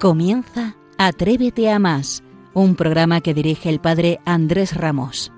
Comienza 0.00 0.76
Atrévete 0.96 1.70
a 1.70 1.78
más, 1.78 2.22
un 2.54 2.74
programa 2.74 3.20
que 3.20 3.34
dirige 3.34 3.68
el 3.68 3.80
padre 3.80 4.18
Andrés 4.24 4.74
Ramos. 4.74 5.30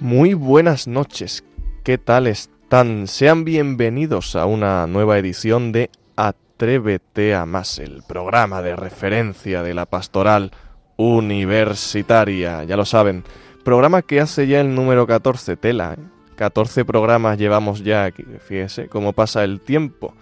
Muy 0.00 0.32
buenas 0.32 0.86
noches, 0.86 1.44
¿qué 1.84 1.98
tal 1.98 2.26
están? 2.26 3.08
Sean 3.08 3.44
bienvenidos 3.44 4.36
a 4.36 4.46
una 4.46 4.86
nueva 4.86 5.18
edición 5.18 5.72
de 5.72 5.90
Atrévete 6.16 7.34
a 7.34 7.44
más, 7.44 7.78
el 7.78 8.02
programa 8.08 8.62
de 8.62 8.74
referencia 8.74 9.62
de 9.62 9.74
la 9.74 9.84
pastoral 9.84 10.50
universitaria, 11.00 12.64
ya 12.64 12.76
lo 12.76 12.84
saben. 12.84 13.24
Programa 13.64 14.02
que 14.02 14.20
hace 14.20 14.46
ya 14.46 14.60
el 14.60 14.74
número 14.74 15.06
14, 15.06 15.56
tela, 15.56 15.96
14 16.36 16.80
¿eh? 16.80 16.84
programas 16.84 17.38
llevamos 17.38 17.82
ya 17.82 18.04
aquí, 18.04 18.24
fíjese 18.38 18.88
cómo 18.88 19.12
pasa 19.12 19.42
el 19.44 19.60
tiempo. 19.60 20.14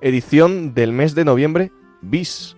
Edición 0.00 0.74
del 0.74 0.92
mes 0.92 1.14
de 1.14 1.24
noviembre, 1.24 1.72
bis. 2.02 2.56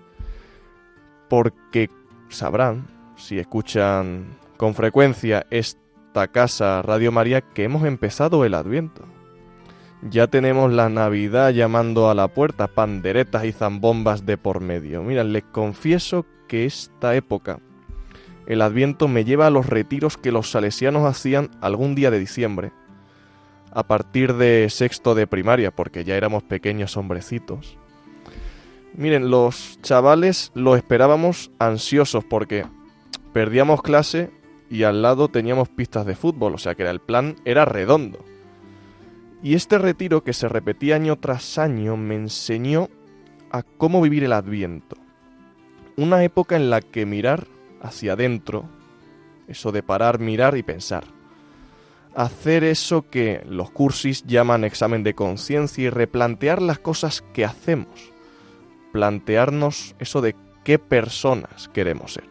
Porque 1.28 1.89
sabrán, 2.28 2.89
si 3.17 3.39
escuchan 3.39 4.37
con 4.56 4.75
frecuencia 4.75 5.47
esta 5.50 6.27
casa 6.28 6.83
Radio 6.83 7.12
María, 7.12 7.41
que 7.41 7.62
hemos 7.62 7.84
empezado 7.84 8.44
el 8.44 8.55
Adviento. 8.55 9.05
Ya 10.09 10.29
tenemos 10.29 10.73
la 10.73 10.89
Navidad 10.89 11.51
llamando 11.51 12.09
a 12.09 12.15
la 12.15 12.29
puerta, 12.29 12.69
panderetas 12.69 13.45
y 13.45 13.53
zambombas 13.53 14.25
de 14.25 14.39
por 14.39 14.61
medio. 14.61 15.03
Mira, 15.03 15.25
les 15.25 15.43
confieso 15.45 16.25
que 16.48 16.65
esta 16.65 17.15
época, 17.15 17.61
el 18.47 18.62
Adviento, 18.62 19.09
me 19.09 19.25
lleva 19.25 19.47
a 19.47 19.51
los 19.51 19.67
retiros 19.67 20.17
que 20.17 20.33
los 20.33 20.51
salesianos 20.51 21.05
hacían 21.05 21.51
algún 21.61 21.95
día 21.95 22.11
de 22.11 22.19
diciembre, 22.19 22.73
a 23.73 23.83
partir 23.83 24.34
de 24.34 24.69
sexto 24.71 25.15
de 25.15 25.27
primaria, 25.27 25.71
porque 25.71 26.03
ya 26.03 26.17
éramos 26.17 26.45
pequeños 26.45 26.97
hombrecitos. 26.97 27.77
Miren, 28.95 29.31
los 29.31 29.78
chavales 29.83 30.51
lo 30.55 30.77
esperábamos 30.77 31.51
ansiosos 31.59 32.25
porque 32.25 32.65
perdíamos 33.34 33.83
clase 33.83 34.31
y 34.71 34.84
al 34.84 35.03
lado 35.03 35.28
teníamos 35.28 35.69
pistas 35.69 36.06
de 36.06 36.17
fútbol, 36.17 36.55
o 36.55 36.59
sea 36.59 36.75
que 36.75 36.89
el 36.89 37.01
plan 37.01 37.37
era 37.45 37.67
redondo. 37.67 38.25
Y 39.43 39.55
este 39.55 39.79
retiro 39.79 40.23
que 40.23 40.33
se 40.33 40.49
repetía 40.49 40.97
año 40.97 41.17
tras 41.17 41.59
año 41.59 41.97
me 41.97 42.15
enseñó 42.15 42.89
a 43.51 43.63
cómo 43.63 44.01
vivir 44.01 44.25
el 44.25 44.33
Adviento 44.33 44.97
una 46.01 46.25
época 46.25 46.57
en 46.57 46.71
la 46.71 46.81
que 46.81 47.05
mirar 47.05 47.47
hacia 47.83 48.15
adentro, 48.15 48.65
eso 49.49 49.71
de 49.71 49.83
parar, 49.83 50.19
mirar 50.19 50.57
y 50.57 50.63
pensar, 50.63 51.05
hacer 52.15 52.65
eso 52.65 53.09
que 53.11 53.43
los 53.47 53.71
cursis 53.71 54.25
llaman 54.27 54.65
examen 54.65 55.03
de 55.03 55.15
conciencia 55.15 55.85
y 55.85 55.91
replantear 55.91 56.63
las 56.63 56.79
cosas 56.79 57.23
que 57.35 57.45
hacemos, 57.45 58.13
plantearnos 58.93 59.95
eso 59.99 60.23
de 60.23 60.34
qué 60.65 60.79
personas 60.79 61.69
queremos 61.69 62.15
ser. 62.15 62.25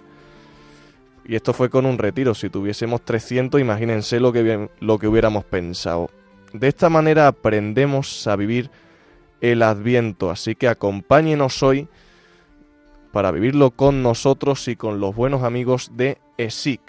Y 1.26 1.36
esto 1.36 1.54
fue 1.54 1.70
con 1.70 1.86
un 1.86 2.00
retiro, 2.00 2.34
si 2.34 2.50
tuviésemos 2.50 3.06
300, 3.06 3.62
imagínense 3.62 4.20
lo 4.20 4.34
que, 4.34 4.70
lo 4.80 4.98
que 4.98 5.08
hubiéramos 5.08 5.46
pensado. 5.46 6.10
De 6.54 6.68
esta 6.68 6.90
manera 6.90 7.28
aprendemos 7.28 8.26
a 8.28 8.36
vivir 8.36 8.72
el 9.42 9.62
adviento, 9.62 10.32
así 10.32 10.56
que 10.56 10.68
acompáñenos 10.68 11.62
hoy 11.64 11.88
para 13.12 13.32
vivirlo 13.32 13.72
con 13.72 14.04
nosotros 14.04 14.68
y 14.68 14.76
con 14.76 15.00
los 15.00 15.16
buenos 15.16 15.44
amigos 15.44 15.92
de 15.94 16.18
ESIC. 16.38 16.82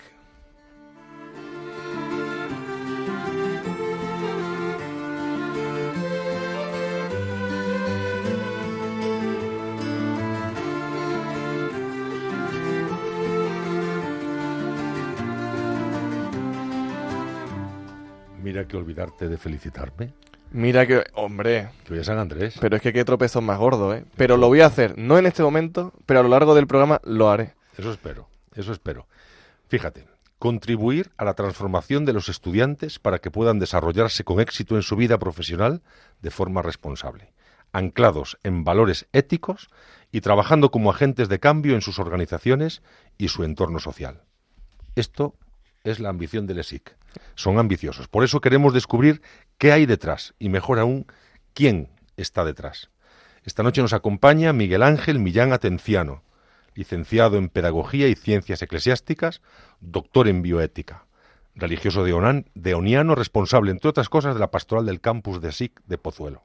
Mira 18.61 18.69
que 18.69 18.77
olvidarte 18.77 19.27
de 19.27 19.39
felicitarme. 19.39 20.13
Mira 20.51 20.87
que, 20.87 21.03
hombre. 21.15 21.71
Que 21.85 21.95
voy 21.95 22.01
a 22.01 22.05
San 22.05 22.19
Andrés. 22.19 22.59
Pero 22.61 22.77
es 22.77 22.83
que 22.83 22.93
qué 22.93 23.07
tropezón 23.07 23.45
más 23.45 23.59
gordo, 23.59 23.95
¿eh? 23.95 24.05
Pero 24.19 24.37
lo 24.37 24.49
voy 24.49 24.61
a 24.61 24.67
hacer, 24.67 24.99
no 24.99 25.17
en 25.17 25.25
este 25.25 25.43
momento, 25.43 25.95
pero 26.05 26.21
a 26.21 26.23
lo 26.23 26.29
largo 26.29 26.55
del 26.55 26.67
programa 26.67 27.01
lo 27.05 27.31
haré. 27.31 27.55
Eso 27.79 27.91
espero, 27.91 28.29
eso 28.55 28.73
espero. 28.73 29.07
Fíjate, 29.69 30.07
contribuir 30.39 31.11
a 31.17 31.25
la 31.25 31.33
transformación 31.33 32.05
de 32.05 32.13
los 32.13 32.29
estudiantes 32.29 32.99
para 32.99 33.19
que 33.21 33.31
puedan 33.31 33.61
desarrollarse 33.61 34.25
con 34.25 34.41
éxito 34.41 34.77
en 34.77 34.83
su 34.83 34.95
vida 34.95 35.19
profesional 35.19 35.81
de 36.21 36.31
forma 36.31 36.61
responsable, 36.61 37.33
anclados 37.73 38.37
en 38.43 38.63
valores 38.63 39.09
éticos 39.15 39.71
y 40.13 40.21
trabajando 40.21 40.71
como 40.71 40.91
agentes 40.91 41.31
de 41.31 41.41
cambio 41.41 41.75
en 41.77 41.81
sus 41.81 41.99
organizaciones 41.99 42.83
y 43.17 43.29
su 43.29 43.43
entorno 43.43 43.79
social. 43.79 44.21
Esto 44.97 45.35
es 45.85 46.01
la 46.01 46.09
ambición 46.09 46.47
del 46.47 46.59
ESIC. 46.59 46.97
Son 47.35 47.59
ambiciosos. 47.59 48.09
Por 48.09 48.25
eso 48.25 48.41
queremos 48.41 48.75
descubrir 48.75 49.23
qué 49.59 49.73
hay 49.73 49.87
detrás 49.87 50.35
y, 50.39 50.49
mejor 50.49 50.79
aún, 50.79 51.07
quién 51.55 51.89
está 52.17 52.45
detrás. 52.45 52.91
Esta 53.45 53.63
noche 53.63 53.83
nos 53.83 53.93
acompaña 53.93 54.53
Miguel 54.53 54.83
Ángel 54.83 55.19
Millán 55.19 55.53
Atenciano, 55.53 56.23
licenciado 56.75 57.39
en 57.39 57.49
Pedagogía 57.49 58.09
y 58.09 58.15
Ciencias 58.15 58.63
Eclesiásticas, 58.63 59.41
doctor 59.81 60.29
en 60.29 60.43
Bioética, 60.43 61.07
religioso 61.55 62.05
de, 62.05 62.45
deoniano, 62.55 63.15
responsable, 63.15 63.71
entre 63.71 63.89
otras 63.89 64.09
cosas, 64.09 64.35
de 64.35 64.41
la 64.41 64.51
pastoral 64.51 64.87
del 64.87 65.01
campus 65.01 65.41
de 65.41 65.53
SIC 65.53 65.81
de 65.87 65.99
Pozuelo. 65.99 66.43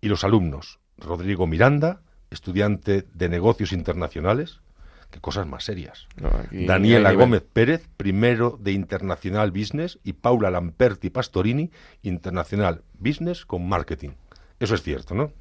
Y 0.00 0.08
los 0.08 0.24
alumnos, 0.24 0.80
Rodrigo 0.96 1.46
Miranda, 1.46 2.00
estudiante 2.30 3.06
de 3.12 3.28
Negocios 3.28 3.72
Internacionales, 3.72 4.60
qué 5.10 5.20
cosas 5.20 5.46
más 5.46 5.64
serias. 5.64 6.06
Daniela 6.50 7.12
Gómez 7.12 7.42
Pérez, 7.42 7.88
primero 7.96 8.58
de 8.60 8.72
Internacional 8.72 9.50
Business, 9.50 9.98
y 10.04 10.14
Paula 10.14 10.50
Lamperti 10.50 11.10
Pastorini, 11.10 11.70
Internacional 12.02 12.82
Business 12.98 13.44
con 13.44 13.68
Marketing. 13.68 14.10
Eso 14.58 14.74
es 14.74 14.82
cierto, 14.82 15.14
¿no? 15.14 15.32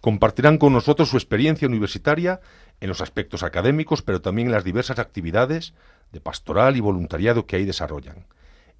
Compartirán 0.00 0.58
con 0.58 0.72
nosotros 0.72 1.10
su 1.10 1.16
experiencia 1.16 1.68
universitaria 1.68 2.40
en 2.80 2.88
los 2.88 3.00
aspectos 3.00 3.44
académicos, 3.44 4.02
pero 4.02 4.20
también 4.20 4.48
en 4.48 4.52
las 4.52 4.64
diversas 4.64 4.98
actividades 4.98 5.74
de 6.10 6.20
pastoral 6.20 6.76
y 6.76 6.80
voluntariado 6.80 7.46
que 7.46 7.56
ahí 7.56 7.64
desarrollan. 7.64 8.26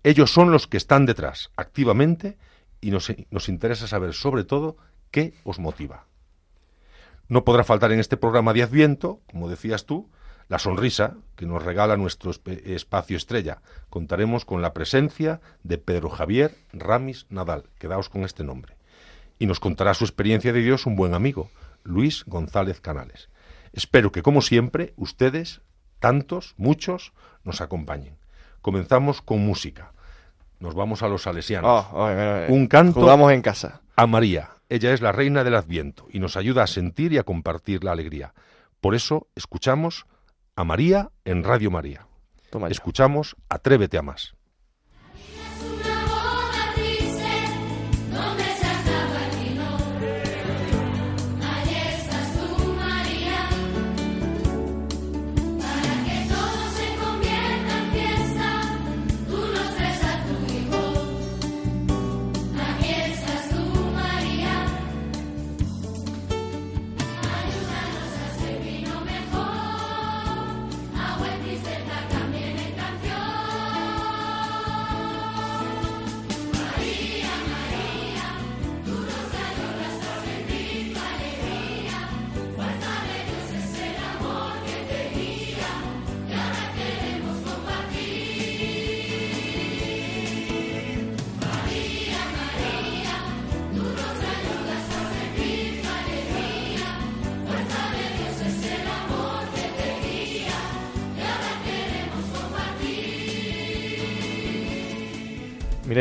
Ellos 0.02 0.32
son 0.32 0.50
los 0.50 0.66
que 0.66 0.76
están 0.76 1.06
detrás, 1.06 1.50
activamente, 1.56 2.36
y 2.80 2.90
nos, 2.90 3.12
nos 3.30 3.48
interesa 3.48 3.86
saber 3.86 4.14
sobre 4.14 4.42
todo 4.42 4.76
qué 5.12 5.34
os 5.44 5.60
motiva. 5.60 6.06
No 7.32 7.47
podrá 7.47 7.65
faltar 7.65 7.93
en 7.93 7.98
este 7.98 8.19
programa 8.19 8.53
de 8.53 8.62
Adviento, 8.62 9.22
como 9.31 9.48
decías 9.48 9.87
tú, 9.87 10.10
la 10.48 10.59
sonrisa 10.59 11.15
que 11.34 11.47
nos 11.47 11.65
regala 11.65 11.97
nuestro 11.97 12.31
espacio 12.31 13.16
estrella. 13.16 13.62
Contaremos 13.88 14.44
con 14.44 14.60
la 14.60 14.75
presencia 14.75 15.40
de 15.62 15.79
Pedro 15.79 16.11
Javier 16.11 16.55
Ramis 16.75 17.25
Nadal, 17.31 17.70
quedaos 17.79 18.11
con 18.11 18.25
este 18.25 18.44
nombre. 18.44 18.76
Y 19.38 19.46
nos 19.46 19.61
contará 19.61 19.94
su 19.94 20.05
experiencia 20.05 20.52
de 20.52 20.61
Dios 20.61 20.84
un 20.84 20.94
buen 20.94 21.14
amigo, 21.14 21.49
Luis 21.84 22.25
González 22.26 22.82
Canales. 22.82 23.31
Espero 23.73 24.12
que, 24.12 24.20
como 24.20 24.43
siempre, 24.43 24.93
ustedes, 24.99 25.62
tantos, 26.00 26.52
muchos, 26.58 27.14
nos 27.44 27.62
acompañen. 27.62 28.19
Comenzamos 28.61 29.23
con 29.23 29.38
música. 29.38 29.94
Nos 30.61 30.75
vamos 30.75 31.02
a 31.02 31.08
los 31.08 31.23
salesianos. 31.23 31.87
Oh, 31.93 32.11
un 32.50 32.67
canto 32.67 33.00
Jugamos 33.00 33.32
en 33.32 33.40
casa. 33.40 33.81
a 33.96 34.06
María. 34.06 34.50
Ella 34.72 34.94
es 34.94 35.02
la 35.02 35.12
reina 35.12 35.44
del 35.44 35.54
Adviento 35.54 36.06
y 36.10 36.19
nos 36.19 36.38
ayuda 36.38 36.62
a 36.62 36.66
sentir 36.66 37.12
y 37.12 37.19
a 37.19 37.24
compartir 37.24 37.84
la 37.84 37.92
alegría. 37.92 38.32
Por 38.80 38.94
eso 38.94 39.28
escuchamos 39.34 40.06
a 40.56 40.64
María 40.64 41.10
en 41.26 41.44
Radio 41.44 41.70
María. 41.70 42.06
Escuchamos 42.70 43.36
Atrévete 43.50 43.98
a 43.98 44.02
más. 44.02 44.34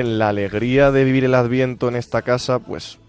La 0.04 0.30
alegría 0.30 0.92
de 0.92 1.04
vivir 1.04 1.26
el 1.26 1.36
Adviento 1.36 1.88
en 1.88 1.96
esta 1.96 2.22
casa, 2.22 2.60
pues 2.60 3.00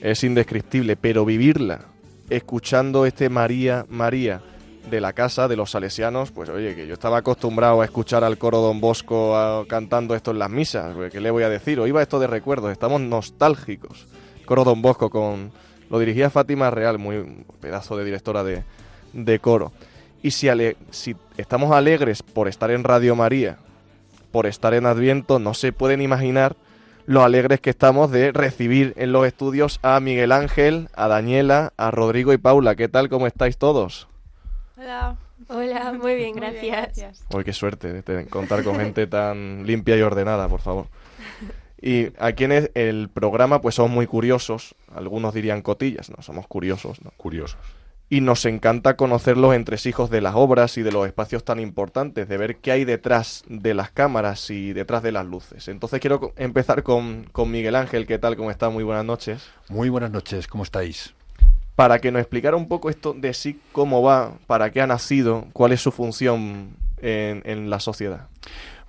es 0.00 0.24
indescriptible, 0.24 0.96
pero 0.96 1.24
vivirla 1.24 1.86
escuchando 2.30 3.06
este 3.06 3.28
María, 3.28 3.86
María 3.88 4.42
de 4.90 5.00
la 5.00 5.12
casa 5.12 5.48
de 5.48 5.56
los 5.56 5.70
salesianos, 5.70 6.30
pues 6.30 6.48
oye, 6.48 6.74
que 6.74 6.86
yo 6.86 6.94
estaba 6.94 7.18
acostumbrado 7.18 7.82
a 7.82 7.84
escuchar 7.84 8.24
al 8.24 8.38
coro 8.38 8.60
Don 8.60 8.80
Bosco 8.80 9.66
cantando 9.68 10.14
esto 10.14 10.30
en 10.30 10.38
las 10.38 10.50
misas, 10.50 10.94
pues, 10.94 11.12
¿qué 11.12 11.20
le 11.20 11.30
voy 11.30 11.42
a 11.42 11.48
decir? 11.48 11.78
O 11.80 11.86
iba 11.86 12.02
esto 12.02 12.18
de 12.18 12.26
recuerdos, 12.26 12.72
estamos 12.72 13.00
nostálgicos. 13.00 14.06
Coro 14.44 14.64
Don 14.64 14.80
Bosco 14.80 15.10
con... 15.10 15.52
Lo 15.90 15.98
dirigía 15.98 16.28
Fátima 16.28 16.70
Real, 16.70 16.98
muy 16.98 17.44
pedazo 17.60 17.96
de 17.96 18.04
directora 18.04 18.44
de, 18.44 18.62
de 19.14 19.38
coro. 19.38 19.72
Y 20.22 20.32
si 20.32 20.48
estamos 21.36 21.72
alegres 21.72 22.22
por 22.22 22.46
estar 22.48 22.70
en 22.70 22.84
Radio 22.84 23.16
María, 23.16 23.58
por 24.38 24.46
estar 24.46 24.72
en 24.72 24.86
Adviento, 24.86 25.40
no 25.40 25.52
se 25.52 25.72
pueden 25.72 26.00
imaginar 26.00 26.54
lo 27.06 27.24
alegres 27.24 27.60
que 27.60 27.70
estamos 27.70 28.12
de 28.12 28.30
recibir 28.30 28.94
en 28.96 29.10
los 29.10 29.26
estudios 29.26 29.80
a 29.82 29.98
Miguel 29.98 30.30
Ángel, 30.30 30.88
a 30.94 31.08
Daniela, 31.08 31.72
a 31.76 31.90
Rodrigo 31.90 32.32
y 32.32 32.38
Paula. 32.38 32.76
¿Qué 32.76 32.86
tal? 32.86 33.08
¿Cómo 33.08 33.26
estáis 33.26 33.58
todos? 33.58 34.06
Hola. 34.76 35.16
Hola, 35.48 35.92
muy 35.92 36.14
bien, 36.14 36.36
gracias. 36.36 37.26
Uy, 37.34 37.42
qué 37.42 37.52
suerte 37.52 38.00
de 38.00 38.26
contar 38.26 38.62
con 38.62 38.76
gente 38.76 39.08
tan 39.08 39.66
limpia 39.66 39.96
y 39.96 40.02
ordenada, 40.02 40.48
por 40.48 40.60
favor. 40.60 40.86
Y 41.82 42.12
aquí 42.20 42.44
en 42.44 42.70
el 42.72 43.08
programa, 43.08 43.60
pues 43.60 43.74
somos 43.74 43.90
muy 43.90 44.06
curiosos. 44.06 44.76
Algunos 44.94 45.34
dirían 45.34 45.62
cotillas, 45.62 46.10
no, 46.10 46.22
somos 46.22 46.46
curiosos, 46.46 47.02
¿no? 47.02 47.10
Curiosos 47.16 47.58
y 48.10 48.20
nos 48.22 48.44
encanta 48.46 48.96
conocer 48.96 49.36
los 49.36 49.54
entresijos 49.54 50.08
de 50.08 50.20
las 50.20 50.34
obras 50.34 50.78
y 50.78 50.82
de 50.82 50.92
los 50.92 51.06
espacios 51.06 51.44
tan 51.44 51.60
importantes, 51.60 52.28
de 52.28 52.36
ver 52.38 52.56
qué 52.56 52.72
hay 52.72 52.84
detrás 52.84 53.44
de 53.48 53.74
las 53.74 53.90
cámaras 53.90 54.50
y 54.50 54.72
detrás 54.72 55.02
de 55.02 55.12
las 55.12 55.26
luces. 55.26 55.68
Entonces 55.68 56.00
quiero 56.00 56.32
empezar 56.36 56.82
con, 56.82 57.24
con 57.32 57.50
Miguel 57.50 57.74
Ángel, 57.76 58.06
¿qué 58.06 58.18
tal? 58.18 58.36
¿Cómo 58.36 58.50
está? 58.50 58.70
Muy 58.70 58.84
buenas 58.84 59.04
noches. 59.04 59.50
Muy 59.68 59.90
buenas 59.90 60.10
noches, 60.10 60.46
¿cómo 60.46 60.64
estáis? 60.64 61.14
Para 61.76 61.98
que 61.98 62.10
nos 62.10 62.20
explicara 62.20 62.56
un 62.56 62.66
poco 62.66 62.88
esto 62.90 63.12
de 63.12 63.34
sí, 63.34 63.60
cómo 63.72 64.02
va, 64.02 64.32
para 64.46 64.70
qué 64.70 64.80
ha 64.80 64.86
nacido, 64.86 65.46
cuál 65.52 65.72
es 65.72 65.80
su 65.80 65.92
función 65.92 66.76
en, 67.00 67.42
en 67.44 67.70
la 67.70 67.78
sociedad. 67.78 68.28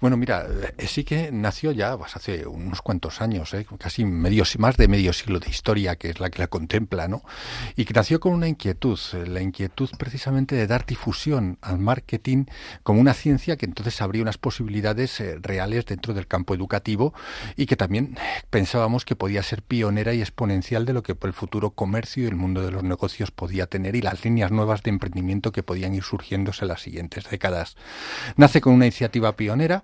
Bueno, 0.01 0.15
mira, 0.15 0.47
eh, 0.77 0.87
sí 0.87 1.03
que 1.03 1.29
nació 1.29 1.73
ya 1.73 1.97
pues, 1.97 2.15
hace 2.15 2.47
unos 2.47 2.81
cuantos 2.81 3.19
años, 3.19 3.53
¿eh? 3.53 3.65
casi 3.77 4.05
medio, 4.05 4.45
más 4.57 4.77
de 4.77 4.87
medio 4.87 5.11
siglo 5.11 5.41
de 5.41 5.49
historia, 5.49 5.97
que 5.97 6.09
es 6.09 6.21
la 6.21 6.29
que 6.29 6.39
la 6.39 6.47
contempla, 6.47 7.09
¿no? 7.09 7.21
Y 7.75 7.83
que 7.83 7.93
nació 7.93 8.21
con 8.21 8.31
una 8.31 8.47
inquietud, 8.47 8.97
eh, 9.13 9.27
la 9.27 9.41
inquietud 9.41 9.89
precisamente 9.97 10.55
de 10.55 10.67
dar 10.67 10.85
difusión 10.85 11.57
al 11.61 11.79
marketing 11.79 12.45
como 12.83 13.01
una 13.01 13.13
ciencia 13.13 13.57
que 13.57 13.65
entonces 13.65 14.01
abría 14.01 14.21
unas 14.21 14.37
posibilidades 14.37 15.21
reales 15.41 15.85
dentro 15.85 16.13
del 16.13 16.27
campo 16.27 16.55
educativo 16.55 17.13
y 17.57 17.65
que 17.65 17.75
también 17.75 18.17
pensábamos 18.49 19.03
que 19.03 19.17
podía 19.17 19.43
ser 19.43 19.63
pionera 19.63 20.13
y 20.13 20.21
exponencial 20.21 20.85
de 20.85 20.93
lo 20.93 21.03
que 21.03 21.17
el 21.21 21.33
futuro 21.33 21.71
comercio 21.71 22.23
y 22.23 22.27
el 22.27 22.35
mundo 22.35 22.61
de 22.61 22.71
los 22.71 22.83
negocios 22.83 23.31
podía 23.31 23.67
tener 23.67 23.97
y 23.97 24.01
las 24.01 24.23
líneas 24.23 24.51
nuevas 24.51 24.81
de 24.81 24.91
emprendimiento 24.91 25.51
que 25.51 25.63
podían 25.63 25.93
ir 25.93 26.03
surgiéndose 26.03 26.63
en 26.63 26.69
las 26.69 26.81
siguientes 26.81 27.29
décadas. 27.29 27.75
Nace 28.37 28.61
con 28.61 28.73
una 28.73 28.85
iniciativa 28.85 29.35
pionera 29.35 29.83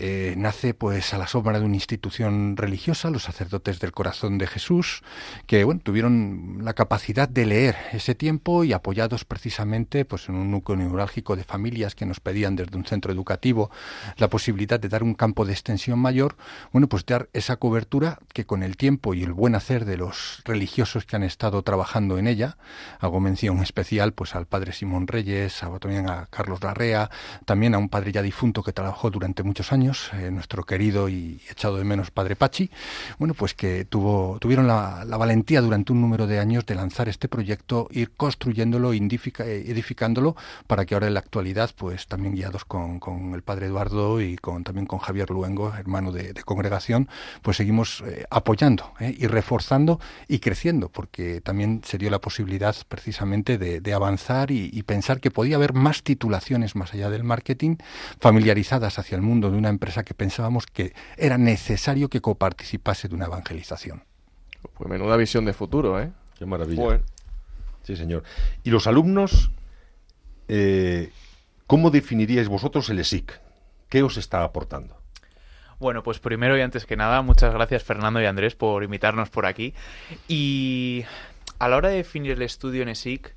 eh, 0.00 0.34
nace 0.36 0.74
pues 0.74 1.12
a 1.12 1.18
la 1.18 1.26
sombra 1.26 1.58
de 1.58 1.64
una 1.64 1.74
institución 1.74 2.56
religiosa, 2.56 3.10
los 3.10 3.24
sacerdotes 3.24 3.80
del 3.80 3.90
corazón 3.90 4.38
de 4.38 4.46
Jesús, 4.46 5.02
que 5.46 5.64
bueno, 5.64 5.80
tuvieron 5.82 6.60
la 6.62 6.74
capacidad 6.74 7.28
de 7.28 7.44
leer 7.44 7.74
ese 7.92 8.14
tiempo 8.14 8.62
y 8.62 8.72
apoyados 8.72 9.24
precisamente 9.24 10.04
pues 10.04 10.28
en 10.28 10.36
un 10.36 10.52
núcleo 10.52 10.76
neurálgico 10.76 11.34
de 11.34 11.42
familias 11.42 11.96
que 11.96 12.06
nos 12.06 12.20
pedían 12.20 12.54
desde 12.54 12.76
un 12.76 12.84
centro 12.84 13.12
educativo 13.12 13.72
la 14.18 14.28
posibilidad 14.28 14.78
de 14.78 14.88
dar 14.88 15.02
un 15.02 15.14
campo 15.14 15.44
de 15.44 15.52
extensión 15.52 15.98
mayor, 15.98 16.36
bueno, 16.72 16.88
pues 16.88 17.04
dar 17.04 17.28
esa 17.32 17.56
cobertura 17.56 18.20
que 18.32 18.46
con 18.46 18.62
el 18.62 18.76
tiempo 18.76 19.14
y 19.14 19.24
el 19.24 19.32
buen 19.32 19.56
hacer 19.56 19.84
de 19.84 19.96
los 19.96 20.42
religiosos 20.44 21.06
que 21.06 21.16
han 21.16 21.24
estado 21.24 21.62
trabajando 21.62 22.18
en 22.18 22.28
ella, 22.28 22.56
hago 23.00 23.18
mención 23.18 23.58
especial 23.62 24.12
pues 24.12 24.36
al 24.36 24.46
padre 24.46 24.72
Simón 24.72 25.08
Reyes, 25.08 25.60
también 25.80 26.08
a 26.08 26.26
Carlos 26.26 26.62
Larrea, 26.62 27.10
también 27.46 27.74
a 27.74 27.78
un 27.78 27.88
padre 27.88 28.12
ya 28.12 28.22
difunto 28.22 28.62
que 28.62 28.72
trabajó 28.72 29.10
durante 29.10 29.42
muchos 29.42 29.72
años 29.72 29.87
eh, 29.88 30.30
nuestro 30.30 30.64
querido 30.64 31.08
y 31.08 31.40
echado 31.50 31.78
de 31.78 31.84
menos 31.84 32.10
padre 32.10 32.36
Pachi, 32.36 32.70
bueno, 33.18 33.32
pues 33.32 33.54
que 33.54 33.86
tuvo, 33.86 34.38
tuvieron 34.38 34.66
la, 34.66 35.04
valentía 35.16 35.62
durante 35.62 35.92
un 35.92 36.00
número 36.00 36.26
de 36.26 36.38
años 36.38 36.66
de 36.66 36.74
lanzar 36.74 37.08
este 37.08 37.26
proyecto, 37.28 37.88
ir 37.90 38.10
construyéndolo, 38.16 38.92
eh, 38.92 38.98
edificándolo, 39.66 40.36
para 40.66 40.84
que 40.84 40.94
ahora 40.94 41.06
en 41.06 41.14
la 41.14 41.20
actualidad, 41.20 41.70
pues 41.76 42.06
también 42.06 42.34
guiados 42.34 42.64
con, 42.64 43.00
el 43.34 43.42
padre 43.42 43.66
Eduardo 43.66 44.20
y 44.20 44.36
con, 44.36 44.62
también 44.62 44.86
con 44.86 44.98
Javier 44.98 45.30
Luengo, 45.30 45.72
hermano 45.74 46.12
de, 46.12 46.34
congregación, 46.44 47.08
pues 47.42 47.56
seguimos 47.56 48.02
eh, 48.06 48.24
apoyando 48.30 48.92
y 49.00 49.26
reforzando 49.26 50.00
y 50.28 50.38
creciendo, 50.38 50.88
porque 50.88 51.40
también 51.40 51.82
se 51.84 51.98
dio 51.98 52.10
la 52.10 52.20
posibilidad 52.20 52.76
precisamente 52.88 53.58
de, 53.58 53.88
avanzar 53.92 54.50
y, 54.50 54.70
y 54.72 54.82
pensar 54.82 55.18
que 55.18 55.30
podía 55.30 55.56
haber 55.56 55.72
más 55.72 56.02
titulaciones 56.02 56.76
más 56.76 56.92
allá 56.92 57.10
del 57.10 57.24
marketing, 57.24 57.76
familiarizadas 58.20 58.98
hacia 58.98 59.16
el 59.16 59.22
mundo 59.22 59.50
de 59.50 59.56
una 59.56 59.70
empresa 59.70 59.77
que 59.78 60.14
pensábamos 60.14 60.66
que 60.66 60.94
era 61.16 61.38
necesario 61.38 62.08
que 62.08 62.20
coparticipase 62.20 63.08
de 63.08 63.14
una 63.14 63.26
evangelización. 63.26 64.04
Pues 64.74 64.88
menuda 64.88 65.16
visión 65.16 65.44
de 65.44 65.52
futuro, 65.52 66.00
¿eh? 66.00 66.10
Qué 66.38 66.46
maravilla. 66.46 67.00
Sí, 67.82 67.96
señor. 67.96 68.22
¿Y 68.64 68.70
los 68.70 68.86
alumnos, 68.86 69.50
eh, 70.48 71.10
cómo 71.66 71.90
definiríais 71.90 72.48
vosotros 72.48 72.90
el 72.90 72.98
ESIC? 72.98 73.40
¿Qué 73.88 74.02
os 74.02 74.16
está 74.16 74.44
aportando? 74.44 74.98
Bueno, 75.78 76.02
pues 76.02 76.18
primero 76.18 76.58
y 76.58 76.60
antes 76.60 76.86
que 76.86 76.96
nada, 76.96 77.22
muchas 77.22 77.54
gracias 77.54 77.84
Fernando 77.84 78.20
y 78.20 78.26
Andrés 78.26 78.56
por 78.56 78.82
invitarnos 78.82 79.30
por 79.30 79.46
aquí. 79.46 79.74
Y 80.26 81.04
a 81.58 81.68
la 81.68 81.76
hora 81.76 81.88
de 81.88 81.96
definir 81.96 82.32
el 82.32 82.42
estudio 82.42 82.82
en 82.82 82.88
ESIC, 82.88 83.34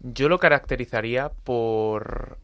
yo 0.00 0.28
lo 0.28 0.38
caracterizaría 0.38 1.30
por 1.30 2.38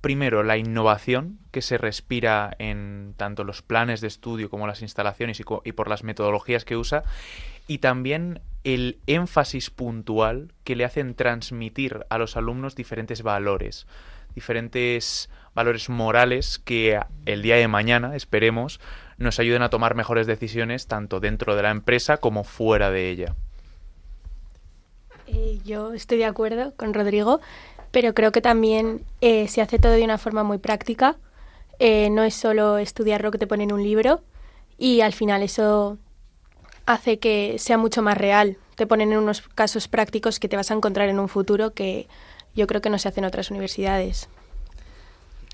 primero, 0.00 0.42
la 0.42 0.56
innovación 0.56 1.38
que 1.50 1.62
se 1.62 1.78
respira 1.78 2.54
en 2.58 3.14
tanto 3.16 3.44
los 3.44 3.62
planes 3.62 4.00
de 4.00 4.08
estudio 4.08 4.48
como 4.48 4.66
las 4.66 4.82
instalaciones 4.82 5.40
y, 5.40 5.72
por 5.72 5.88
las 5.88 6.04
metodologías 6.04 6.64
que 6.64 6.76
usa, 6.76 7.04
y 7.66 7.78
también 7.78 8.40
el 8.64 8.98
énfasis 9.06 9.70
puntual 9.70 10.52
que 10.64 10.76
le 10.76 10.84
hacen 10.84 11.14
transmitir 11.14 12.06
a 12.08 12.18
los 12.18 12.36
alumnos 12.36 12.74
diferentes 12.74 13.22
valores, 13.22 13.86
diferentes 14.34 15.30
valores 15.54 15.88
morales 15.88 16.58
que 16.58 17.00
el 17.26 17.42
día 17.42 17.56
de 17.56 17.68
mañana, 17.68 18.16
esperemos, 18.16 18.80
nos 19.18 19.38
ayuden 19.38 19.62
a 19.62 19.70
tomar 19.70 19.94
mejores 19.94 20.26
decisiones 20.26 20.86
tanto 20.86 21.20
dentro 21.20 21.56
de 21.56 21.62
la 21.62 21.70
empresa 21.70 22.18
como 22.18 22.44
fuera 22.44 22.90
de 22.90 23.10
ella. 23.10 23.34
Eh, 25.32 25.60
yo 25.64 25.92
estoy 25.92 26.18
de 26.18 26.24
acuerdo 26.24 26.74
con 26.74 26.92
Rodrigo 26.92 27.40
pero 27.90 28.14
creo 28.14 28.32
que 28.32 28.40
también 28.40 29.04
eh, 29.20 29.48
se 29.48 29.62
hace 29.62 29.78
todo 29.78 29.92
de 29.92 30.04
una 30.04 30.18
forma 30.18 30.42
muy 30.44 30.58
práctica. 30.58 31.16
Eh, 31.78 32.10
no 32.10 32.22
es 32.22 32.34
solo 32.34 32.78
estudiar 32.78 33.22
lo 33.22 33.30
que 33.30 33.38
te 33.38 33.46
pone 33.46 33.64
en 33.64 33.72
un 33.72 33.82
libro 33.82 34.22
y 34.78 35.00
al 35.00 35.12
final 35.12 35.42
eso 35.42 35.98
hace 36.86 37.18
que 37.18 37.56
sea 37.58 37.78
mucho 37.78 38.02
más 38.02 38.16
real. 38.18 38.58
Te 38.76 38.86
ponen 38.86 39.12
en 39.12 39.18
unos 39.18 39.42
casos 39.42 39.88
prácticos 39.88 40.38
que 40.38 40.48
te 40.48 40.56
vas 40.56 40.70
a 40.70 40.74
encontrar 40.74 41.08
en 41.08 41.18
un 41.18 41.28
futuro 41.28 41.72
que 41.72 42.06
yo 42.54 42.66
creo 42.66 42.80
que 42.80 42.90
no 42.90 42.98
se 42.98 43.08
hace 43.08 43.20
en 43.20 43.26
otras 43.26 43.50
universidades. 43.50 44.28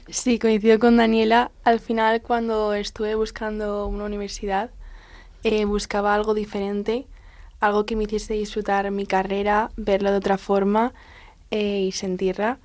Sí, 0.08 0.38
coincido 0.38 0.78
con 0.78 0.96
Daniela. 0.96 1.50
Al 1.64 1.80
final, 1.80 2.22
cuando 2.22 2.74
estuve 2.74 3.14
buscando 3.16 3.86
una 3.86 4.04
universidad, 4.04 4.70
eh, 5.42 5.64
buscaba 5.64 6.14
algo 6.14 6.32
diferente, 6.32 7.06
algo 7.60 7.86
que 7.86 7.96
me 7.96 8.04
hiciese 8.04 8.34
disfrutar 8.34 8.90
mi 8.90 9.06
carrera, 9.06 9.70
verlo 9.76 10.12
de 10.12 10.18
otra 10.18 10.38
forma 10.38 10.92
eh, 11.50 11.82
y 11.82 11.92
sentirla 11.92 12.58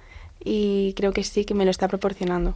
y 0.44 0.94
creo 0.94 1.14
que 1.14 1.24
sí 1.24 1.46
que 1.46 1.54
me 1.54 1.66
lo 1.66 1.72
está 1.72 1.88
proporcionando. 1.88 2.56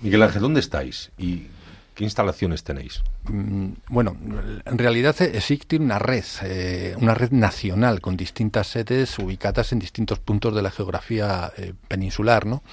Miguel 0.00 0.22
Ángel, 0.22 0.42
¿dónde 0.42 0.60
estáis? 0.60 1.10
¿Y 1.16 1.46
¿Qué 1.94 2.02
instalaciones 2.02 2.64
tenéis? 2.64 3.04
Mm, 3.28 3.68
bueno, 3.88 4.16
en 4.64 4.78
realidad 4.78 5.14
existe 5.22 5.76
una 5.76 6.00
red, 6.00 6.24
eh, 6.42 6.96
una 7.00 7.14
red 7.14 7.30
nacional 7.30 8.00
con 8.00 8.16
distintas 8.16 8.66
sedes 8.66 9.16
ubicadas 9.20 9.72
en 9.72 9.78
distintos 9.78 10.18
puntos 10.18 10.56
de 10.56 10.62
la 10.62 10.72
geografía 10.72 11.52
eh, 11.56 11.72
peninsular, 11.86 12.46
¿no? 12.46 12.64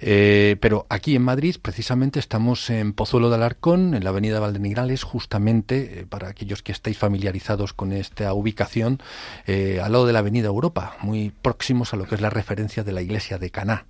Eh, 0.00 0.56
pero 0.60 0.86
aquí 0.88 1.14
en 1.14 1.22
Madrid, 1.22 1.56
precisamente, 1.60 2.18
estamos 2.18 2.70
en 2.70 2.94
Pozuelo 2.94 3.28
de 3.28 3.36
Alarcón, 3.36 3.94
en 3.94 4.02
la 4.02 4.10
avenida 4.10 4.40
Valdenegrales, 4.40 5.02
justamente, 5.02 6.06
para 6.08 6.28
aquellos 6.28 6.62
que 6.62 6.72
estéis 6.72 6.96
familiarizados 6.96 7.74
con 7.74 7.92
esta 7.92 8.32
ubicación, 8.32 9.00
al 9.46 9.92
lado 9.92 10.06
de 10.06 10.12
la 10.14 10.20
avenida 10.20 10.46
Europa, 10.46 10.96
muy 11.00 11.32
próximos 11.42 11.92
a 11.92 11.96
lo 11.96 12.06
que 12.06 12.14
es 12.14 12.20
la 12.22 12.30
referencia 12.30 12.82
de 12.82 12.92
la 12.92 13.02
iglesia 13.02 13.38
de 13.38 13.50
Caná, 13.50 13.86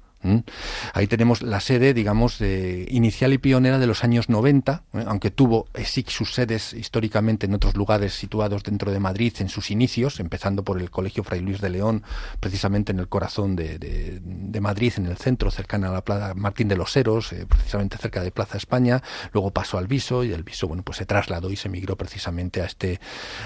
Ahí 0.93 1.07
tenemos 1.07 1.43
la 1.43 1.61
sede, 1.61 1.95
digamos, 1.95 2.41
inicial 2.41 3.33
y 3.33 3.39
pionera 3.39 3.79
de 3.79 3.87
los 3.87 4.05
años 4.05 4.29
90, 4.29 4.83
¿eh? 4.95 5.05
aunque 5.07 5.31
tuvo 5.31 5.69
ESIC 5.75 6.09
sus 6.09 6.33
sedes 6.33 6.73
históricamente 6.73 7.47
en 7.47 7.55
otros 7.55 7.77
lugares 7.77 8.15
situados 8.15 8.63
dentro 8.63 8.93
de 8.93 9.01
Madrid 9.01 9.35
en 9.39 9.49
sus 9.49 9.71
inicios, 9.71 10.21
empezando 10.21 10.65
por 10.65 10.81
el 10.81 10.91
Colegio 10.91 11.25
Fray 11.25 11.41
Luis 11.41 11.61
de 11.61 11.71
León, 11.71 12.03
precisamente 12.41 12.93
en 12.93 12.99
el 12.99 13.09
corazón 13.09 13.57
de, 13.57 14.61
Madrid, 14.61 14.93
en 14.97 15.07
el 15.07 15.17
centro, 15.17 15.51
cercana 15.51 15.89
a 15.89 15.93
la 15.93 16.03
Plaza 16.03 16.35
Martín 16.35 16.69
de 16.69 16.77
los 16.77 16.97
Heros, 16.97 17.33
eh, 17.33 17.47
precisamente 17.47 17.99
cerca 17.99 18.23
de 18.23 18.31
Plaza 18.31 18.57
España. 18.57 19.03
Luego 19.33 19.51
pasó 19.51 19.79
al 19.79 19.87
Viso 19.87 20.25
y 20.25 20.33
el 20.33 20.43
Viso, 20.43 20.69
bueno, 20.69 20.83
pues 20.83 20.99
se 20.99 21.07
trasladó 21.07 21.51
y 21.51 21.57
se 21.57 21.69
migró 21.69 21.97
precisamente 21.97 22.63
a 22.63 22.67
este, 22.67 23.01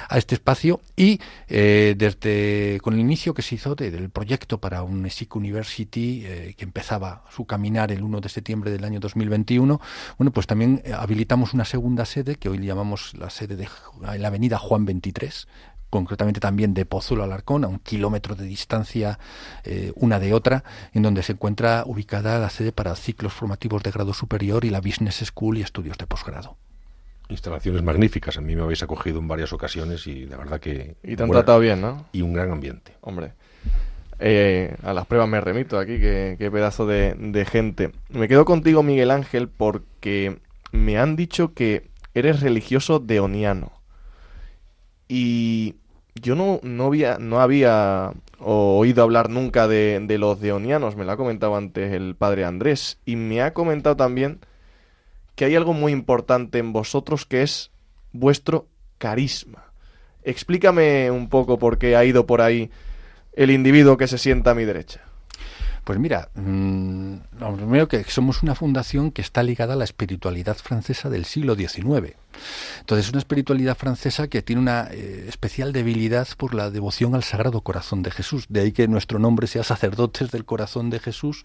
a 0.08 0.18
este 0.18 0.36
espacio. 0.36 0.80
Y 0.96 1.20
eh, 1.48 1.94
desde 1.96 2.78
con 2.82 2.94
el 2.94 3.00
inicio 3.00 3.34
que 3.34 3.42
se 3.42 3.56
hizo 3.56 3.74
del 3.74 4.10
proyecto 4.10 4.58
para 4.58 4.82
un 4.82 5.04
ESIC 5.06 5.34
University, 5.34 6.24
que 6.56 6.67
empezaba 6.68 7.24
su 7.30 7.46
caminar 7.46 7.90
el 7.92 8.02
1 8.02 8.20
de 8.20 8.28
septiembre 8.28 8.70
del 8.70 8.84
año 8.84 9.00
2021, 9.00 9.80
bueno, 10.18 10.30
pues 10.30 10.46
también 10.46 10.82
eh, 10.84 10.92
habilitamos 10.92 11.54
una 11.54 11.64
segunda 11.64 12.04
sede 12.04 12.36
que 12.36 12.50
hoy 12.50 12.58
llamamos 12.58 13.14
la 13.14 13.30
sede 13.30 13.56
de 13.56 13.68
en 14.12 14.22
la 14.22 14.28
avenida 14.28 14.58
Juan 14.58 14.84
23, 14.84 15.48
concretamente 15.88 16.40
también 16.40 16.74
de 16.74 16.84
Pozuelo 16.84 17.24
Alarcón, 17.24 17.64
a 17.64 17.68
un 17.68 17.78
kilómetro 17.78 18.34
de 18.34 18.44
distancia 18.44 19.18
eh, 19.64 19.92
una 19.96 20.20
de 20.20 20.34
otra, 20.34 20.62
en 20.92 21.02
donde 21.02 21.22
se 21.22 21.32
encuentra 21.32 21.84
ubicada 21.86 22.38
la 22.38 22.50
sede 22.50 22.72
para 22.72 22.94
ciclos 22.94 23.32
formativos 23.32 23.82
de 23.82 23.90
grado 23.90 24.12
superior 24.12 24.66
y 24.66 24.70
la 24.70 24.80
Business 24.80 25.24
School 25.24 25.58
y 25.58 25.62
estudios 25.62 25.96
de 25.96 26.06
posgrado. 26.06 26.58
Instalaciones 27.30 27.82
magníficas, 27.82 28.36
a 28.36 28.40
mí 28.42 28.54
me 28.56 28.62
habéis 28.62 28.82
acogido 28.82 29.18
en 29.18 29.28
varias 29.28 29.52
ocasiones 29.52 30.06
y 30.06 30.26
de 30.26 30.36
verdad 30.36 30.60
que... 30.60 30.96
Y 31.02 31.16
te 31.16 31.22
han 31.22 31.30
tratado 31.30 31.60
bien, 31.60 31.80
¿no? 31.80 32.06
Y 32.12 32.22
un 32.22 32.34
gran 32.34 32.50
ambiente. 32.50 32.94
Hombre. 33.00 33.32
Eh, 34.20 34.74
a 34.82 34.92
las 34.92 35.06
pruebas 35.06 35.28
me 35.28 35.40
remito 35.40 35.78
aquí, 35.78 35.98
qué, 35.98 36.48
pedazo 36.52 36.86
de, 36.86 37.46
gente. 37.48 37.92
Me 38.08 38.28
quedo 38.28 38.44
contigo, 38.44 38.82
Miguel 38.82 39.10
Ángel, 39.10 39.48
porque 39.48 40.38
me 40.72 40.98
han 40.98 41.16
dicho 41.16 41.54
que 41.54 41.88
eres 42.14 42.40
religioso 42.40 42.98
deoniano. 42.98 43.72
Y 45.06 45.76
yo 46.14 46.34
no, 46.34 46.60
no, 46.62 46.86
había, 46.86 47.18
no 47.18 47.40
había 47.40 48.12
oído 48.40 49.02
hablar 49.02 49.30
nunca 49.30 49.68
de, 49.68 50.00
de 50.02 50.18
los 50.18 50.40
deonianos, 50.40 50.96
me 50.96 51.04
lo 51.04 51.12
ha 51.12 51.16
comentado 51.16 51.56
antes 51.56 51.92
el 51.92 52.16
padre 52.16 52.44
Andrés. 52.44 52.98
Y 53.04 53.16
me 53.16 53.40
ha 53.42 53.54
comentado 53.54 53.96
también 53.96 54.40
que 55.36 55.44
hay 55.44 55.54
algo 55.54 55.72
muy 55.72 55.92
importante 55.92 56.58
en 56.58 56.72
vosotros 56.72 57.24
que 57.24 57.42
es 57.42 57.70
vuestro 58.12 58.66
carisma. 58.98 59.72
Explícame 60.24 61.12
un 61.12 61.28
poco 61.28 61.58
por 61.58 61.78
qué 61.78 61.94
ha 61.94 62.04
ido 62.04 62.26
por 62.26 62.40
ahí 62.40 62.70
el 63.38 63.52
individuo 63.52 63.96
que 63.96 64.08
se 64.08 64.18
sienta 64.18 64.50
a 64.50 64.54
mi 64.54 64.64
derecha? 64.64 65.00
Pues 65.84 65.98
mira, 66.00 66.28
mmm, 66.34 67.14
lo 67.38 67.56
primero 67.56 67.88
que 67.88 68.04
somos 68.04 68.42
una 68.42 68.54
fundación 68.54 69.10
que 69.10 69.22
está 69.22 69.42
ligada 69.42 69.74
a 69.74 69.76
la 69.76 69.84
espiritualidad 69.84 70.56
francesa 70.56 71.08
del 71.08 71.24
siglo 71.24 71.54
XIX. 71.54 72.16
Entonces, 72.80 73.10
una 73.10 73.18
espiritualidad 73.18 73.76
francesa 73.76 74.28
que 74.28 74.42
tiene 74.42 74.62
una 74.62 74.88
eh, 74.90 75.26
especial 75.28 75.72
debilidad 75.72 76.28
por 76.36 76.54
la 76.54 76.70
devoción 76.70 77.14
al 77.14 77.24
Sagrado 77.24 77.60
Corazón 77.60 78.02
de 78.02 78.10
Jesús. 78.10 78.46
De 78.48 78.60
ahí 78.60 78.72
que 78.72 78.88
nuestro 78.88 79.18
nombre 79.18 79.46
sea 79.46 79.64
sacerdotes 79.64 80.30
del 80.30 80.44
Corazón 80.44 80.90
de 80.90 81.00
Jesús 81.00 81.44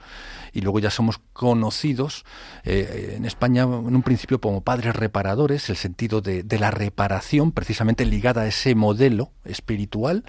y 0.54 0.62
luego 0.62 0.80
ya 0.80 0.90
somos 0.90 1.20
conocidos 1.34 2.26
eh, 2.64 3.16
en 3.18 3.26
España 3.26 3.64
en 3.64 3.96
un 3.96 4.04
principio 4.04 4.40
como 4.40 4.62
padres 4.62 4.96
reparadores, 4.96 5.70
el 5.70 5.78
sentido 5.78 6.22
de, 6.22 6.44
la 6.54 6.72
reparación 6.72 7.52
precisamente 7.52 8.06
ligada 8.06 8.42
a 8.42 8.48
ese 8.48 8.76
modelo 8.76 9.32
espiritual 9.44 10.24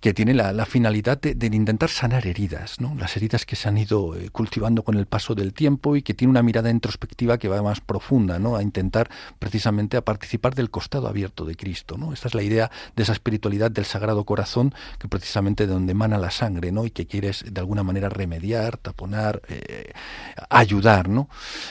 que 0.00 0.14
tiene 0.14 0.32
la, 0.34 0.66
finalidad 0.66 1.20
de, 1.20 1.46
intentar 1.46 1.90
sanar 1.90 2.26
heridas, 2.26 2.76
las 2.96 3.16
heridas 3.16 3.44
que 3.44 3.54
se 3.54 3.68
han 3.68 3.78
ido 3.78 4.16
eh, 4.16 4.30
cultivando 4.30 4.82
con 4.82 4.96
el 4.98 5.06
paso 5.06 5.34
del 5.34 5.52
tiempo 5.52 5.96
y 5.96 6.02
que 6.02 6.14
tiene 6.14 6.30
una 6.30 6.42
mirada 6.42 6.70
introspectiva 6.70 7.38
que 7.38 7.48
va 7.48 7.62
más 7.62 7.80
profunda, 7.80 8.38
¿no? 8.38 8.56
a 8.56 8.62
intentar 8.62 9.10
precisamente 9.38 9.96
a 9.96 10.04
participar 10.04 10.54
del 10.54 10.70
costado 10.70 11.08
abierto 11.08 11.44
de 11.44 11.56
Cristo. 11.56 11.96
¿no? 11.96 12.12
Esta 12.12 12.28
es 12.28 12.34
la 12.34 12.42
idea 12.42 12.70
de 12.96 13.02
esa 13.02 13.12
espiritualidad 13.12 13.70
del 13.70 13.84
Sagrado 13.84 14.24
Corazón, 14.24 14.74
que 14.98 15.08
precisamente 15.08 15.66
de 15.66 15.72
donde 15.72 15.92
emana 15.92 16.18
la 16.18 16.30
sangre, 16.30 16.72
¿no? 16.72 16.84
y 16.84 16.90
que 16.90 17.06
quieres 17.06 17.44
de 17.50 17.60
alguna 17.60 17.82
manera 17.82 18.08
remediar, 18.08 18.76
taponar, 18.76 19.42
eh, 19.48 19.92
ayudar. 20.50 21.08
¿no? 21.08 21.28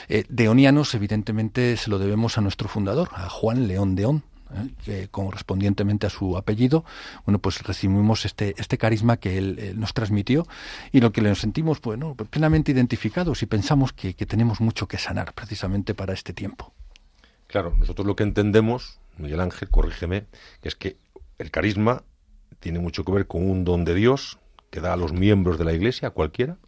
Eh, 0.08 0.24
Deonianos, 0.28 0.94
evidentemente, 0.94 1.76
se 1.76 1.90
lo 1.90 1.98
debemos 1.98 2.38
a 2.38 2.40
nuestro 2.40 2.68
fundador, 2.68 3.10
a 3.14 3.28
Juan 3.28 3.68
León 3.68 3.94
Deón, 3.94 4.22
¿eh? 4.54 4.70
que 4.84 5.08
correspondientemente 5.08 6.06
a 6.06 6.10
su 6.10 6.36
apellido, 6.36 6.84
bueno, 7.24 7.38
pues 7.38 7.62
recibimos 7.62 8.24
este, 8.24 8.54
este 8.58 8.78
carisma 8.78 9.16
que 9.16 9.38
él, 9.38 9.74
nos 9.76 9.94
transmitió 9.94 10.46
y 10.92 11.00
lo 11.00 11.12
que 11.12 11.22
le 11.22 11.34
sentimos, 11.34 11.80
bueno, 11.80 12.14
plenamente 12.14 12.72
identificados 12.72 13.42
y 13.42 13.46
pensamos 13.46 13.92
que 13.92 14.14
tenemos 14.14 14.60
mucho 14.60 14.88
que 14.88 14.98
sanar 14.98 15.34
precisamente 15.34 15.94
para 15.94 16.12
este 16.12 16.32
tiempo. 16.32 16.72
Claro, 17.48 17.74
nosotros 17.78 18.06
lo 18.06 18.14
que 18.14 18.24
entendemos, 18.24 19.00
Miguel 19.16 19.40
Ángel, 19.40 19.70
corrígeme, 19.70 20.26
es 20.62 20.74
que 20.74 20.98
el 21.38 21.50
carisma 21.50 22.04
tiene 22.60 22.78
mucho 22.78 23.04
que 23.04 23.12
ver 23.12 23.26
con 23.26 23.50
un 23.50 23.64
don 23.64 23.86
de 23.86 23.94
Dios 23.94 24.38
que 24.70 24.80
da 24.80 24.92
a 24.92 24.96
los 24.96 25.14
miembros 25.14 25.58
de 25.58 25.64
la 25.64 25.72
Iglesia, 25.72 26.08
a 26.08 26.10
cualquiera, 26.10 26.58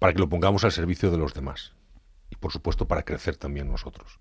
para 0.00 0.12
que 0.12 0.18
lo 0.18 0.28
pongamos 0.28 0.64
al 0.64 0.72
servicio 0.72 1.12
de 1.12 1.18
los 1.18 1.32
demás. 1.32 1.74
Y 2.28 2.34
por 2.36 2.50
supuesto 2.50 2.88
para 2.88 3.04
crecer 3.04 3.36
también 3.36 3.70
nosotros. 3.70 4.18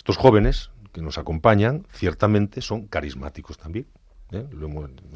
Estos 0.00 0.16
jóvenes 0.16 0.70
que 0.94 1.02
nos 1.02 1.18
acompañan, 1.18 1.86
ciertamente 1.92 2.62
son 2.62 2.86
carismáticos 2.86 3.58
también. 3.58 3.86
¿eh? 4.32 4.46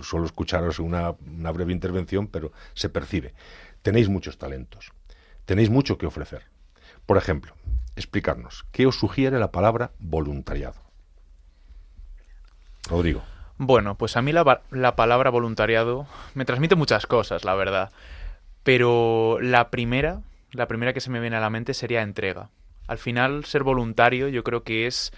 suelo 0.02 0.26
escucharos 0.26 0.78
una, 0.78 1.14
una 1.26 1.50
breve 1.52 1.72
intervención, 1.72 2.26
pero 2.26 2.52
se 2.74 2.90
percibe. 2.90 3.32
Tenéis 3.80 4.10
muchos 4.10 4.36
talentos, 4.36 4.92
tenéis 5.46 5.70
mucho 5.70 5.96
que 5.96 6.04
ofrecer. 6.04 6.42
Por 7.06 7.16
ejemplo, 7.16 7.54
explicarnos, 7.96 8.66
¿qué 8.72 8.84
os 8.84 8.98
sugiere 8.98 9.38
la 9.38 9.52
palabra 9.52 9.92
voluntariado? 10.00 10.82
Rodrigo. 12.86 13.22
Bueno, 13.56 13.94
pues 13.94 14.18
a 14.18 14.22
mí 14.22 14.32
la, 14.32 14.60
la, 14.70 14.96
palabra 14.96 15.30
voluntariado 15.30 16.06
me 16.34 16.44
transmite 16.44 16.74
muchas 16.74 17.06
cosas, 17.06 17.42
la 17.44 17.54
verdad. 17.54 17.90
Pero 18.64 19.38
la 19.40 19.70
primera, 19.70 20.20
la 20.52 20.68
primera 20.68 20.92
que 20.92 21.00
se 21.00 21.08
me 21.08 21.20
viene 21.20 21.36
a 21.36 21.40
la 21.40 21.48
mente 21.48 21.72
sería 21.72 22.02
entrega. 22.02 22.50
Al 22.86 22.98
final, 22.98 23.44
ser 23.44 23.62
voluntario 23.62 24.28
yo 24.28 24.44
creo 24.44 24.62
que 24.62 24.86
es 24.86 25.12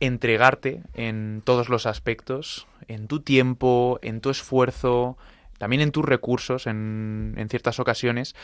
entregarte 0.00 0.82
en 0.94 1.42
todos 1.44 1.68
los 1.68 1.86
aspectos, 1.86 2.66
en 2.88 3.08
tu 3.08 3.20
tiempo, 3.20 3.98
en 4.02 4.20
tu 4.20 4.30
esfuerzo, 4.30 5.16
también 5.58 5.80
en 5.82 5.92
tus 5.92 6.04
recursos 6.04 6.66
en, 6.66 7.34
en 7.36 7.48
ciertas 7.48 7.80
ocasiones, 7.80 8.34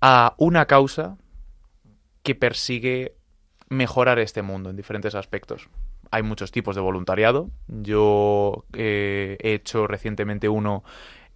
a 0.00 0.34
una 0.38 0.66
causa 0.66 1.16
que 2.22 2.34
persigue 2.34 3.14
mejorar 3.68 4.18
este 4.18 4.42
mundo 4.42 4.70
en 4.70 4.76
diferentes 4.76 5.14
aspectos. 5.14 5.68
Hay 6.10 6.22
muchos 6.22 6.52
tipos 6.52 6.74
de 6.74 6.82
voluntariado. 6.82 7.50
Yo 7.68 8.64
eh, 8.74 9.38
he 9.40 9.54
hecho 9.54 9.86
recientemente 9.86 10.48
uno 10.48 10.84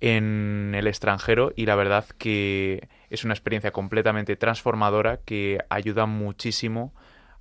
en 0.00 0.74
el 0.74 0.86
extranjero 0.86 1.52
y 1.56 1.64
la 1.64 1.74
verdad 1.76 2.04
que 2.18 2.88
es 3.16 3.24
una 3.24 3.34
experiencia 3.34 3.72
completamente 3.72 4.36
transformadora 4.36 5.18
que 5.18 5.58
ayuda 5.68 6.06
muchísimo 6.06 6.94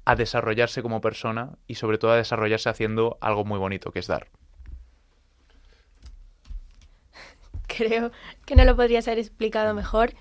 a 0.06 0.16
desarrollarse 0.16 0.82
como 0.82 1.02
persona 1.02 1.58
y 1.68 1.76
sobre 1.76 1.98
todo 1.98 2.12
a 2.12 2.18
desarrollarse 2.18 2.70
haciendo 2.70 3.18
algo 3.22 3.46
muy 3.46 3.60
bonito 3.60 3.92
que 3.92 4.00
es 4.00 4.08
dar. 4.08 4.30
Creo 7.68 8.12
que 8.46 8.56
no 8.56 8.66
lo 8.66 8.76
podrías 8.76 9.08
haber 9.08 9.20
explicado 9.20 9.74
mejor. 9.74 10.14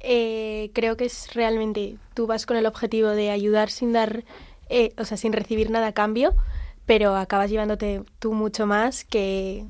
Eh, 0.00 0.70
creo 0.74 0.96
que 0.96 1.06
es 1.06 1.34
realmente, 1.34 1.96
tú 2.14 2.26
vas 2.26 2.44
con 2.46 2.56
el 2.56 2.66
objetivo 2.66 3.08
de 3.08 3.30
ayudar 3.30 3.70
sin 3.70 3.92
dar, 3.92 4.24
eh, 4.68 4.92
o 4.98 5.04
sea, 5.04 5.16
sin 5.16 5.32
recibir 5.32 5.70
nada 5.70 5.88
a 5.88 5.92
cambio, 5.92 6.36
pero 6.84 7.16
acabas 7.16 7.50
llevándote 7.50 8.02
tú 8.18 8.32
mucho 8.34 8.66
más 8.66 9.04
que, 9.04 9.64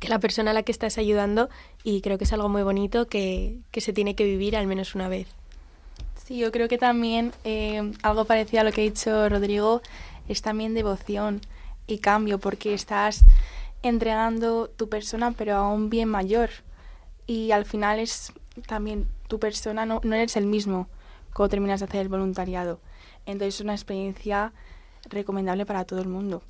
que 0.00 0.08
la 0.08 0.18
persona 0.18 0.50
a 0.50 0.54
la 0.54 0.64
que 0.64 0.72
estás 0.72 0.98
ayudando 0.98 1.48
y 1.84 2.00
creo 2.00 2.16
que 2.18 2.24
es 2.24 2.32
algo 2.32 2.48
muy 2.48 2.62
bonito 2.62 3.06
que, 3.06 3.58
que 3.70 3.82
se 3.82 3.92
tiene 3.92 4.16
que 4.16 4.24
vivir 4.24 4.56
al 4.56 4.66
menos 4.66 4.94
una 4.94 5.08
vez. 5.08 5.28
Sí, 6.24 6.38
yo 6.38 6.50
creo 6.50 6.68
que 6.68 6.78
también 6.78 7.32
eh, 7.44 7.92
algo 8.02 8.24
parecido 8.24 8.62
a 8.62 8.64
lo 8.64 8.72
que 8.72 8.80
ha 8.80 8.84
dicho 8.84 9.28
Rodrigo 9.28 9.82
es 10.26 10.40
también 10.40 10.72
devoción 10.72 11.42
y 11.86 11.98
cambio, 11.98 12.38
porque 12.38 12.72
estás 12.72 13.24
entregando 13.82 14.68
tu 14.68 14.88
persona 14.88 15.32
pero 15.32 15.56
a 15.56 15.68
un 15.68 15.90
bien 15.90 16.08
mayor 16.08 16.48
y 17.26 17.50
al 17.50 17.66
final 17.66 17.98
es 18.00 18.32
también 18.66 19.06
tu 19.28 19.38
persona 19.38 19.84
no, 19.84 20.00
no 20.02 20.16
eres 20.16 20.36
el 20.36 20.46
mismo 20.46 20.88
cuando 21.34 21.50
terminas 21.50 21.80
de 21.80 21.86
hacer 21.86 22.00
el 22.00 22.08
voluntariado. 22.08 22.80
Entonces 23.26 23.56
es 23.56 23.60
una 23.60 23.74
experiencia 23.74 24.54
recomendable 25.10 25.66
para 25.66 25.84
todo 25.84 26.00
el 26.00 26.08
mundo. 26.08 26.42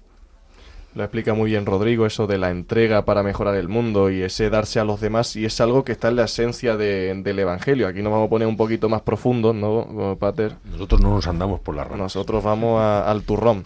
Lo 0.95 1.03
explica 1.03 1.35
muy 1.35 1.51
bien 1.51 1.67
Rodrigo, 1.67 2.07
eso 2.07 2.27
de 2.27 2.39
la 2.39 2.51
entrega 2.51 3.05
para 3.05 3.25
mejorar 3.25 3.57
el 3.57 3.69
mundo 3.69 4.11
y 4.11 4.23
ese 4.23 4.49
darse 4.49 4.79
a 4.79 4.85
los 4.85 5.01
demás, 5.01 5.35
y 5.35 5.45
es 5.45 5.61
algo 5.61 5.85
que 5.85 5.93
está 5.93 6.09
en 6.09 6.17
la 6.17 6.25
esencia 6.25 6.77
del 6.77 7.39
Evangelio. 7.39 7.89
Aquí 7.89 8.01
nos 8.01 8.13
vamos 8.13 8.27
a 8.27 8.31
poner 8.31 8.47
un 8.47 8.57
poquito 8.57 8.89
más 8.89 9.03
profundo, 9.03 9.53
¿no, 9.53 10.17
Pater? 10.21 10.55
Nosotros 10.65 11.01
no 11.01 11.11
nos 11.11 11.27
andamos 11.27 11.61
por 11.61 11.75
la 11.75 11.83
ramas. 11.83 11.99
Nosotros 11.99 12.45
vamos 12.45 12.81
al 12.81 13.23
turrón. 13.23 13.65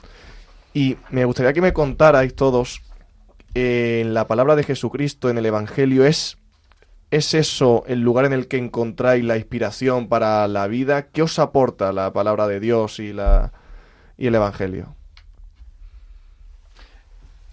Y 0.73 0.97
me 1.11 1.27
gustaría 1.27 1.53
que 1.53 1.61
me 1.61 1.75
contarais 1.75 2.35
todos, 2.35 2.83
eh, 3.55 4.01
en 4.03 4.15
la 4.15 4.27
palabra 4.27 4.57
de 4.57 4.63
Jesucristo 4.63 5.29
en 5.29 5.39
el 5.39 5.47
Evangelio 5.47 6.05
es 6.05 6.39
¿Es 7.11 7.33
eso 7.33 7.85
el 7.87 8.03
lugar 8.03 8.27
en 8.27 8.35
el 8.35 8.49
que 8.49 8.59
encontráis 8.59 9.25
la 9.25 9.39
inspiración 9.39 10.09
para 10.09 10.47
la 10.47 10.67
vida? 10.67 11.07
¿Qué 11.07 11.23
os 11.23 11.39
aporta 11.39 11.91
la 11.91 12.13
palabra 12.13 12.47
de 12.47 12.61
Dios 12.61 12.99
y, 12.99 13.15
la, 13.15 13.53
y 14.19 14.27
el 14.27 14.35
Evangelio? 14.35 14.98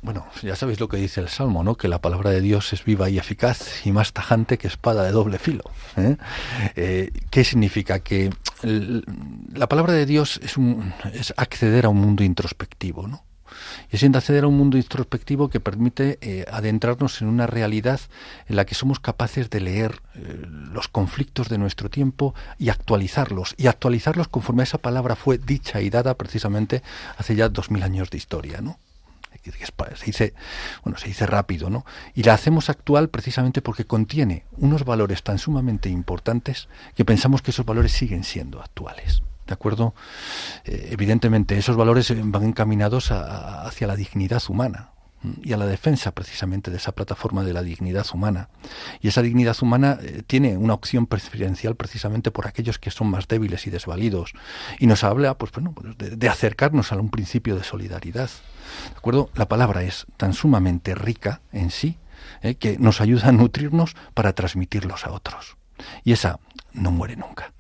Bueno, 0.06 0.28
ya 0.44 0.56
sabéis 0.56 0.80
lo 0.80 0.88
que 0.88 0.98
dice 0.98 1.20
el 1.20 1.30
Salmo, 1.30 1.64
¿no? 1.64 1.78
Que 1.78 1.88
la 1.88 2.00
palabra 2.00 2.30
de 2.30 2.40
Dios 2.40 2.74
es 2.74 2.86
viva 2.86 3.10
y 3.10 3.18
eficaz 3.18 3.88
y 3.88 3.92
más 3.92 4.14
tajante 4.14 4.60
que 4.60 4.68
espada 4.68 5.04
de 5.04 5.12
doble 5.12 5.40
filo. 5.40 5.64
¿eh? 5.98 6.18
Eh, 6.76 7.10
qué 7.32 7.44
significa? 7.44 7.98
Que 7.98 8.30
la 8.62 9.68
palabra 9.68 9.94
de 9.94 10.06
Dios 10.06 10.40
es, 10.44 10.58
un, 10.58 10.94
es 11.12 11.34
acceder 11.38 11.88
a 11.88 11.90
un 11.90 11.98
mundo 11.98 12.24
introspectivo, 12.24 13.08
¿no? 13.08 13.24
y 13.92 13.98
siendo 13.98 14.20
acceder 14.20 14.44
a 14.44 14.48
un 14.48 14.58
mundo 14.58 14.78
introspectivo 14.78 15.50
que 15.50 15.60
permite 15.60 16.20
eh, 16.22 16.46
adentrarnos 16.52 17.24
en 17.24 17.28
una 17.28 17.48
realidad 17.48 18.00
en 18.48 18.58
la 18.58 18.66
que 18.66 18.76
somos 18.76 19.00
capaces 19.00 19.50
de 19.50 19.60
leer 19.60 20.04
los 20.14 20.88
conflictos 20.88 21.50
de 21.50 21.58
nuestro 21.58 21.90
tiempo 21.90 22.36
y 22.60 22.70
actualizarlos, 22.70 23.56
y 23.58 23.66
actualizarlos 23.66 24.28
conforme 24.28 24.62
esa 24.62 24.78
palabra 24.78 25.16
fue 25.16 25.40
dicha 25.40 25.82
y 25.82 25.90
dada 25.90 26.14
precisamente 26.14 26.84
hace 27.18 27.36
ya 27.36 27.50
dos 27.50 27.72
mil 27.72 27.82
años 27.82 28.12
de 28.12 28.18
historia, 28.18 28.62
¿no? 28.62 28.78
Se 29.52 30.06
dice 30.06 30.34
bueno 30.84 30.98
se 30.98 31.08
dice 31.08 31.26
rápido 31.26 31.70
no 31.70 31.86
y 32.14 32.24
la 32.24 32.34
hacemos 32.34 32.70
actual 32.70 33.10
precisamente 33.10 33.62
porque 33.62 33.86
contiene 33.86 34.46
unos 34.58 34.86
valores 34.86 35.24
tan 35.24 35.38
sumamente 35.38 35.90
importantes 35.90 36.68
que 36.96 37.06
pensamos 37.06 37.42
que 37.42 37.52
esos 37.52 37.66
valores 37.66 37.92
siguen 37.92 38.24
siendo 38.24 38.62
actuales 38.62 39.22
¿De 39.46 39.54
acuerdo? 39.54 39.94
Eh, 40.64 40.90
evidentemente, 40.92 41.56
esos 41.56 41.76
valores 41.76 42.12
van 42.32 42.44
encaminados 42.46 43.12
hacia 43.12 43.86
la 43.86 43.96
dignidad 43.96 44.42
humana 44.50 44.95
y 45.44 45.54
a 45.54 45.58
la 45.58 45.66
defensa 45.66 46.12
precisamente 46.12 46.72
de 46.72 46.78
esa 46.78 46.94
plataforma 46.94 47.44
de 47.44 47.54
la 47.54 47.64
dignidad 47.64 48.06
humana. 48.14 48.50
Y 49.02 49.08
esa 49.08 49.22
dignidad 49.22 49.56
humana 49.62 49.98
eh, 50.02 50.24
tiene 50.26 50.58
una 50.58 50.74
opción 50.74 51.08
preferencial 51.08 51.76
precisamente 51.76 52.32
por 52.32 52.48
aquellos 52.48 52.80
que 52.80 52.92
son 52.92 53.10
más 53.10 53.28
débiles 53.28 53.68
y 53.68 53.70
desvalidos. 53.70 54.34
Y 54.80 54.88
nos 54.88 55.04
habla 55.04 55.38
pues, 55.38 55.52
bueno, 55.52 55.74
pues, 55.74 55.98
de, 55.98 56.30
acercarnos 56.30 56.92
a 56.92 56.98
un 56.98 57.10
principio 57.10 57.56
de 57.56 57.64
solidaridad. 57.64 58.30
¿De 58.92 58.98
acuerdo? 58.98 59.30
La 59.36 59.48
palabra 59.48 59.84
es 59.84 60.06
tan 60.18 60.34
sumamente 60.34 60.96
rica 60.96 61.42
en 61.52 61.70
sí 61.70 61.98
eh, 62.42 62.56
que 62.56 62.78
nos 62.78 63.02
ayuda 63.02 63.30
a 63.30 63.32
nutrirnos 63.32 63.96
para 64.14 64.34
transmitirlos 64.34 65.06
a 65.06 65.12
otros. 65.12 65.58
Y 66.04 66.14
esa 66.14 66.40
no 66.74 66.92
muere 66.92 67.16
nunca 67.16 67.56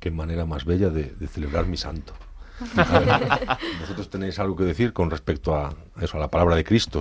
qué 0.00 0.10
manera 0.10 0.46
más 0.46 0.64
bella 0.64 0.90
de, 0.90 1.14
celebrar 1.28 1.66
mi 1.66 1.76
santo. 1.76 2.14
¿Vosotros 3.80 4.10
tenéis 4.10 4.38
algo 4.38 4.56
que 4.56 4.64
decir 4.64 4.92
con 4.92 5.10
respecto 5.10 5.54
a 5.54 5.74
eso, 6.00 6.16
a 6.16 6.20
la 6.20 6.28
palabra 6.28 6.56
de 6.56 6.64
Cristo? 6.64 7.00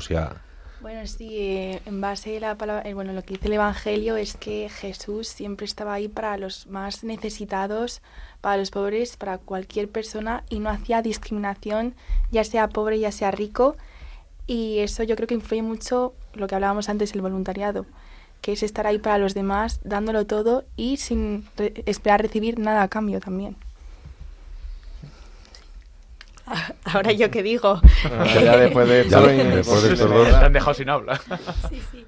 Bueno, 0.81 1.05
sí, 1.07 1.37
eh, 1.37 1.81
en 1.85 1.99
base 1.99 2.37
a 2.37 2.39
la 2.39 2.55
palabra, 2.57 2.87
eh, 2.89 2.93
bueno, 2.93 3.11
lo 3.11 3.21
que 3.23 3.33
dice 3.33 3.47
el 3.47 3.53
Evangelio 3.53 4.15
es 4.15 4.37
que 4.37 4.69
Jesús 4.69 5.27
siempre 5.27 5.65
estaba 5.65 5.93
ahí 5.93 6.07
para 6.07 6.37
los 6.37 6.67
más 6.67 7.03
necesitados, 7.03 8.01
para 8.39 8.57
los 8.57 8.71
pobres, 8.71 9.17
para 9.17 9.37
cualquier 9.37 9.89
persona 9.89 10.43
y 10.49 10.59
no 10.59 10.69
hacía 10.69 11.01
discriminación, 11.01 11.95
ya 12.31 12.45
sea 12.45 12.69
pobre, 12.69 12.99
ya 12.99 13.11
sea 13.11 13.31
rico. 13.31 13.75
Y 14.47 14.79
eso 14.79 15.03
yo 15.03 15.15
creo 15.15 15.27
que 15.27 15.35
influye 15.35 15.61
mucho 15.61 16.13
lo 16.33 16.47
que 16.47 16.55
hablábamos 16.55 16.87
antes, 16.89 17.13
el 17.13 17.21
voluntariado 17.21 17.85
que 18.41 18.53
es 18.53 18.63
estar 18.63 18.87
ahí 18.87 18.99
para 18.99 19.17
los 19.17 19.33
demás, 19.33 19.81
dándolo 19.83 20.25
todo 20.25 20.63
y 20.75 20.97
sin 20.97 21.45
esperar 21.85 22.21
recibir 22.21 22.57
nada 22.57 22.83
a 22.83 22.87
cambio 22.87 23.19
también. 23.19 23.57
Ahora 26.85 27.11
yo 27.11 27.29
qué 27.31 27.43
digo. 27.43 27.81
ya 28.41 28.57
después 28.57 28.87
de 28.87 30.35
han 30.35 30.53
dejado 30.53 30.73
sin 30.73 30.89
habla. 30.89 31.19
sí, 31.69 31.81
sí. 31.91 32.05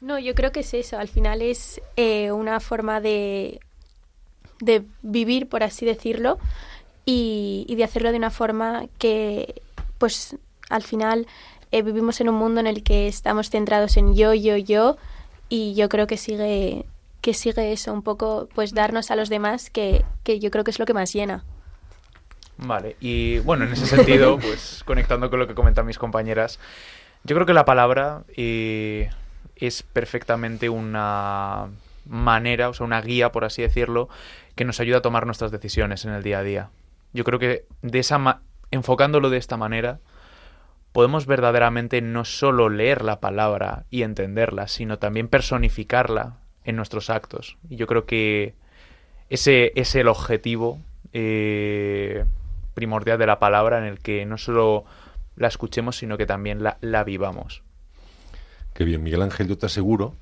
No, 0.00 0.18
yo 0.18 0.34
creo 0.34 0.52
que 0.52 0.60
es 0.60 0.72
eso. 0.74 0.98
Al 0.98 1.08
final 1.08 1.42
es 1.42 1.80
eh, 1.96 2.32
una 2.32 2.60
forma 2.60 3.00
de, 3.00 3.60
de 4.60 4.84
vivir, 5.02 5.48
por 5.48 5.62
así 5.62 5.84
decirlo, 5.84 6.38
y, 7.04 7.66
y, 7.68 7.74
de 7.76 7.84
hacerlo 7.84 8.10
de 8.10 8.16
una 8.16 8.30
forma 8.30 8.86
que, 8.98 9.60
pues, 9.98 10.36
al 10.70 10.82
final 10.82 11.26
eh, 11.72 11.82
vivimos 11.82 12.20
en 12.20 12.28
un 12.28 12.36
mundo 12.36 12.60
en 12.60 12.66
el 12.66 12.82
que 12.82 13.08
estamos 13.08 13.50
centrados 13.50 13.96
en 13.96 14.14
yo, 14.14 14.32
yo, 14.32 14.56
yo, 14.56 14.96
y 15.48 15.74
yo 15.74 15.88
creo 15.88 16.06
que 16.06 16.16
sigue 16.16 16.86
que 17.20 17.34
sigue 17.34 17.72
eso 17.72 17.92
un 17.92 18.02
poco 18.02 18.48
pues 18.54 18.72
darnos 18.72 19.10
a 19.10 19.16
los 19.16 19.28
demás 19.28 19.68
que, 19.68 20.04
yo 20.24 20.50
creo 20.50 20.64
que 20.64 20.70
es 20.70 20.78
lo 20.78 20.86
que 20.86 20.94
más 20.94 21.12
llena 21.12 21.44
vale 22.62 22.96
y 23.00 23.38
bueno 23.40 23.64
en 23.64 23.72
ese 23.72 23.86
sentido 23.86 24.38
pues 24.40 24.82
conectando 24.84 25.30
con 25.30 25.38
lo 25.38 25.46
que 25.46 25.54
comentan 25.54 25.86
mis 25.86 25.98
compañeras 25.98 26.58
yo 27.24 27.34
creo 27.34 27.46
que 27.46 27.54
la 27.54 27.64
palabra 27.64 28.22
eh, 28.36 29.10
es 29.56 29.82
perfectamente 29.82 30.68
una 30.68 31.68
manera 32.06 32.68
o 32.68 32.74
sea 32.74 32.86
una 32.86 33.00
guía 33.00 33.32
por 33.32 33.44
así 33.44 33.62
decirlo 33.62 34.08
que 34.54 34.64
nos 34.64 34.80
ayuda 34.80 34.98
a 34.98 35.02
tomar 35.02 35.26
nuestras 35.26 35.50
decisiones 35.50 36.04
en 36.04 36.12
el 36.12 36.22
día 36.22 36.38
a 36.38 36.42
día 36.42 36.70
yo 37.12 37.24
creo 37.24 37.38
que 37.38 37.64
de 37.82 37.98
esa 37.98 38.40
enfocándolo 38.70 39.30
de 39.30 39.38
esta 39.38 39.56
manera 39.56 39.98
podemos 40.92 41.26
verdaderamente 41.26 42.00
no 42.02 42.24
solo 42.24 42.68
leer 42.68 43.04
la 43.04 43.20
palabra 43.20 43.84
y 43.90 44.02
entenderla, 44.02 44.68
sino 44.68 44.98
también 44.98 45.28
personificarla 45.28 46.38
en 46.64 46.76
nuestros 46.76 47.10
actos. 47.10 47.56
Y 47.68 47.76
yo 47.76 47.86
creo 47.86 48.06
que 48.06 48.54
ese 49.28 49.72
es 49.76 49.94
el 49.94 50.08
objetivo 50.08 50.80
eh, 51.12 52.24
primordial 52.74 53.18
de 53.18 53.26
la 53.26 53.38
palabra 53.38 53.78
en 53.78 53.84
el 53.84 53.98
que 53.98 54.24
no 54.26 54.38
solo 54.38 54.84
la 55.36 55.48
escuchemos, 55.48 55.96
sino 55.96 56.16
que 56.16 56.26
también 56.26 56.62
la, 56.62 56.78
la 56.80 57.04
vivamos. 57.04 57.62
Qué 58.74 58.84
bien, 58.84 59.02
Miguel 59.02 59.22
Ángel, 59.22 59.48
yo 59.48 59.58
te 59.58 59.66
aseguro, 59.66 60.14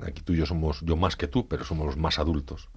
aquí 0.00 0.22
tú 0.22 0.32
y 0.32 0.36
yo 0.36 0.46
somos, 0.46 0.80
yo 0.82 0.96
más 0.96 1.16
que 1.16 1.28
tú, 1.28 1.46
pero 1.48 1.64
somos 1.64 1.86
los 1.86 1.96
más 1.96 2.18
adultos. 2.18 2.68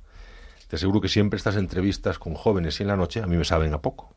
Te 0.67 0.75
aseguro 0.75 1.01
que 1.01 1.09
siempre 1.09 1.37
estas 1.37 1.55
entrevistas 1.55 2.19
con 2.19 2.35
jóvenes 2.35 2.79
y 2.79 2.83
en 2.83 2.89
la 2.89 2.97
noche 2.97 3.21
a 3.21 3.27
mí 3.27 3.37
me 3.37 3.45
saben 3.45 3.73
a 3.73 3.81
poco. 3.81 4.15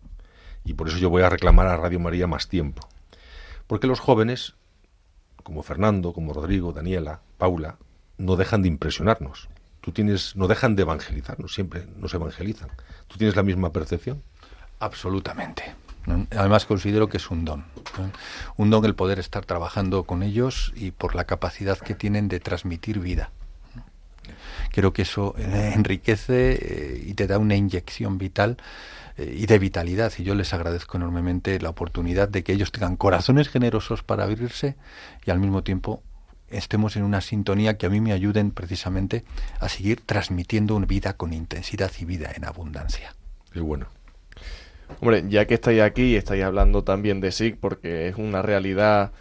Y 0.65 0.75
por 0.75 0.89
eso 0.89 0.99
yo 0.99 1.11
voy 1.11 1.23
a 1.23 1.29
reclamar 1.29 1.67
a 1.67 1.77
Radio 1.77 2.01
María 2.01 2.27
más 2.27 2.49
tiempo. 2.49 2.89
Porque 3.67 3.87
los 3.87 4.01
jóvenes, 4.01 4.55
como 5.43 5.63
Fernando, 5.63 6.13
como 6.13 6.33
Rodrigo, 6.33 6.73
Daniela, 6.73 7.21
Paula, 7.39 7.77
no 8.19 8.37
dejan 8.37 8.63
de 8.63 8.69
impresionarnos. 8.69 9.49
Tú 9.81 9.93
tienes, 9.93 10.35
no 10.35 10.49
dejan 10.49 10.75
de 10.75 10.83
evangelizarnos, 10.83 11.55
siempre 11.55 11.87
nos 11.97 12.15
evangelizan. 12.15 12.71
¿Tú 13.07 13.19
tienes 13.19 13.37
la 13.37 13.43
misma 13.43 13.73
percepción? 13.73 14.23
Absolutamente. 14.81 15.75
Además 16.37 16.67
considero 16.67 17.09
que 17.09 17.17
es 17.17 17.31
un 17.31 17.45
don. 17.45 17.65
Un 18.57 18.71
don 18.71 18.85
el 18.85 18.95
poder 18.95 19.19
estar 19.19 19.45
trabajando 19.45 20.05
con 20.05 20.23
ellos 20.23 20.73
y 20.77 20.93
por 20.93 21.15
la 21.15 21.25
capacidad 21.25 21.79
que 21.79 21.95
tienen 21.95 22.29
de 22.29 22.41
transmitir 22.41 23.01
vida. 23.01 23.31
Creo 24.73 24.93
que 24.93 25.03
eso 25.03 25.35
eh, 25.39 25.73
enriquece 25.75 26.59
eh, 26.61 27.05
y 27.07 27.15
te 27.15 27.27
da 27.27 27.39
una 27.39 27.57
inyección 27.57 28.19
vital 28.19 28.57
eh, 29.17 29.35
y 29.37 29.47
de 29.47 29.59
vitalidad. 29.59 30.13
Y 30.19 30.25
yo 30.25 30.35
les 30.35 30.53
agradezco 30.53 30.97
enormemente 30.97 31.59
la 31.61 31.71
oportunidad 31.71 32.29
de 32.29 32.45
que 32.45 32.53
ellos 32.53 32.73
tengan 32.73 32.97
corazones 32.97 33.49
generosos 33.49 34.03
para 34.03 34.25
abrirse 34.25 34.77
y 35.25 35.31
al 35.31 35.39
mismo 35.39 35.63
tiempo 35.63 36.03
estemos 36.49 36.97
en 36.97 37.03
una 37.03 37.21
sintonía 37.21 37.77
que 37.77 37.87
a 37.87 37.91
mí 37.91 38.01
me 38.01 38.13
ayuden 38.13 38.53
precisamente 38.53 39.25
a 39.59 39.69
seguir 39.69 40.01
transmitiendo 40.01 40.77
una 40.77 40.87
vida 40.87 41.15
con 41.15 41.33
intensidad 41.33 41.91
y 41.99 42.05
vida 42.05 42.31
en 42.35 42.45
abundancia. 42.45 43.15
Qué 43.53 43.61
bueno. 43.61 43.96
Hombre, 45.01 45.25
ya 45.29 45.47
que 45.47 45.55
estáis 45.55 45.83
aquí 45.83 46.13
y 46.13 46.17
estáis 46.17 46.43
hablando 46.43 46.85
también 46.85 47.21
de 47.21 47.33
SIG, 47.33 47.59
porque 47.59 48.09
es 48.09 48.17
una 48.17 48.43
realidad 48.43 49.13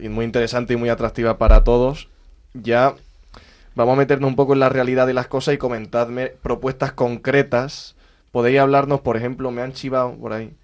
muy 0.00 0.24
interesante 0.24 0.74
y 0.74 0.76
muy 0.76 0.88
atractiva 0.88 1.38
para 1.38 1.64
todos, 1.64 2.08
ya 2.54 2.94
vamos 3.74 3.94
a 3.94 3.98
meternos 3.98 4.28
un 4.28 4.36
poco 4.36 4.52
en 4.52 4.60
la 4.60 4.68
realidad 4.68 5.06
de 5.06 5.14
las 5.14 5.28
cosas 5.28 5.54
y 5.54 5.58
comentadme 5.58 6.28
propuestas 6.28 6.92
concretas. 6.92 7.96
Podéis 8.30 8.60
hablarnos, 8.60 9.00
por 9.00 9.16
ejemplo, 9.16 9.50
me 9.50 9.62
han 9.62 9.72
chivado 9.72 10.14
por 10.16 10.32
ahí, 10.32 10.54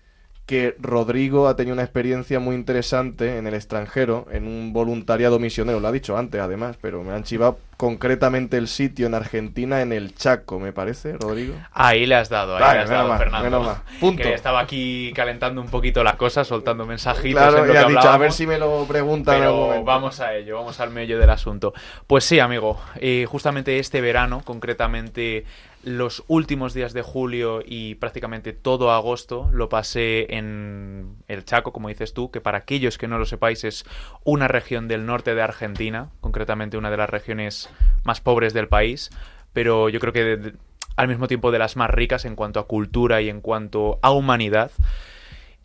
que 0.49 0.77
Rodrigo 0.81 1.47
ha 1.47 1.57
tenido 1.57 1.75
una 1.75 1.83
experiencia 1.83 2.41
muy 2.41 2.57
interesante 2.57 3.37
en 3.37 3.47
el 3.47 3.53
extranjero, 3.53 4.27
en 4.33 4.49
un 4.49 4.73
voluntariado 4.73 5.39
misionero, 5.39 5.79
lo 5.79 5.89
ha 5.89 5.93
dicho 5.93 6.17
antes 6.17 6.41
además, 6.41 6.79
pero 6.81 7.05
me 7.05 7.13
han 7.13 7.23
chivado 7.23 7.59
concretamente 7.77 8.57
el 8.57 8.67
sitio 8.67 9.07
en 9.07 9.15
Argentina, 9.15 9.83
en 9.83 9.93
el 9.93 10.15
Chaco, 10.15 10.59
me 10.59 10.73
parece, 10.73 11.19
Rodrigo. 11.19 11.55
Ahí 11.73 12.07
le 12.07 12.15
has 12.15 12.31
dado, 12.31 12.57
ahí 12.57 12.77
le 12.77 12.83
has 12.83 12.89
dado, 12.89 13.17
Fernando. 13.19 13.83
Punto. 14.01 14.23
Que 14.23 14.33
estaba 14.33 14.61
aquí 14.61 15.13
calentando 15.15 15.61
un 15.61 15.69
poquito 15.69 16.03
la 16.03 16.17
cosa, 16.17 16.45
soltando 16.45 16.87
mensajitos. 16.87 17.41
Claro, 17.41 17.67
en 17.67 17.75
lo 17.75 17.89
dicho, 17.91 18.09
a 18.09 18.17
ver 18.17 18.33
si 18.33 18.47
me 18.47 18.59
lo 18.59 18.87
preguntan. 18.87 19.39
Pero 19.39 19.85
vamos 19.85 20.19
a 20.19 20.35
ello, 20.35 20.57
vamos 20.57 20.81
al 20.81 20.91
medio 20.91 21.19
del 21.19 21.29
asunto. 21.29 21.75
Pues 22.07 22.25
sí, 22.25 22.41
amigo, 22.41 22.81
eh, 22.97 23.27
justamente 23.29 23.79
este 23.79 24.01
verano, 24.01 24.41
concretamente 24.45 25.45
los 25.85 26.25
últimos 26.27 26.75
días 26.75 26.93
de 26.93 27.03
julio 27.03 27.63
y 27.65 27.95
prácticamente 27.97 28.53
todo 28.53 28.91
agosto 28.91 29.49
lo 29.53 29.69
pasé 29.69 30.35
en 30.35 31.17
el 31.29 31.45
Chaco, 31.45 31.73
como 31.73 31.89
dices 31.89 32.15
tú, 32.15 32.31
que 32.31 32.41
para 32.41 32.59
aquellos 32.59 32.99
que 32.99 33.09
no 33.09 33.19
lo 33.19 33.27
sepáis 33.27 33.65
es 33.65 33.85
una 34.25 34.49
región 34.49 34.89
del 34.89 35.07
norte 35.07 35.35
de 35.35 35.43
Argentina, 35.43 36.11
concretamente 36.21 36.77
una 36.77 36.91
de 36.91 36.97
las 36.97 37.11
regiones 37.11 37.71
más 38.05 38.21
pobres 38.21 38.55
del 38.55 38.69
país, 38.69 39.11
pero 39.53 39.89
yo 39.89 40.01
creo 40.01 40.13
que 40.13 40.53
al 40.97 41.09
mismo 41.09 41.29
tiempo 41.29 41.53
de 41.53 41.61
las 41.61 41.77
más 41.77 41.91
ricas 41.91 42.25
en 42.25 42.35
cuanto 42.35 42.59
a 42.59 42.67
cultura 42.67 43.21
y 43.23 43.29
en 43.29 43.41
cuanto 43.41 44.01
a 44.03 44.11
humanidad. 44.11 44.73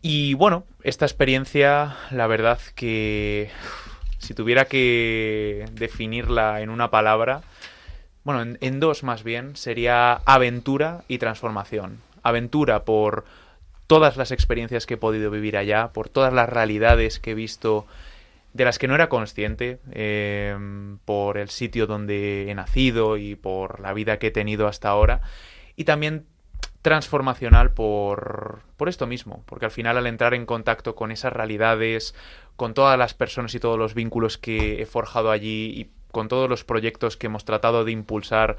Y 0.00 0.34
bueno, 0.34 0.64
esta 0.82 1.06
experiencia, 1.06 1.96
la 2.12 2.28
verdad 2.28 2.60
que 2.76 3.50
si 4.18 4.32
tuviera 4.34 4.66
que 4.66 5.66
definirla 5.72 6.60
en 6.60 6.70
una 6.70 6.90
palabra, 6.90 7.42
bueno, 8.24 8.56
en, 8.58 8.80
dos 8.80 9.02
más 9.02 9.22
bien, 9.22 9.54
sería 9.54 10.14
aventura 10.24 11.04
y 11.08 11.18
transformación. 11.18 12.00
Aventura 12.22 12.84
por 12.84 13.26
todas 13.86 14.16
las 14.16 14.30
experiencias 14.30 14.86
que 14.86 14.94
he 14.94 14.96
podido 14.98 15.30
vivir 15.30 15.58
allá, 15.58 15.88
por 15.92 16.08
todas 16.08 16.32
las 16.32 16.48
realidades 16.48 17.20
que 17.20 17.32
he 17.32 17.34
visto 17.34 17.86
de 18.54 18.64
las 18.64 18.78
que 18.78 18.88
no 18.88 18.94
era 18.94 19.10
consciente, 19.10 19.78
eh, 19.92 20.56
por 21.04 21.36
el 21.36 21.50
sitio 21.50 21.86
donde 21.86 22.50
he 22.50 22.54
nacido 22.54 23.18
y 23.18 23.34
por 23.34 23.80
la 23.80 23.92
vida 23.92 24.18
que 24.18 24.28
he 24.28 24.30
tenido 24.30 24.68
hasta 24.68 24.88
ahora, 24.88 25.20
y 25.76 25.84
también 25.84 26.24
transformacional 26.80 27.72
por, 27.72 28.60
por 28.76 28.88
esto 28.88 29.06
mismo, 29.06 29.42
porque 29.46 29.64
al 29.66 29.70
final 29.70 29.98
al 29.98 30.06
entrar 30.06 30.34
en 30.34 30.46
contacto 30.46 30.94
con 30.94 31.10
esas 31.10 31.32
realidades, 31.32 32.14
con 32.56 32.74
todas 32.74 32.98
las 32.98 33.12
personas 33.12 33.54
y 33.54 33.60
todos 33.60 33.78
los 33.78 33.94
vínculos 33.94 34.38
que 34.38 34.80
he 34.80 34.86
forjado 34.86 35.30
allí 35.30 35.72
y 35.76 35.90
con 36.14 36.28
todos 36.28 36.48
los 36.48 36.64
proyectos 36.64 37.18
que 37.18 37.26
hemos 37.26 37.44
tratado 37.44 37.84
de 37.84 37.92
impulsar 37.92 38.56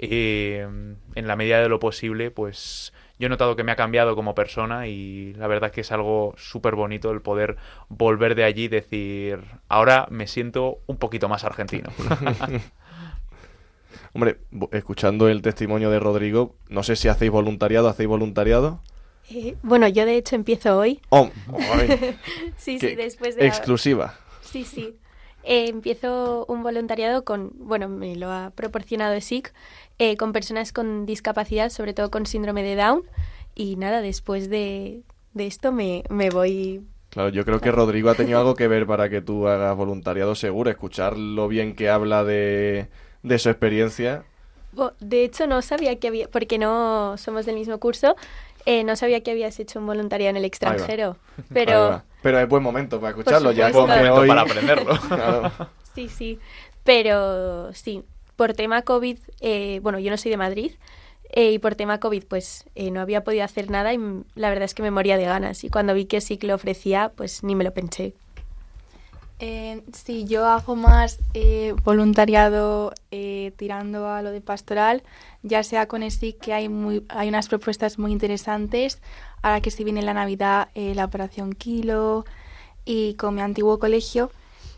eh, 0.00 0.66
en 1.14 1.26
la 1.28 1.36
medida 1.36 1.60
de 1.60 1.68
lo 1.68 1.78
posible, 1.78 2.32
pues 2.32 2.92
yo 3.18 3.26
he 3.26 3.28
notado 3.28 3.54
que 3.54 3.62
me 3.62 3.70
ha 3.70 3.76
cambiado 3.76 4.16
como 4.16 4.34
persona 4.34 4.88
y 4.88 5.34
la 5.34 5.46
verdad 5.46 5.70
que 5.70 5.82
es 5.82 5.92
algo 5.92 6.34
súper 6.36 6.74
bonito 6.74 7.12
el 7.12 7.20
poder 7.22 7.56
volver 7.88 8.34
de 8.34 8.42
allí 8.42 8.64
y 8.64 8.68
decir, 8.68 9.38
ahora 9.68 10.08
me 10.10 10.26
siento 10.26 10.80
un 10.86 10.96
poquito 10.96 11.28
más 11.28 11.44
argentino. 11.44 11.90
Hombre, 14.12 14.38
escuchando 14.72 15.28
el 15.28 15.42
testimonio 15.42 15.90
de 15.90 16.00
Rodrigo, 16.00 16.56
no 16.68 16.82
sé 16.82 16.96
si 16.96 17.08
hacéis 17.08 17.30
voluntariado, 17.30 17.88
¿hacéis 17.88 18.08
voluntariado? 18.08 18.80
Eh, 19.30 19.56
bueno, 19.62 19.88
yo 19.88 20.04
de 20.06 20.16
hecho 20.16 20.36
empiezo 20.36 20.76
hoy. 20.76 21.00
Oh, 21.08 21.30
sí, 22.56 22.78
sí, 22.78 22.94
después 22.94 23.36
de... 23.36 23.46
Exclusiva. 23.46 24.18
Sí, 24.42 24.64
sí. 24.64 24.98
Eh, 25.44 25.68
empiezo 25.68 26.46
un 26.48 26.62
voluntariado 26.62 27.24
con, 27.24 27.52
bueno, 27.54 27.88
me 27.88 28.16
lo 28.16 28.30
ha 28.30 28.50
proporcionado 28.54 29.20
SIC, 29.20 29.52
eh, 29.98 30.16
con 30.16 30.32
personas 30.32 30.72
con 30.72 31.06
discapacidad, 31.06 31.70
sobre 31.70 31.94
todo 31.94 32.10
con 32.10 32.26
síndrome 32.26 32.62
de 32.62 32.76
Down. 32.76 33.02
Y 33.54 33.76
nada, 33.76 34.00
después 34.00 34.48
de, 34.48 35.02
de 35.34 35.46
esto 35.46 35.70
me, 35.70 36.04
me 36.08 36.30
voy 36.30 36.82
Claro, 37.14 37.28
yo 37.28 37.44
creo 37.44 37.60
que 37.60 37.70
Rodrigo 37.70 38.10
ha 38.10 38.16
tenido 38.16 38.40
algo 38.40 38.56
que 38.56 38.66
ver 38.66 38.86
para 38.86 39.08
que 39.08 39.20
tú 39.20 39.46
hagas 39.48 39.76
voluntariado 39.76 40.34
seguro, 40.34 40.68
escuchar 40.68 41.16
lo 41.16 41.46
bien 41.46 41.76
que 41.76 41.88
habla 41.88 42.24
de, 42.24 42.88
de 43.22 43.38
su 43.38 43.50
experiencia. 43.50 44.24
De 44.98 45.22
hecho, 45.22 45.46
no 45.46 45.62
sabía 45.62 46.00
que 46.00 46.08
había, 46.08 46.28
porque 46.28 46.58
no 46.58 47.16
somos 47.16 47.46
del 47.46 47.54
mismo 47.54 47.78
curso, 47.78 48.16
eh, 48.66 48.84
no 48.84 48.96
sabía 48.96 49.22
que 49.22 49.30
habías 49.30 49.58
hecho 49.60 49.78
un 49.78 49.86
voluntariado 49.86 50.30
en 50.30 50.36
el 50.36 50.44
extranjero. 50.44 51.16
Pero, 51.52 52.02
pero 52.22 52.38
es 52.38 52.48
buen 52.48 52.62
momento 52.62 53.00
para 53.00 53.10
escucharlo, 53.10 53.52
ya 53.52 53.68
es 53.68 53.74
buen 53.74 53.88
momento 53.88 54.26
para 54.26 54.40
aprenderlo. 54.42 54.98
Sí, 55.94 56.08
sí. 56.08 56.40
Pero 56.82 57.72
sí, 57.72 58.02
por 58.34 58.52
tema 58.54 58.82
COVID, 58.82 59.16
eh, 59.40 59.78
bueno, 59.80 60.00
yo 60.00 60.10
no 60.10 60.16
soy 60.16 60.32
de 60.32 60.36
Madrid, 60.36 60.72
eh, 61.36 61.52
y 61.52 61.58
por 61.58 61.74
tema 61.74 61.98
COVID, 61.98 62.24
pues 62.28 62.64
eh, 62.76 62.92
no 62.92 63.00
había 63.00 63.24
podido 63.24 63.44
hacer 63.44 63.68
nada 63.68 63.92
y 63.92 63.98
la 64.36 64.50
verdad 64.50 64.64
es 64.64 64.74
que 64.74 64.82
me 64.82 64.92
moría 64.92 65.16
de 65.16 65.24
ganas. 65.24 65.64
Y 65.64 65.68
cuando 65.68 65.92
vi 65.92 66.04
que 66.04 66.20
sí 66.20 66.36
que 66.36 66.46
lo 66.46 66.54
ofrecía, 66.54 67.10
pues 67.16 67.42
ni 67.42 67.56
me 67.56 67.64
lo 67.64 67.72
pensé. 67.72 68.14
Eh, 69.46 69.82
sí, 69.92 70.24
yo 70.24 70.46
hago 70.46 70.74
más 70.74 71.18
eh, 71.34 71.74
voluntariado 71.84 72.94
tirando 73.58 74.08
a 74.08 74.22
lo 74.22 74.30
de 74.30 74.40
pastoral, 74.40 75.02
ya 75.42 75.62
sea 75.62 75.86
con 75.86 76.02
ESIC, 76.02 76.38
que 76.38 76.54
hay, 76.54 76.70
muy, 76.70 77.04
hay 77.10 77.28
unas 77.28 77.48
propuestas 77.48 77.98
muy 77.98 78.10
interesantes, 78.10 79.02
ahora 79.42 79.60
que 79.60 79.70
se 79.70 79.84
viene 79.84 80.00
la 80.00 80.14
Navidad, 80.14 80.68
la 80.74 81.04
Operación 81.04 81.52
Kilo, 81.52 82.24
y 82.86 83.14
con 83.14 83.34
mi 83.34 83.42
antiguo 83.42 83.78
colegio, 83.78 84.30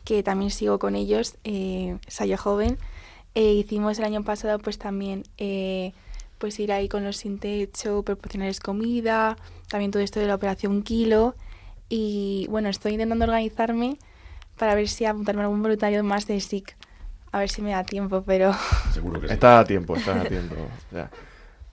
que 0.05 0.25
también 0.25 0.51
sigo 0.51 0.81
con 0.81 0.97
ellos, 0.97 1.37
Sayo 2.09 2.37
Joven, 2.37 2.77
hicimos 3.35 3.99
el 4.01 4.05
año 4.05 4.25
pasado 4.25 4.59
pues 4.59 4.79
también 4.79 5.23
pues 6.39 6.59
ir 6.59 6.73
ahí 6.73 6.89
con 6.89 7.05
los 7.05 7.19
sin 7.19 7.39
techo, 7.39 8.03
proporcionarles 8.03 8.61
comida, 8.61 9.37
también 9.69 9.93
todo 9.93 10.03
esto 10.03 10.19
de 10.19 10.27
la 10.27 10.35
operación 10.35 10.83
Kilo. 10.83 11.37
Y 11.89 12.47
bueno, 12.51 12.69
estoy 12.69 12.93
intentando 12.93 13.25
organizarme 13.27 13.99
para 14.57 14.75
ver 14.75 14.89
si 14.89 15.05
apuntarme 15.05 15.43
a 15.43 15.45
algún 15.45 15.63
voluntario 15.63 16.03
más 16.05 16.27
de 16.27 16.41
SIC. 16.41 16.77
A 17.33 17.41
ver 17.41 17.49
si 17.49 17.63
me 17.63 17.71
da 17.71 17.85
tiempo, 17.85 18.23
pero... 18.27 18.53
Seguro 18.93 19.21
que 19.21 19.29
sí. 19.29 19.35
Está 19.35 19.61
a 19.61 19.65
tiempo, 19.65 19.97
está 19.97 20.21
a 20.21 20.25
tiempo. 20.25 20.55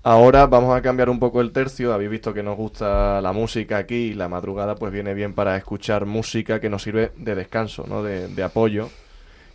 Ahora 0.06 0.48
vamos 0.48 0.76
a 0.76 0.82
cambiar 0.82 1.10
un 1.10 1.20
poco 1.20 1.40
el 1.40 1.54
tercio. 1.54 1.94
Habéis 1.94 2.10
visto 2.10 2.34
que 2.34 2.44
nos 2.44 2.58
gusta 2.58 3.22
la 3.22 3.32
música 3.32 3.78
aquí 3.78 3.96
y 3.96 4.14
la 4.14 4.28
madrugada 4.28 4.76
pues 4.76 4.92
viene 4.92 5.14
bien 5.14 5.34
para 5.34 5.56
escuchar 5.56 6.06
música 6.06 6.60
que 6.60 6.70
nos 6.70 6.84
sirve 6.84 7.14
de 7.16 7.36
descanso, 7.36 7.86
¿no? 7.88 8.04
de, 8.04 8.28
de 8.28 8.44
apoyo. 8.44 8.90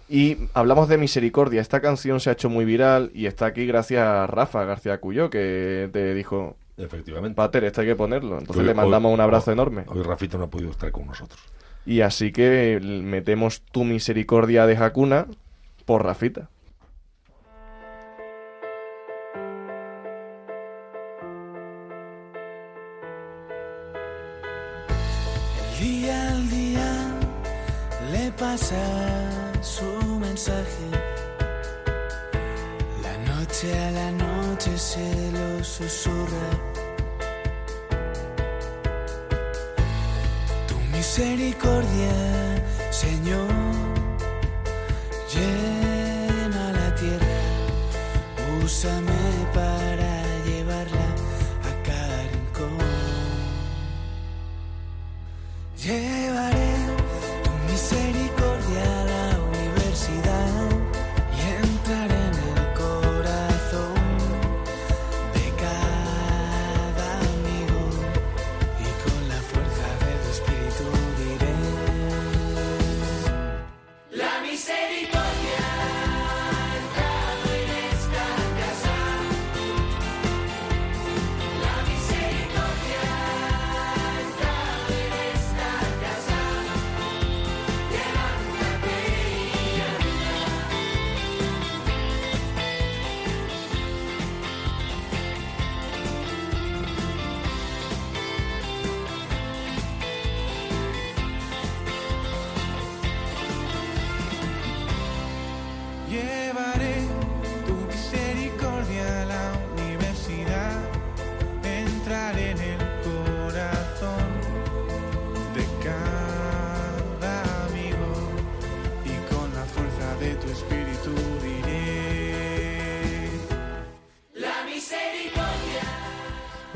Y 0.08 0.38
hablamos 0.54 0.88
de 0.88 0.96
Misericordia. 0.96 1.60
Esta 1.60 1.80
canción 1.80 2.18
se 2.20 2.30
ha 2.30 2.32
hecho 2.32 2.48
muy 2.48 2.64
viral 2.64 3.10
y 3.12 3.26
está 3.26 3.46
aquí 3.46 3.66
gracias 3.66 4.02
a 4.02 4.26
Rafa 4.26 4.64
García 4.64 4.98
Cuyo, 5.00 5.28
que 5.28 5.90
te 5.92 6.14
dijo... 6.14 6.56
Efectivamente. 6.78 7.34
Pater, 7.34 7.64
este 7.64 7.82
hay 7.82 7.88
que 7.88 7.96
ponerlo. 7.96 8.38
Entonces 8.38 8.64
le 8.64 8.72
mandamos 8.72 9.12
un 9.12 9.20
abrazo 9.20 9.52
enorme. 9.52 9.84
Hoy 9.88 10.02
Rafito 10.02 10.38
no 10.38 10.44
ha 10.44 10.50
podido 10.50 10.70
estar 10.70 10.90
con 10.92 11.06
nosotros. 11.06 11.40
Y 11.86 12.02
así 12.02 12.32
que 12.32 12.80
metemos 12.82 13.62
tu 13.62 13.84
Misericordia 13.84 14.66
de 14.66 14.76
Hakuna 14.76 15.26
por 15.86 16.04
Rafita. 16.04 16.50
Le 28.12 28.32
pasa 28.32 28.76
su 29.60 29.84
mensaje. 30.18 30.88
La 33.02 33.18
noche 33.32 33.78
a 33.78 33.90
la 33.90 34.10
noche 34.12 34.78
se 34.78 35.32
lo 35.32 35.62
susurra. 35.62 36.17
Misericordia, 41.18 42.14
Señor, 42.92 43.57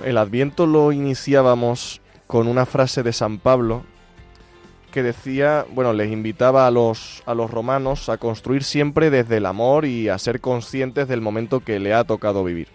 El 0.04 0.18
Adviento 0.18 0.66
lo 0.66 0.92
iniciábamos 0.92 2.00
con 2.26 2.48
una 2.48 2.66
frase 2.66 3.02
de 3.02 3.12
San 3.12 3.38
Pablo 3.38 3.84
que 4.90 5.02
decía, 5.02 5.64
bueno, 5.72 5.92
les 5.92 6.10
invitaba 6.12 6.66
a 6.66 6.70
los, 6.70 7.22
a 7.24 7.34
los 7.34 7.50
romanos 7.50 8.08
a 8.08 8.18
construir 8.18 8.62
siempre 8.62 9.10
desde 9.10 9.38
el 9.38 9.46
amor 9.46 9.86
y 9.86 10.08
a 10.08 10.18
ser 10.18 10.40
conscientes 10.40 11.08
del 11.08 11.20
momento 11.20 11.60
que 11.60 11.78
le 11.78 11.94
ha 11.94 12.04
tocado 12.04 12.44
vivir. 12.44 12.68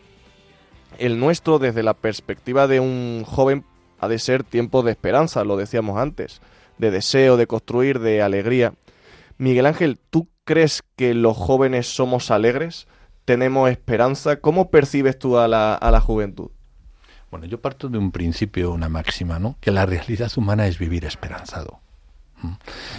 El 0.98 1.20
nuestro, 1.20 1.60
desde 1.60 1.84
la 1.84 1.94
perspectiva 1.94 2.68
de 2.68 2.80
un 2.80 3.24
joven, 3.26 3.64
ha 4.00 4.08
de 4.08 4.18
ser 4.18 4.44
tiempo 4.44 4.82
de 4.82 4.92
esperanza, 4.92 5.44
lo 5.44 5.58
decíamos 5.58 6.00
antes, 6.00 6.42
de 6.80 6.90
deseo, 6.90 7.38
de 7.38 7.46
construir, 7.46 8.00
de 8.00 8.22
alegría. 8.22 8.74
Miguel 9.38 9.68
Ángel, 9.68 10.00
¿tú 10.10 10.28
crees 10.44 10.82
que 10.96 11.14
los 11.14 11.38
jóvenes 11.38 11.88
somos 11.88 12.32
alegres? 12.32 12.88
tenemos 13.28 13.70
esperanza. 13.70 14.40
¿Cómo 14.40 14.72
percibes 14.72 15.20
tú 15.20 15.38
a 15.38 15.50
la, 15.50 15.76
a 15.76 15.92
la 15.92 16.00
juventud? 16.00 16.50
Bueno, 17.32 17.46
yo 17.46 17.62
parto 17.62 17.90
de 17.90 17.98
un 17.98 18.12
principio, 18.12 18.72
una 18.72 18.90
máxima, 18.90 19.40
¿no? 19.40 19.58
Que 19.60 19.72
la 19.72 19.86
realidad 19.86 20.32
humana 20.38 20.68
es 20.68 20.78
vivir 20.80 21.06
esperanzado. 21.06 21.80
¿Mm? 22.42 22.54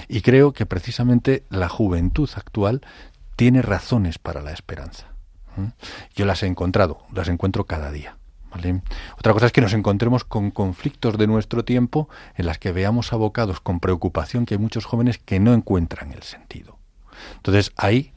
Y 0.09 0.21
creo 0.21 0.53
que 0.53 0.67
precisamente 0.67 1.45
la 1.49 1.69
juventud 1.69 2.29
actual 2.35 2.83
tiene 3.37 3.63
razones 3.63 4.19
para 4.19 4.43
la 4.43 4.53
esperanza. 4.53 5.07
¿Mm? 5.57 5.69
Yo 6.15 6.27
las 6.27 6.43
he 6.43 6.47
encontrado, 6.47 6.99
las 7.13 7.29
encuentro 7.29 7.65
cada 7.65 7.91
día. 7.91 8.17
Otra 9.19 9.33
cosa 9.33 9.47
es 9.47 9.53
que 9.53 9.61
nos 9.61 9.75
encontremos 9.75 10.25
con 10.25 10.51
conflictos 10.51 11.19
de 11.19 11.27
nuestro 11.27 11.65
tiempo 11.65 12.09
en 12.35 12.47
las 12.47 12.59
que 12.59 12.73
veamos 12.73 13.13
abocados 13.13 13.61
con 13.61 13.79
preocupación 13.79 14.47
que 14.47 14.55
hay 14.55 14.59
muchos 14.59 14.85
jóvenes 14.85 15.19
que 15.19 15.39
no 15.39 15.53
encuentran 15.53 16.13
el 16.13 16.23
sentido. 16.23 16.79
Entonces 17.37 17.73
ahí 17.77 18.13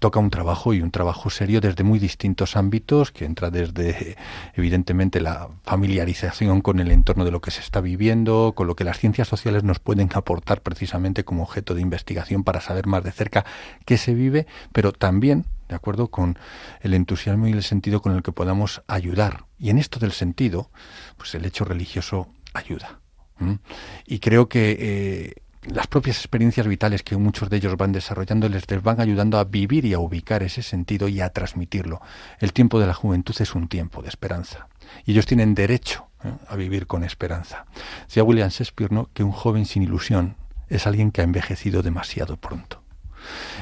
toca 0.00 0.18
un 0.18 0.30
trabajo 0.30 0.74
y 0.74 0.80
un 0.80 0.90
trabajo 0.90 1.30
serio 1.30 1.60
desde 1.60 1.84
muy 1.84 1.98
distintos 1.98 2.56
ámbitos, 2.56 3.12
que 3.12 3.26
entra 3.26 3.50
desde, 3.50 4.16
evidentemente, 4.54 5.20
la 5.20 5.48
familiarización 5.62 6.62
con 6.62 6.80
el 6.80 6.90
entorno 6.90 7.24
de 7.24 7.30
lo 7.30 7.40
que 7.40 7.52
se 7.52 7.60
está 7.60 7.80
viviendo, 7.80 8.54
con 8.56 8.66
lo 8.66 8.74
que 8.74 8.82
las 8.82 8.98
ciencias 8.98 9.28
sociales 9.28 9.62
nos 9.62 9.78
pueden 9.78 10.10
aportar 10.14 10.62
precisamente 10.62 11.22
como 11.22 11.42
objeto 11.42 11.74
de 11.74 11.82
investigación 11.82 12.42
para 12.42 12.60
saber 12.60 12.86
más 12.86 13.04
de 13.04 13.12
cerca 13.12 13.44
qué 13.84 13.98
se 13.98 14.14
vive, 14.14 14.46
pero 14.72 14.92
también, 14.92 15.44
de 15.68 15.76
acuerdo, 15.76 16.08
con 16.08 16.38
el 16.80 16.94
entusiasmo 16.94 17.46
y 17.46 17.52
el 17.52 17.62
sentido 17.62 18.00
con 18.00 18.16
el 18.16 18.22
que 18.22 18.32
podamos 18.32 18.82
ayudar. 18.88 19.44
Y 19.58 19.68
en 19.68 19.78
esto 19.78 20.00
del 20.00 20.12
sentido, 20.12 20.70
pues 21.18 21.34
el 21.34 21.44
hecho 21.44 21.64
religioso 21.64 22.26
ayuda. 22.54 23.00
Y 24.06 24.18
creo 24.18 24.48
que 24.48 24.76
eh, 24.78 25.42
las 25.62 25.86
propias 25.86 26.18
experiencias 26.18 26.66
vitales 26.66 27.02
que 27.02 27.16
muchos 27.16 27.50
de 27.50 27.58
ellos 27.58 27.76
van 27.76 27.92
desarrollando 27.92 28.48
les, 28.48 28.64
van 28.82 29.00
ayudando 29.00 29.38
a 29.38 29.44
vivir 29.44 29.84
y 29.84 29.92
a 29.92 29.98
ubicar 29.98 30.42
ese 30.42 30.62
sentido 30.62 31.08
y 31.08 31.20
a 31.20 31.30
transmitirlo. 31.30 32.00
El 32.38 32.52
tiempo 32.52 32.80
de 32.80 32.86
la 32.86 32.94
juventud 32.94 33.34
es 33.38 33.54
un 33.54 33.68
tiempo 33.68 34.02
de 34.02 34.08
esperanza 34.08 34.68
y 35.04 35.12
ellos 35.12 35.26
tienen 35.26 35.54
derecho 35.54 36.06
¿eh? 36.24 36.32
a 36.48 36.56
vivir 36.56 36.86
con 36.86 37.04
esperanza. 37.04 37.66
Decía 38.06 38.24
William 38.24 38.48
Shakespeare 38.48 38.92
¿no? 38.92 39.10
que 39.12 39.22
un 39.22 39.32
joven 39.32 39.66
sin 39.66 39.82
ilusión 39.82 40.36
es 40.68 40.86
alguien 40.86 41.10
que 41.10 41.20
ha 41.20 41.24
envejecido 41.24 41.82
demasiado 41.82 42.36
pronto 42.36 42.82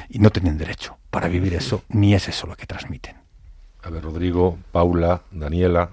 y 0.09 0.19
no 0.19 0.29
tienen 0.29 0.57
derecho 0.57 0.97
para 1.09 1.27
vivir 1.27 1.53
eso, 1.53 1.83
ni 1.89 2.13
es 2.13 2.29
eso 2.29 2.47
lo 2.47 2.55
que 2.55 2.65
transmiten. 2.65 3.17
A 3.83 3.89
ver, 3.89 4.03
Rodrigo, 4.03 4.57
Paula, 4.71 5.21
Daniela, 5.31 5.89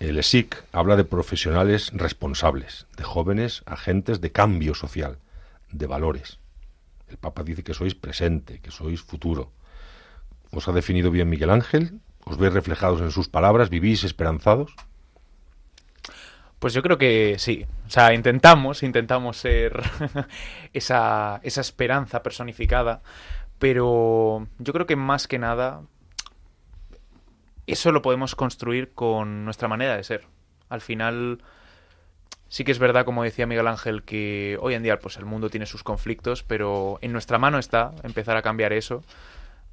el 0.00 0.18
ESIC 0.18 0.64
habla 0.72 0.96
de 0.96 1.04
profesionales 1.04 1.90
responsables, 1.92 2.86
de 2.96 3.04
jóvenes 3.04 3.62
agentes 3.66 4.20
de 4.20 4.30
cambio 4.30 4.74
social, 4.74 5.18
de 5.72 5.86
valores. 5.86 6.38
El 7.08 7.16
Papa 7.16 7.42
dice 7.42 7.64
que 7.64 7.74
sois 7.74 7.94
presente, 7.94 8.60
que 8.60 8.70
sois 8.70 9.00
futuro. 9.00 9.50
¿Os 10.52 10.68
ha 10.68 10.72
definido 10.72 11.10
bien 11.10 11.28
Miguel 11.28 11.50
Ángel? 11.50 12.00
¿Os 12.24 12.38
veis 12.38 12.52
reflejados 12.52 13.00
en 13.00 13.10
sus 13.10 13.28
palabras? 13.28 13.70
¿Vivís 13.70 14.04
esperanzados? 14.04 14.74
Pues 16.58 16.74
yo 16.74 16.82
creo 16.82 16.98
que 16.98 17.36
sí. 17.38 17.66
O 17.86 17.90
sea, 17.90 18.14
intentamos, 18.14 18.82
intentamos 18.82 19.36
ser 19.36 19.82
esa, 20.72 21.40
esa 21.42 21.60
esperanza 21.60 22.22
personificada, 22.22 23.02
pero 23.58 24.46
yo 24.58 24.72
creo 24.72 24.86
que 24.86 24.96
más 24.96 25.26
que 25.26 25.38
nada 25.38 25.82
eso 27.72 27.92
lo 27.92 28.02
podemos 28.02 28.34
construir 28.34 28.92
con 28.92 29.44
nuestra 29.44 29.68
manera 29.68 29.96
de 29.96 30.04
ser. 30.04 30.26
Al 30.68 30.80
final, 30.80 31.42
sí 32.48 32.64
que 32.64 32.72
es 32.72 32.78
verdad, 32.78 33.04
como 33.04 33.22
decía 33.22 33.46
Miguel 33.46 33.66
Ángel, 33.66 34.02
que 34.02 34.58
hoy 34.60 34.74
en 34.74 34.82
día 34.82 34.98
pues, 34.98 35.16
el 35.16 35.24
mundo 35.24 35.50
tiene 35.50 35.66
sus 35.66 35.82
conflictos, 35.82 36.42
pero 36.42 36.98
en 37.02 37.12
nuestra 37.12 37.38
mano 37.38 37.58
está 37.58 37.92
empezar 38.02 38.36
a 38.36 38.42
cambiar 38.42 38.72
eso 38.72 39.02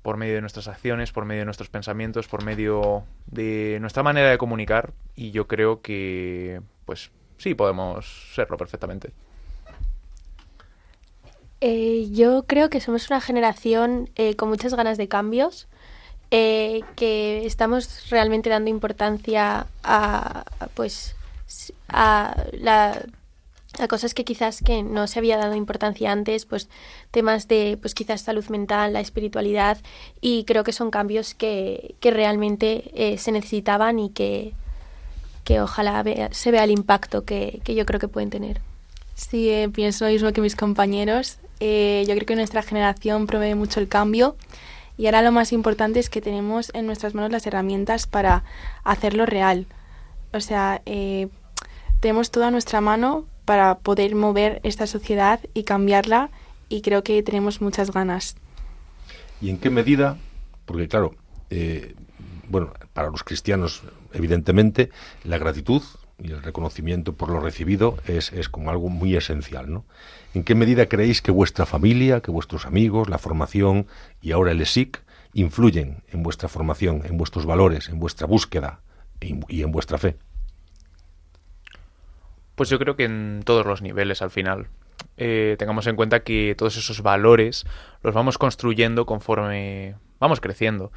por 0.02 0.18
medio 0.18 0.36
de 0.36 0.42
nuestras 0.42 0.68
acciones, 0.68 1.12
por 1.12 1.26
medio 1.26 1.42
de 1.42 1.46
nuestros 1.46 1.70
pensamientos, 1.70 2.28
por 2.28 2.44
medio 2.44 3.06
de 3.26 3.80
nuestra 3.82 4.04
manera 4.04 4.30
de 4.30 4.38
comunicar 4.38 4.94
y 5.16 5.32
yo 5.32 5.48
creo 5.48 5.82
que 5.82 6.62
pues 6.86 7.10
sí 7.38 7.56
podemos 7.56 8.34
serlo 8.36 8.56
perfectamente. 8.56 9.14
Eh, 11.62 12.10
yo 12.12 12.44
creo 12.46 12.70
que 12.70 12.82
somos 12.82 13.10
una 13.10 13.20
generación 13.20 14.12
eh, 14.16 14.36
con 14.36 14.50
muchas 14.50 14.76
ganas 14.76 15.00
de 15.00 15.08
cambios 15.08 15.68
eh, 16.38 16.84
que 16.98 17.46
estamos 17.46 18.10
realmente 18.10 18.50
dando 18.50 18.70
importancia 18.70 19.68
a, 19.86 20.44
pues 20.74 21.16
a, 21.88 22.36
la, 22.52 23.06
a 23.80 23.88
cosas 23.88 24.14
que 24.14 24.26
quizás 24.26 24.62
que 24.62 24.84
no 24.84 25.08
se 25.08 25.20
había 25.20 25.38
dado 25.38 25.56
importancia 25.56 26.12
antes, 26.12 26.46
pues 26.46 26.68
temas 27.12 27.48
de 27.48 27.78
pues 27.80 27.96
quizás 27.96 28.20
salud 28.20 28.46
mental, 28.48 28.92
la 28.92 29.00
espiritualidad 29.00 29.78
y 30.20 30.44
creo 30.44 30.66
que 30.66 30.74
son 30.74 30.92
cambios 30.92 31.36
que, 31.36 31.96
que 32.02 32.12
realmente 32.12 32.92
eh, 32.96 33.18
se 33.18 33.32
necesitaban 33.32 33.98
y 33.98 34.10
que, 34.10 34.52
que 35.46 35.62
ojalá 35.62 36.04
se 36.32 36.52
vea 36.52 36.66
el 36.66 36.72
impacto 36.72 37.24
que, 37.24 37.62
que, 37.64 37.76
yo 37.76 37.86
creo 37.86 38.02
que 38.02 38.10
pueden 38.10 38.30
tener. 38.30 38.60
Sí, 39.14 39.50
eh, 39.50 39.70
pienso 39.70 40.04
lo 40.04 40.12
mismo 40.12 40.34
que 40.34 40.42
mis 40.42 40.58
compañeros. 40.58 41.38
yo 41.62 42.14
creo 42.14 42.26
que 42.26 42.36
nuestra 42.36 42.62
generación 42.62 43.26
promueve 43.26 43.56
mucho 43.56 43.80
el 43.80 43.88
cambio 43.88 44.36
y 44.98 45.06
ahora 45.08 45.22
lo 45.22 45.32
más 45.32 45.52
importante 45.52 46.00
es 46.00 46.10
que 46.10 46.22
tenemos 46.22 46.72
en 46.74 46.86
nuestras 46.86 47.14
manos 47.14 47.32
las 47.32 47.46
herramientas 47.48 48.08
para 48.08 48.44
hacerlo 48.84 49.26
real. 49.26 49.68
O 50.34 50.40
sea, 50.40 50.82
eh, 50.86 51.28
tenemos 52.00 52.32
toda 52.32 52.52
nuestra 52.52 52.82
mano 52.82 53.26
para 53.46 53.80
poder 53.80 54.16
mover 54.16 54.60
esta 54.64 54.88
sociedad 54.88 55.40
y 55.54 55.64
cambiarla 55.64 56.30
y 56.70 56.82
creo 56.82 57.04
que 57.04 57.22
tenemos 57.24 57.62
muchas 57.62 57.92
ganas. 57.92 58.36
¿Y 59.42 59.50
en 59.50 59.58
qué 59.58 59.70
medida? 59.70 60.18
Porque 60.66 60.88
claro, 60.88 61.14
eh, 61.50 61.94
bueno, 62.50 62.74
para 62.94 63.10
los 63.10 63.24
cristianos, 63.24 63.84
evidentemente, 64.14 64.90
la 65.24 65.38
gratitud 65.38 65.84
y 66.18 66.32
el 66.32 66.42
reconocimiento 66.42 67.14
por 67.14 67.30
lo 67.30 67.40
recibido 67.40 67.98
es, 68.08 68.32
es 68.32 68.50
como 68.50 68.70
algo 68.70 68.90
muy 68.90 69.16
esencial, 69.16 69.72
¿no? 69.72 69.86
¿En 70.34 70.44
qué 70.44 70.56
medida 70.56 70.88
creéis 70.88 71.22
que 71.22 71.32
vuestra 71.32 71.66
familia, 71.66 72.22
que 72.22 72.32
vuestros 72.32 72.66
amigos, 72.66 73.10
la 73.10 73.18
formación 73.18 73.88
y 74.22 74.32
ahora 74.32 74.52
el 74.52 74.62
ESIC 74.62 75.02
influyen 75.34 76.04
en 76.12 76.24
vuestra 76.24 76.50
formación, 76.50 77.02
en 77.06 77.18
vuestros 77.18 77.46
valores, 77.46 77.90
en 77.90 78.00
vuestra 78.00 78.28
búsqueda 78.28 78.80
y 79.20 79.62
en 79.62 79.72
vuestra 79.72 79.98
fe? 79.98 80.18
Pues 82.56 82.70
yo 82.70 82.80
creo 82.80 82.96
que 82.96 83.04
en 83.04 83.42
todos 83.44 83.66
los 83.66 83.82
niveles 83.82 84.22
al 84.22 84.32
final. 84.32 84.68
Eh, 85.18 85.56
tengamos 85.60 85.88
en 85.88 85.96
cuenta 85.96 86.22
que 86.22 86.56
todos 86.58 86.78
esos 86.78 87.02
valores 87.02 87.66
los 88.02 88.14
vamos 88.14 88.38
construyendo 88.38 89.06
conforme 89.06 89.96
vamos 90.20 90.40
creciendo. 90.40 90.92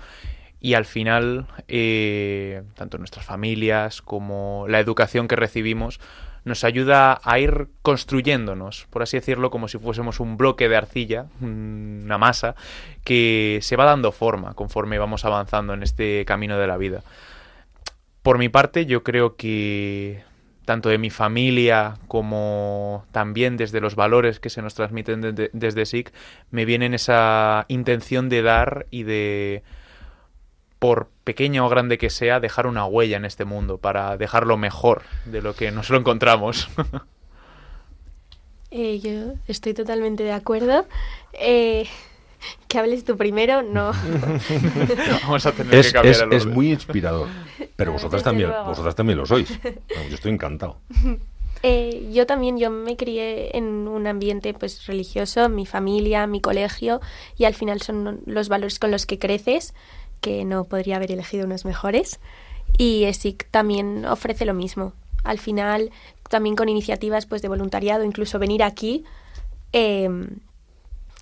Y 0.61 0.75
al 0.75 0.85
final, 0.85 1.47
eh, 1.69 2.63
tanto 2.75 2.99
nuestras 2.99 3.25
familias 3.25 4.03
como 4.03 4.67
la 4.69 4.81
educación 4.81 5.29
que 5.29 5.37
recibimos 5.37 6.01
nos 6.45 6.65
ayuda 6.65 7.21
a 7.23 7.39
ir 7.39 7.69
construyéndonos, 7.83 8.87
por 8.91 9.03
así 9.03 9.17
decirlo, 9.19 9.51
como 9.51 9.69
si 9.69 9.79
fuésemos 9.79 10.19
un 10.19 10.37
bloque 10.37 10.69
de 10.69 10.77
arcilla, 10.77 11.27
una 11.41 12.19
masa, 12.19 12.57
que 13.05 13.59
se 13.63 13.77
va 13.77 13.85
dando 13.85 14.11
forma 14.11 14.55
conforme 14.55 14.99
vamos 14.99 15.25
avanzando 15.25 15.75
en 15.75 15.83
este 15.83 16.25
camino 16.25 16.59
de 16.59 16.67
la 16.67 16.77
vida. 16.77 17.03
Por 18.23 18.39
mi 18.39 18.49
parte, 18.49 18.87
yo 18.87 19.05
creo 19.05 19.37
que 19.37 20.23
tanto 20.65 20.91
de 20.91 20.99
mi 20.99 21.09
familia 21.09 21.95
como 22.09 23.07
también 23.11 23.57
desde 23.57 23.81
los 23.81 23.95
valores 23.95 24.39
que 24.39 24.51
se 24.51 24.61
nos 24.61 24.75
transmiten 24.75 25.23
desde 25.23 25.87
SIC, 25.87 26.13
me 26.51 26.67
vienen 26.67 26.93
esa 26.93 27.65
intención 27.69 28.29
de 28.29 28.43
dar 28.43 28.87
y 28.91 29.05
de 29.05 29.63
por 30.79 31.09
pequeña 31.25 31.65
o 31.65 31.69
grande 31.69 31.99
que 31.99 32.11
sea, 32.11 32.41
dejar 32.41 32.67
una 32.67 32.87
huella 32.87 33.17
en 33.17 33.25
este 33.25 33.45
mundo, 33.45 33.79
para 33.79 34.17
dejarlo 34.17 34.57
mejor 34.57 35.03
de 35.25 35.43
lo 35.43 35.55
que 35.55 35.71
nos 35.71 35.91
lo 35.91 35.99
encontramos. 35.99 36.69
Eh, 38.71 39.01
yo 39.01 39.33
estoy 39.47 39.73
totalmente 39.73 40.23
de 40.25 40.33
acuerdo. 40.33 40.87
Eh, 41.33 41.89
que 42.69 42.79
hables 42.79 43.05
tú 43.05 43.17
primero, 43.17 43.63
no. 43.63 43.93
Vamos 45.23 45.47
a 45.47 45.53
tener 45.53 45.85
que 45.85 45.93
cambiar 45.93 46.15
es, 46.35 46.45
es 46.45 46.47
muy 46.47 46.73
inspirador. 46.73 47.29
Pero 47.77 47.93
vosotras 47.95 48.23
también, 48.23 48.51
vosotras 48.67 48.95
también 48.95 49.19
lo 49.19 49.27
sois. 49.27 49.49
yo 49.63 50.15
estoy 50.15 50.33
encantado. 50.33 50.77
Eh, 51.63 52.09
yo 52.13 52.27
también, 52.27 52.59
yo 52.59 52.71
me 52.71 52.97
crié 52.97 53.57
en 53.57 53.65
un 53.65 54.07
ambiente 54.07 54.55
pues 54.55 54.87
religioso, 54.87 55.49
mi 55.49 55.67
familia, 55.67 56.27
mi 56.27 56.41
colegio, 56.41 57.01
y 57.37 57.45
al 57.45 57.55
final 57.55 57.83
son 57.83 58.21
los 58.27 58.49
valores 58.49 58.79
con 58.79 58.91
los 58.91 59.07
que 59.07 59.19
creces 59.19 59.75
que 60.21 60.45
no 60.45 60.65
podría 60.65 60.97
haber 60.97 61.13
elegido 61.13 61.47
unos 61.47 61.65
mejores. 61.65 62.21
Y 62.77 63.05
ESIC 63.05 63.49
también 63.51 64.05
ofrece 64.05 64.45
lo 64.45 64.55
mismo. 64.55 64.93
Al 65.25 65.39
final, 65.39 65.91
también 66.29 66.57
con 66.57 66.69
iniciativas 66.69 67.27
pues, 67.27 67.43
de 67.43 67.49
voluntariado, 67.49 68.05
incluso 68.05 68.39
venir 68.39 68.63
aquí, 68.63 69.05
em, 69.73 70.29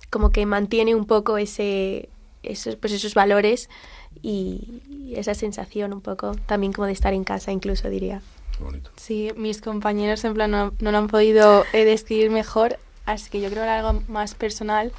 como 0.09 0.31
que 0.31 0.45
mantiene 0.45 0.95
un 0.95 1.05
poco 1.05 1.37
ese, 1.37 2.09
esos, 2.43 2.75
pues 2.75 2.93
esos 2.93 3.13
valores 3.13 3.69
y, 4.21 4.81
esa 5.15 5.33
sensación 5.33 5.93
un 5.93 6.01
poco 6.01 6.33
también 6.47 6.73
como 6.73 6.85
de 6.85 6.91
estar 6.91 7.13
en 7.13 7.23
casa, 7.23 7.51
incluso 7.51 7.89
diría. 7.89 8.21
Sí, 8.97 9.31
mis 9.37 9.61
compañeros 9.61 10.23
en 10.25 10.33
plan 10.33 10.51
no, 10.51 10.73
no 10.79 10.91
lo 10.91 10.97
han 10.97 11.07
podido 11.07 11.63
eh, 11.71 11.85
describir 11.85 12.29
mejor, 12.29 12.77
así 13.05 13.29
que 13.29 13.39
yo 13.39 13.49
creo 13.49 13.63
que 13.63 13.69
algo 13.69 14.01
más 14.09 14.35
personal, 14.35 14.91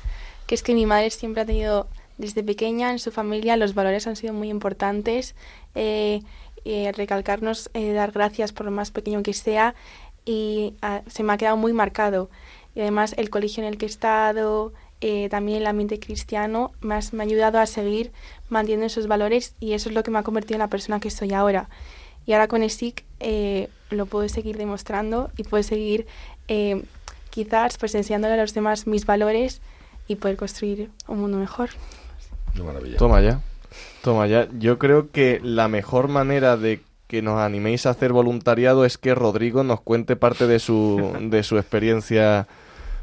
que 0.46 0.54
es 0.54 0.62
que 0.62 0.74
mi 0.74 0.86
madre 0.86 1.10
siempre 1.10 1.42
ha 1.42 1.46
tenido 1.46 1.88
desde 2.18 2.42
pequeña 2.44 2.90
en 2.90 2.98
su 2.98 3.10
familia 3.10 3.56
los 3.56 3.74
valores 3.74 4.06
han 4.06 4.16
sido 4.16 4.34
muy 4.34 4.50
importantes. 4.50 5.34
Eh, 5.74 6.22
eh, 6.64 6.92
recalcarnos, 6.92 7.70
eh, 7.72 7.92
dar 7.92 8.12
gracias 8.12 8.52
por 8.52 8.66
lo 8.66 8.72
más 8.72 8.90
pequeño 8.90 9.22
que 9.22 9.32
sea 9.32 9.74
y 10.26 10.74
ah, 10.82 11.02
se 11.06 11.22
me 11.22 11.32
ha 11.32 11.36
quedado 11.38 11.56
muy 11.56 11.72
marcado. 11.72 12.28
Y 12.74 12.80
además 12.80 13.14
el 13.16 13.30
colegio 13.30 13.62
en 13.62 13.68
el 13.68 13.78
que 13.78 13.86
he 13.86 13.88
estado, 13.88 14.72
eh, 15.00 15.28
también 15.30 15.58
el 15.58 15.66
ambiente 15.66 15.98
cristiano, 15.98 16.72
me, 16.80 16.96
has- 16.96 17.12
me 17.12 17.22
ha 17.22 17.26
ayudado 17.26 17.58
a 17.58 17.66
seguir 17.66 18.12
manteniendo 18.50 18.86
esos 18.86 19.06
valores 19.06 19.54
y 19.60 19.72
eso 19.72 19.88
es 19.88 19.94
lo 19.94 20.02
que 20.02 20.10
me 20.10 20.18
ha 20.18 20.22
convertido 20.24 20.56
en 20.56 20.60
la 20.60 20.68
persona 20.68 21.00
que 21.00 21.10
soy 21.10 21.32
ahora. 21.32 21.70
Y 22.26 22.32
ahora 22.34 22.48
con 22.48 22.62
ESIC 22.62 23.04
eh, 23.20 23.68
lo 23.90 24.04
puedo 24.06 24.28
seguir 24.28 24.58
demostrando 24.58 25.30
y 25.38 25.44
puedo 25.44 25.62
seguir 25.62 26.06
eh, 26.48 26.82
quizás 27.30 27.78
enseñándole 27.94 28.34
a 28.34 28.38
los 28.38 28.52
demás 28.52 28.86
mis 28.86 29.06
valores 29.06 29.62
y 30.08 30.16
poder 30.16 30.36
construir 30.36 30.90
un 31.06 31.20
mundo 31.20 31.38
mejor. 31.38 31.70
Maravilla. 32.64 32.98
Toma 32.98 33.20
ya. 33.20 33.40
Toma 34.02 34.26
ya. 34.26 34.48
Yo 34.58 34.78
creo 34.78 35.10
que 35.10 35.40
la 35.42 35.68
mejor 35.68 36.08
manera 36.08 36.56
de 36.56 36.80
que 37.06 37.22
nos 37.22 37.40
animéis 37.40 37.86
a 37.86 37.90
hacer 37.90 38.12
voluntariado 38.12 38.84
es 38.84 38.98
que 38.98 39.14
Rodrigo 39.14 39.64
nos 39.64 39.80
cuente 39.80 40.14
parte 40.14 40.46
de 40.46 40.58
su, 40.58 41.16
de 41.20 41.42
su 41.42 41.58
experiencia 41.58 42.46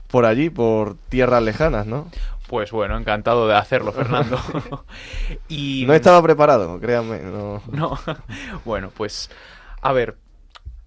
por 0.08 0.26
allí, 0.26 0.50
por 0.50 0.96
tierras 1.10 1.44
lejanas, 1.44 1.88
¿no? 1.88 2.10
Pues 2.48 2.72
bueno, 2.72 2.98
encantado 2.98 3.48
de 3.48 3.56
hacerlo, 3.56 3.92
Fernando. 3.92 4.40
y 5.50 5.84
No 5.88 5.94
estaba 5.94 6.22
preparado, 6.22 6.80
créanme. 6.80 7.20
No. 7.20 7.62
No. 7.72 8.00
bueno, 8.64 8.92
pues 8.96 9.32
a 9.82 9.92
ver, 9.92 10.18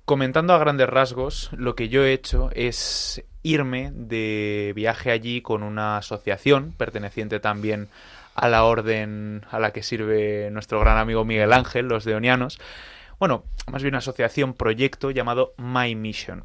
comentando 0.05 0.55
a 0.55 0.59
grandes 0.59 0.89
rasgos, 0.89 1.51
lo 1.53 1.75
que 1.75 1.89
yo 1.89 2.05
he 2.05 2.13
hecho 2.13 2.51
es 2.55 3.25
irme 3.43 3.91
de 3.95 4.73
viaje 4.75 5.11
allí 5.11 5.43
con 5.43 5.63
una 5.63 5.99
asociación 5.99 6.73
perteneciente 6.77 7.41
también 7.41 7.89
a 8.39 8.49
la 8.49 8.65
orden 8.65 9.45
a 9.51 9.59
la 9.59 9.73
que 9.73 9.83
sirve 9.83 10.51
nuestro 10.51 10.81
gran 10.81 10.97
amigo 10.97 11.25
Miguel 11.25 11.53
Ángel, 11.53 11.87
los 11.87 12.05
deonianos. 12.05 12.59
Bueno, 13.19 13.45
más 13.71 13.83
bien 13.83 13.93
una 13.93 13.99
asociación 13.99 14.55
proyecto 14.55 15.11
llamado 15.11 15.55
My 15.59 15.95
Mission. 15.95 16.45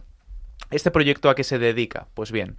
¿Este 0.72 0.90
proyecto 0.90 1.30
a 1.30 1.36
qué 1.36 1.44
se 1.44 1.60
dedica? 1.60 2.08
Pues 2.16 2.32
bien, 2.32 2.58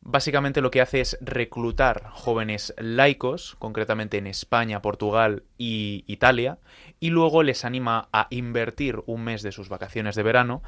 básicamente 0.00 0.60
lo 0.60 0.70
que 0.70 0.80
hace 0.80 1.00
es 1.00 1.18
reclutar 1.20 2.10
jóvenes 2.10 2.72
laicos, 2.78 3.56
concretamente 3.58 4.18
en 4.18 4.28
España, 4.28 4.82
Portugal 4.82 5.42
y 5.58 6.04
Italia, 6.06 6.58
y 7.00 7.10
luego 7.10 7.42
les 7.42 7.64
anima 7.64 8.08
a 8.12 8.28
invertir 8.30 9.02
un 9.06 9.24
mes 9.24 9.42
de 9.42 9.50
sus 9.50 9.68
vacaciones 9.68 10.14
de 10.14 10.22
verano 10.22 10.62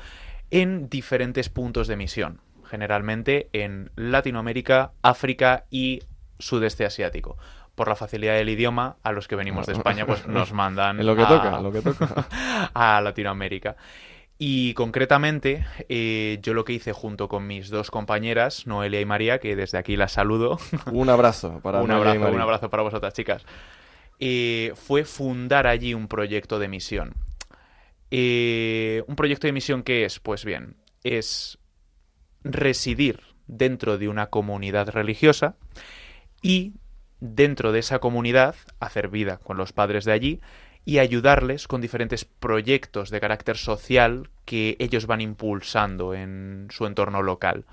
en 0.50 0.88
diferentes 0.88 1.48
puntos 1.48 1.86
de 1.86 1.96
misión, 1.96 2.40
generalmente 2.64 3.48
en 3.52 3.90
Latinoamérica, 3.94 4.92
África 5.02 5.66
y 5.70 6.00
sudeste 6.42 6.84
asiático. 6.84 7.36
Por 7.74 7.88
la 7.88 7.96
facilidad 7.96 8.34
del 8.34 8.50
idioma, 8.50 8.96
a 9.02 9.12
los 9.12 9.28
que 9.28 9.36
venimos 9.36 9.66
de 9.66 9.72
España, 9.72 10.04
pues 10.06 10.26
nos 10.26 10.52
mandan 10.52 11.00
En 11.00 11.06
lo 11.06 11.16
que 11.16 11.22
a- 11.22 11.28
toca, 11.28 11.56
en 11.56 11.62
lo 11.62 11.72
que 11.72 11.80
toca. 11.80 12.26
a 12.74 13.00
Latinoamérica. 13.00 13.76
Y 14.38 14.74
concretamente, 14.74 15.64
eh, 15.88 16.38
yo 16.42 16.52
lo 16.52 16.64
que 16.64 16.72
hice 16.72 16.92
junto 16.92 17.28
con 17.28 17.46
mis 17.46 17.70
dos 17.70 17.90
compañeras, 17.92 18.66
Noelia 18.66 19.00
y 19.00 19.04
María, 19.04 19.38
que 19.38 19.54
desde 19.56 19.78
aquí 19.78 19.96
las 19.96 20.12
saludo. 20.12 20.58
Un 20.92 21.08
abrazo 21.10 21.60
para 21.62 21.80
un 21.80 21.90
y 21.90 21.94
María. 21.94 22.28
un 22.28 22.40
abrazo 22.40 22.68
para 22.68 22.82
vosotras, 22.82 23.14
chicas. 23.14 23.44
Eh, 24.18 24.72
fue 24.74 25.04
fundar 25.04 25.66
allí 25.66 25.94
un 25.94 26.08
proyecto 26.08 26.58
de 26.58 26.68
misión. 26.68 27.14
Eh, 28.10 29.02
un 29.06 29.16
proyecto 29.16 29.46
de 29.46 29.52
misión 29.52 29.82
que 29.82 30.04
es, 30.04 30.18
pues 30.20 30.44
bien, 30.44 30.76
es 31.04 31.58
residir 32.44 33.20
dentro 33.46 33.96
de 33.98 34.08
una 34.08 34.26
comunidad 34.26 34.88
religiosa 34.90 35.54
y 36.42 36.74
dentro 37.20 37.72
de 37.72 37.78
esa 37.78 38.00
comunidad 38.00 38.56
hacer 38.80 39.08
vida 39.08 39.38
con 39.38 39.56
los 39.56 39.72
padres 39.72 40.04
de 40.04 40.12
allí 40.12 40.40
y 40.84 40.98
ayudarles 40.98 41.68
con 41.68 41.80
diferentes 41.80 42.24
proyectos 42.24 43.10
de 43.10 43.20
carácter 43.20 43.56
social 43.56 44.28
que 44.44 44.76
ellos 44.80 45.06
van 45.06 45.20
impulsando 45.20 46.14
en 46.14 46.66
su 46.70 46.86
entorno 46.86 47.22
local. 47.22 47.64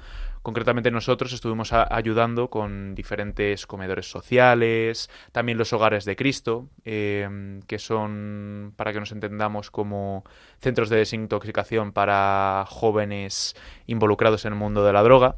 Concretamente 0.41 0.89
nosotros 0.89 1.34
estuvimos 1.34 1.73
ayudando 1.73 2.49
con 2.49 2.95
diferentes 2.95 3.67
comedores 3.67 4.10
sociales, 4.10 5.10
también 5.34 5.58
los 5.58 5.73
hogares 5.73 6.05
de 6.05 6.15
Cristo, 6.15 6.69
eh, 6.86 7.60
que 7.67 7.77
son, 7.77 8.73
para 8.77 8.93
que 8.93 8.99
nos 9.01 9.12
entendamos, 9.12 9.69
como 9.69 10.23
centros 10.62 10.89
de 10.89 10.97
desintoxicación 10.97 11.91
para 11.91 12.63
jóvenes 12.69 13.55
involucrados 13.86 14.45
en 14.45 14.53
el 14.53 14.60
mundo 14.60 14.86
de 14.86 14.93
la 14.93 15.03
droga, 15.03 15.36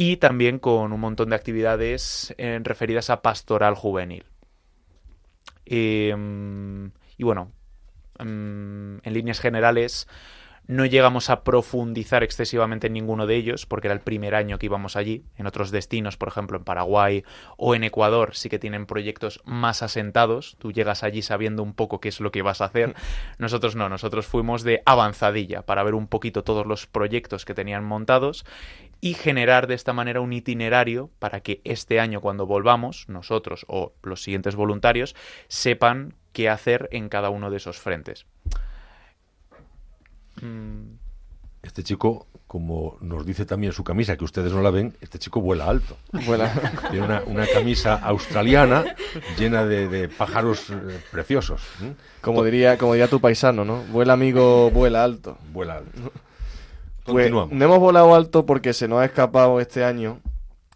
y 0.00 0.16
también 0.16 0.58
con 0.58 0.94
un 0.94 1.00
montón 1.00 1.28
de 1.28 1.36
actividades 1.36 2.34
eh, 2.38 2.58
referidas 2.62 3.10
a 3.10 3.20
pastoral 3.20 3.74
juvenil. 3.74 4.24
Eh, 5.66 6.16
y 7.18 7.22
bueno, 7.22 7.52
mm, 8.18 8.96
en 9.02 9.12
líneas 9.12 9.40
generales 9.40 10.08
no 10.66 10.86
llegamos 10.86 11.28
a 11.28 11.44
profundizar 11.44 12.22
excesivamente 12.22 12.86
en 12.86 12.94
ninguno 12.94 13.26
de 13.26 13.36
ellos, 13.36 13.66
porque 13.66 13.88
era 13.88 13.94
el 13.94 14.00
primer 14.00 14.34
año 14.34 14.58
que 14.58 14.66
íbamos 14.66 14.96
allí. 14.96 15.24
En 15.36 15.46
otros 15.46 15.70
destinos, 15.70 16.16
por 16.16 16.28
ejemplo, 16.28 16.56
en 16.56 16.64
Paraguay 16.64 17.24
o 17.58 17.74
en 17.74 17.84
Ecuador, 17.84 18.34
sí 18.34 18.48
que 18.48 18.58
tienen 18.58 18.86
proyectos 18.86 19.42
más 19.44 19.82
asentados. 19.82 20.56
Tú 20.58 20.72
llegas 20.72 21.02
allí 21.02 21.20
sabiendo 21.20 21.62
un 21.62 21.74
poco 21.74 22.00
qué 22.00 22.08
es 22.08 22.20
lo 22.20 22.30
que 22.30 22.40
vas 22.40 22.62
a 22.62 22.66
hacer. 22.66 22.94
Nosotros 23.38 23.76
no, 23.76 23.90
nosotros 23.90 24.26
fuimos 24.26 24.62
de 24.62 24.80
avanzadilla 24.86 25.60
para 25.60 25.82
ver 25.82 25.94
un 25.94 26.06
poquito 26.06 26.42
todos 26.42 26.64
los 26.64 26.86
proyectos 26.86 27.44
que 27.44 27.52
tenían 27.52 27.84
montados 27.84 28.46
y 29.00 29.14
generar 29.14 29.66
de 29.66 29.74
esta 29.74 29.92
manera 29.92 30.20
un 30.20 30.32
itinerario 30.32 31.10
para 31.18 31.40
que 31.40 31.60
este 31.64 32.00
año 32.00 32.20
cuando 32.20 32.46
volvamos, 32.46 33.06
nosotros 33.08 33.64
o 33.68 33.92
los 34.02 34.22
siguientes 34.22 34.56
voluntarios, 34.56 35.14
sepan 35.48 36.14
qué 36.32 36.48
hacer 36.48 36.88
en 36.92 37.08
cada 37.08 37.30
uno 37.30 37.50
de 37.50 37.56
esos 37.56 37.78
frentes. 37.78 38.26
Mm, 40.40 40.96
Este 41.62 41.82
chico, 41.82 42.26
como 42.46 42.96
nos 43.00 43.26
dice 43.26 43.44
también 43.44 43.72
su 43.72 43.84
camisa, 43.84 44.16
que 44.16 44.24
ustedes 44.24 44.52
no 44.52 44.62
la 44.62 44.70
ven, 44.70 44.96
este 45.02 45.18
chico 45.18 45.40
vuela 45.40 45.66
alto. 45.66 45.96
Vuela. 46.24 46.50
Tiene 46.90 47.04
una, 47.04 47.22
una 47.26 47.46
camisa 47.46 47.94
australiana 47.96 48.84
llena 49.38 49.64
de, 49.66 49.88
de 49.88 50.08
pájaros 50.08 50.70
eh, 50.70 51.00
preciosos. 51.10 51.62
Como 52.22 52.42
diría, 52.44 52.78
como 52.78 52.94
diría 52.94 53.08
tu 53.08 53.20
paisano, 53.20 53.64
¿no? 53.64 53.82
Vuela 53.84 54.14
amigo, 54.14 54.70
vuela 54.70 55.04
alto. 55.04 55.36
Vuela 55.52 55.76
alto. 55.76 56.12
Pues 57.04 57.30
no 57.30 57.48
hemos 57.50 57.78
volado 57.78 58.14
alto 58.14 58.46
porque 58.46 58.72
se 58.72 58.88
nos 58.88 59.00
ha 59.00 59.04
escapado 59.04 59.60
este 59.60 59.84
año 59.84 60.20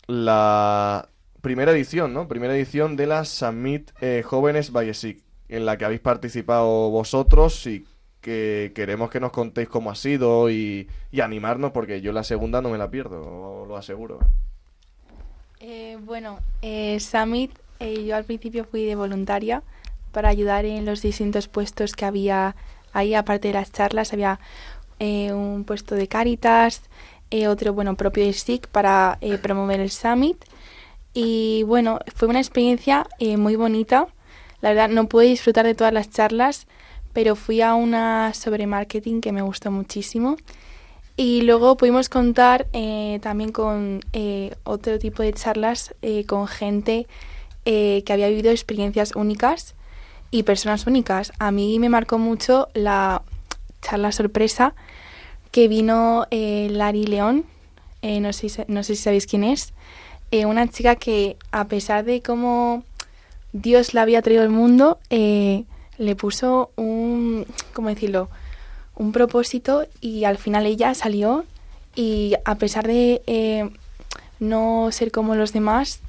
la 0.06 1.08
primera 1.40 1.72
edición, 1.72 2.12
¿no? 2.12 2.28
Primera 2.28 2.56
edición 2.56 2.96
de 2.96 3.06
la 3.06 3.24
Summit 3.24 3.90
eh, 4.00 4.22
Jóvenes 4.24 4.72
Vallesic, 4.72 5.22
en 5.48 5.66
la 5.66 5.76
que 5.76 5.84
habéis 5.84 6.00
participado 6.00 6.90
vosotros 6.90 7.66
y 7.66 7.86
que 8.20 8.72
queremos 8.74 9.10
que 9.10 9.20
nos 9.20 9.32
contéis 9.32 9.68
cómo 9.68 9.90
ha 9.90 9.94
sido 9.94 10.50
y, 10.50 10.88
y 11.12 11.20
animarnos 11.20 11.72
porque 11.72 12.00
yo 12.00 12.12
la 12.12 12.24
segunda 12.24 12.62
no 12.62 12.70
me 12.70 12.78
la 12.78 12.90
pierdo, 12.90 13.20
os 13.62 13.68
lo 13.68 13.76
aseguro. 13.76 14.18
Eh, 15.60 15.96
bueno, 16.02 16.40
eh, 16.60 16.98
Summit, 17.00 17.50
eh, 17.80 18.04
yo 18.04 18.16
al 18.16 18.24
principio 18.24 18.64
fui 18.64 18.84
de 18.84 18.96
voluntaria 18.96 19.62
para 20.12 20.28
ayudar 20.28 20.66
en 20.66 20.84
los 20.84 21.00
distintos 21.00 21.48
puestos 21.48 21.94
que 21.94 22.04
había 22.04 22.54
ahí, 22.92 23.14
aparte 23.14 23.48
de 23.48 23.54
las 23.54 23.72
charlas, 23.72 24.12
había 24.12 24.40
eh, 24.98 25.32
un 25.32 25.64
puesto 25.64 25.94
de 25.94 26.08
Caritas, 26.08 26.82
eh, 27.30 27.48
otro, 27.48 27.72
bueno, 27.72 27.96
propio 27.96 28.24
de 28.24 28.32
SIC 28.32 28.68
para 28.68 29.18
eh, 29.20 29.38
promover 29.38 29.80
el 29.80 29.90
Summit. 29.90 30.44
Y 31.14 31.62
bueno, 31.62 32.00
fue 32.14 32.28
una 32.28 32.40
experiencia 32.40 33.06
eh, 33.20 33.36
muy 33.36 33.54
bonita. 33.54 34.08
La 34.60 34.70
verdad, 34.70 34.88
no 34.88 35.08
pude 35.08 35.26
disfrutar 35.26 35.64
de 35.64 35.74
todas 35.74 35.92
las 35.92 36.10
charlas, 36.10 36.66
pero 37.12 37.36
fui 37.36 37.62
a 37.62 37.74
una 37.74 38.34
sobre 38.34 38.66
marketing 38.66 39.20
que 39.20 39.30
me 39.30 39.42
gustó 39.42 39.70
muchísimo. 39.70 40.36
Y 41.16 41.42
luego 41.42 41.76
pudimos 41.76 42.08
contar 42.08 42.66
eh, 42.72 43.20
también 43.22 43.52
con 43.52 44.00
eh, 44.12 44.56
otro 44.64 44.98
tipo 44.98 45.22
de 45.22 45.32
charlas 45.32 45.94
con 46.26 46.48
gente 46.48 47.06
que 47.64 48.04
había 48.10 48.28
vivido 48.28 48.50
experiencias 48.50 49.16
únicas 49.16 49.74
y 50.30 50.42
personas 50.42 50.86
únicas. 50.86 51.32
A 51.38 51.50
mí 51.50 51.78
me 51.78 51.88
marcó 51.88 52.18
mucho 52.18 52.68
la 52.74 53.22
charla 53.84 54.10
sorpresa 54.12 54.74
que 55.52 55.68
vino 55.68 56.26
eh, 56.30 56.68
Lari 56.70 57.04
León, 57.04 57.44
eh, 58.02 58.18
no, 58.20 58.32
sé, 58.32 58.48
si- 58.48 58.62
no 58.66 58.82
sé 58.82 58.96
si 58.96 59.02
sabéis 59.02 59.26
quién 59.26 59.44
es, 59.44 59.72
eh, 60.30 60.46
una 60.46 60.66
chica 60.68 60.96
que 60.96 61.36
a 61.52 61.66
pesar 61.66 62.04
de 62.04 62.22
cómo 62.22 62.82
Dios 63.52 63.94
la 63.94 64.02
había 64.02 64.22
traído 64.22 64.42
al 64.42 64.48
mundo, 64.48 64.98
eh, 65.10 65.64
le 65.98 66.16
puso 66.16 66.70
un, 66.76 67.46
¿cómo 67.72 67.88
decirlo? 67.88 68.28
un 68.96 69.10
propósito 69.12 69.86
y 70.00 70.22
al 70.24 70.38
final 70.38 70.66
ella 70.66 70.94
salió 70.94 71.44
y 71.96 72.34
a 72.44 72.54
pesar 72.56 72.86
de 72.86 73.22
eh, 73.26 73.68
no 74.38 74.88
ser 74.92 75.10
como 75.10 75.34
los 75.34 75.52
demás, 75.52 76.00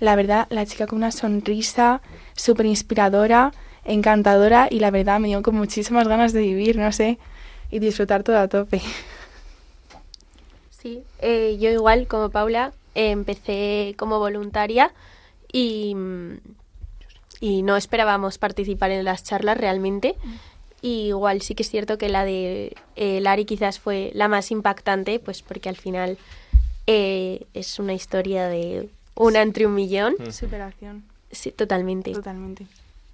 la 0.00 0.14
verdad, 0.16 0.46
la 0.50 0.64
chica 0.66 0.86
con 0.86 0.98
una 0.98 1.12
sonrisa 1.12 2.02
súper 2.34 2.66
inspiradora, 2.66 3.52
encantadora 3.86 4.68
y 4.70 4.80
la 4.80 4.90
verdad 4.90 5.20
me 5.20 5.28
dio 5.28 5.42
con 5.42 5.54
muchísimas 5.54 6.08
ganas 6.08 6.32
de 6.32 6.40
vivir, 6.40 6.76
no 6.76 6.92
sé, 6.92 7.18
y 7.70 7.78
disfrutar 7.78 8.22
todo 8.22 8.38
a 8.38 8.48
tope. 8.48 8.80
Sí, 10.70 11.02
eh, 11.20 11.56
yo 11.58 11.70
igual 11.70 12.06
como 12.06 12.30
Paula 12.30 12.72
eh, 12.94 13.10
empecé 13.10 13.94
como 13.96 14.18
voluntaria 14.18 14.92
y, 15.52 15.96
y 17.40 17.62
no 17.62 17.76
esperábamos 17.76 18.38
participar 18.38 18.90
en 18.90 19.04
las 19.04 19.24
charlas 19.24 19.58
realmente. 19.58 20.14
Y 20.82 21.08
igual 21.08 21.42
sí 21.42 21.54
que 21.54 21.62
es 21.62 21.70
cierto 21.70 21.98
que 21.98 22.08
la 22.08 22.24
de 22.24 22.76
eh, 22.94 23.20
Lari 23.20 23.44
quizás 23.44 23.80
fue 23.80 24.10
la 24.14 24.28
más 24.28 24.50
impactante, 24.50 25.18
pues 25.18 25.42
porque 25.42 25.68
al 25.68 25.76
final 25.76 26.18
eh, 26.86 27.46
es 27.54 27.78
una 27.78 27.94
historia 27.94 28.46
de 28.46 28.90
una 29.14 29.42
entre 29.42 29.66
un 29.66 29.74
millón. 29.74 30.14
Superación. 30.30 31.04
Sí, 31.32 31.50
totalmente. 31.50 32.12
Totalmente. 32.12 32.66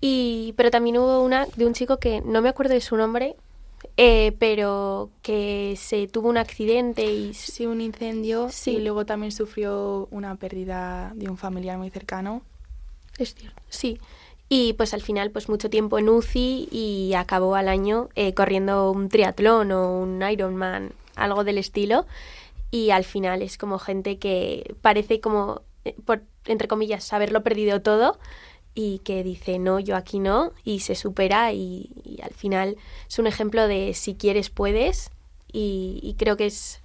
Y, 0.05 0.53
pero 0.57 0.73
también 0.73 0.99
hubo 0.99 1.23
una 1.23 1.47
de 1.55 1.65
un 1.65 1.75
chico 1.75 1.99
que 1.99 2.21
no 2.23 2.43
me 2.43 2.49
acuerdo 2.49 2.75
de 2.75 2.81
su 2.81 2.97
nombre, 2.97 3.37
eh, 3.97 4.35
pero 4.41 5.11
que 5.23 5.75
se 5.79 6.09
tuvo 6.09 6.29
un 6.29 6.37
accidente 6.39 7.05
y 7.05 7.33
Sí, 7.35 7.67
un 7.67 7.81
incendio 7.81 8.49
Sí. 8.51 8.73
y 8.73 8.81
luego 8.81 9.07
también 9.07 9.31
sufrió 9.31 10.09
una 10.11 10.35
pérdida 10.35 11.13
de 11.15 11.31
un 11.31 11.37
familiar 11.39 11.79
muy 11.79 11.89
cercano. 11.91 12.43
Es 13.17 13.35
cierto. 13.37 13.63
Sí. 13.69 14.01
Y 14.49 14.73
pues 14.73 14.93
al 14.93 15.03
final, 15.03 15.31
pues 15.31 15.49
mucho 15.49 15.71
tiempo 15.71 16.01
en 16.01 16.09
UCI 16.09 16.69
y 16.73 17.15
acabó 17.15 17.55
al 17.55 17.69
año 17.69 18.09
eh, 18.17 18.35
corriendo 18.35 18.91
un 18.91 19.09
triatlón 19.09 19.71
o 19.71 20.01
un 20.01 20.21
Ironman, 20.21 20.93
algo 21.15 21.45
del 21.45 21.59
estilo. 21.59 22.07
Y 22.73 22.91
al 22.91 23.05
final 23.05 23.41
es 23.41 23.57
como 23.57 23.79
gente 23.79 24.19
que 24.19 24.75
parece 24.83 25.21
como, 25.21 25.63
eh, 25.85 25.95
por, 26.05 26.23
entre 26.47 26.67
comillas, 26.67 27.13
haberlo 27.13 27.43
perdido 27.45 27.83
todo 27.83 28.19
y 28.75 29.01
que 29.01 29.23
dice, 29.23 29.59
no, 29.59 29.79
yo 29.81 29.97
aquí 29.97 30.19
no, 30.19 30.53
y 30.65 30.81
se 30.81 30.95
supera 30.95 31.53
y, 31.53 31.91
y 32.05 32.21
al 32.23 32.33
final 32.33 32.77
es 33.09 33.19
un 33.19 33.27
ejemplo 33.27 33.69
de 33.69 33.93
si 33.95 34.15
quieres, 34.15 34.49
puedes. 34.51 35.11
Y, 35.53 36.01
y 36.03 36.15
creo 36.15 36.37
que 36.37 36.47
es... 36.47 36.81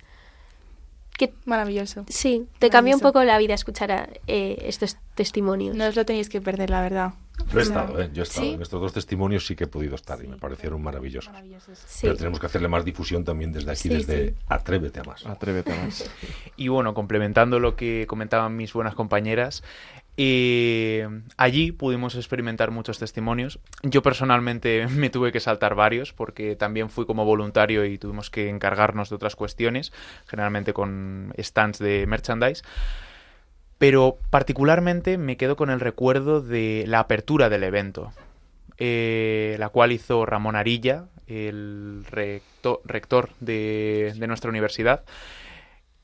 Que, 1.18 1.34
Maravilloso. 1.46 2.06
sí, 2.10 2.46
te 2.60 2.70
cambia 2.70 2.94
un 2.96 3.00
Maravilloso. 3.00 3.14
poco 3.14 3.24
la 3.24 3.38
vida 3.40 3.56
escuchar 3.56 3.92
a, 3.92 4.10
eh, 4.28 4.58
estos 4.64 4.98
testimonios. 5.16 5.76
No 5.76 5.88
os 5.88 5.96
lo 5.96 6.06
tenéis 6.06 6.30
que 6.30 6.42
perder, 6.42 6.70
la 6.70 6.82
verdad. 6.82 7.14
Yo 7.52 7.60
he 7.60 7.64
estado, 7.64 8.00
¿eh? 8.02 8.10
Yo 8.14 8.22
he 8.22 8.24
estado. 8.24 8.46
¿Sí? 8.46 8.54
En 8.54 8.62
estos 8.62 8.80
dos 8.82 8.94
testimonios 8.94 9.46
sí 9.48 9.56
que 9.56 9.64
he 9.64 9.68
podido 9.68 9.96
estar 9.96 10.24
y 10.24 10.28
me 10.28 10.38
parecieron 10.38 10.82
maravillosos. 10.84 11.32
Maravillosos. 11.34 11.80
Sí. 11.88 12.00
Pero 12.02 12.18
tenemos 12.18 12.40
que 12.40 12.46
hacerle 12.46 12.68
más 12.68 12.86
difusión 12.86 13.24
también 13.24 13.52
desde 13.52 13.72
aquí, 13.72 13.80
Sí, 13.84 13.90
desde 13.90 14.30
sí. 14.30 14.36
Atrévete 14.48 15.00
a 15.00 15.04
más. 15.06 15.26
Atrévete 15.26 15.74
más. 15.74 16.08
Y 16.56 16.68
bueno, 16.68 16.94
complementando 16.94 17.60
lo 17.60 17.76
que 17.76 18.06
comentaban 18.08 18.56
mis 18.56 18.74
buenas 18.74 18.94
compañeras, 18.94 19.64
eh, 20.18 21.07
allí 21.38 21.72
pudimos 21.72 22.15
experimentar 22.15 22.72
muchos 22.72 22.97
testimonios. 22.97 23.59
Yo 23.84 24.01
personalmente 24.01 24.88
me 24.89 25.09
tuve 25.09 25.32
que 25.32 25.39
saltar 25.39 25.76
varios 25.76 26.11
porque 26.13 26.55
también 26.55 26.89
fui 26.89 27.05
como 27.05 27.24
voluntario 27.24 27.86
y 27.86 27.97
tuvimos 27.97 28.30
que 28.30 28.49
encargarnos 28.49 29.09
de 29.09 29.15
otras 29.15 29.36
cuestiones, 29.36 29.93
generalmente 30.28 30.74
con 30.74 31.34
stands 31.39 31.80
de 31.80 32.05
merchandise. 32.07 32.63
Pero 33.78 34.18
particularmente 34.32 35.20
me 35.20 35.38
quedo 35.38 35.55
con 35.55 35.70
el 35.70 35.80
recuerdo 35.80 36.41
de 36.41 36.86
la 36.88 36.99
apertura 36.99 37.47
del 37.47 37.63
evento, 37.63 38.11
eh, 38.80 39.55
la 39.59 39.70
cual 39.70 39.91
hizo 39.91 40.26
Ramón 40.26 40.55
Arilla, 40.55 41.05
el 41.28 42.03
recto- 42.09 42.82
rector 42.86 43.30
de 43.39 44.15
nuestra 44.28 44.49
universidad, 44.49 45.03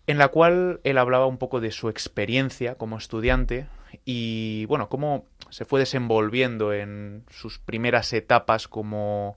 en 0.08 0.18
la 0.18 0.28
cual 0.30 0.80
él 0.84 0.97
hablaba 0.97 1.28
un 1.28 1.38
poco 1.38 1.62
de 1.62 1.72
su 1.72 1.89
experiencia 1.89 2.76
como 2.76 2.97
estudiante 2.97 3.68
y, 4.06 4.66
bueno, 4.66 4.89
cómo 4.89 5.26
se 5.49 5.66
fue 5.66 5.80
desenvolviendo 5.80 6.74
en 6.74 7.24
sus 7.30 7.60
primeras 7.60 8.12
etapas 8.14 8.68
como 8.68 9.36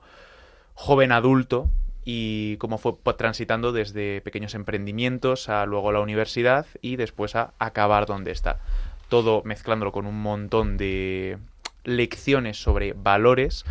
joven 0.74 1.12
adulto 1.12 1.70
y 2.04 2.56
cómo 2.58 2.78
fue 2.78 2.94
transitando 3.16 3.72
desde 3.72 4.20
pequeños 4.20 4.54
emprendimientos 4.54 5.48
a 5.48 5.66
luego 5.66 5.92
la 5.92 6.00
universidad 6.00 6.66
y 6.80 6.96
después 6.96 7.36
a 7.36 7.52
acabar 7.58 8.06
donde 8.06 8.30
está. 8.30 8.60
Todo 9.08 9.42
mezclándolo 9.44 9.92
con 9.92 10.06
un 10.06 10.20
montón 10.20 10.76
de 10.76 11.38
lecciones 11.84 12.60
sobre 12.60 12.92
valores 12.92 13.64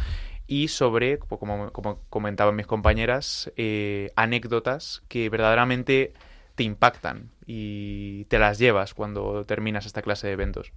y 0.48 0.68
sobre, 0.68 1.18
como, 1.18 1.72
como 1.72 2.00
comentaban 2.10 2.56
mis 2.56 2.68
compañeras, 2.68 3.52
eh, 3.58 4.12
anécdotas 4.16 5.02
que 5.08 5.30
verdaderamente 5.30 6.14
te 6.56 6.64
impactan 6.64 7.30
y 7.46 8.26
te 8.26 8.40
las 8.40 8.58
llevas 8.58 8.94
cuando 8.94 9.44
terminas 9.46 9.86
esta 9.86 10.02
clase 10.02 10.28
de 10.28 10.34
eventos. 10.34 10.72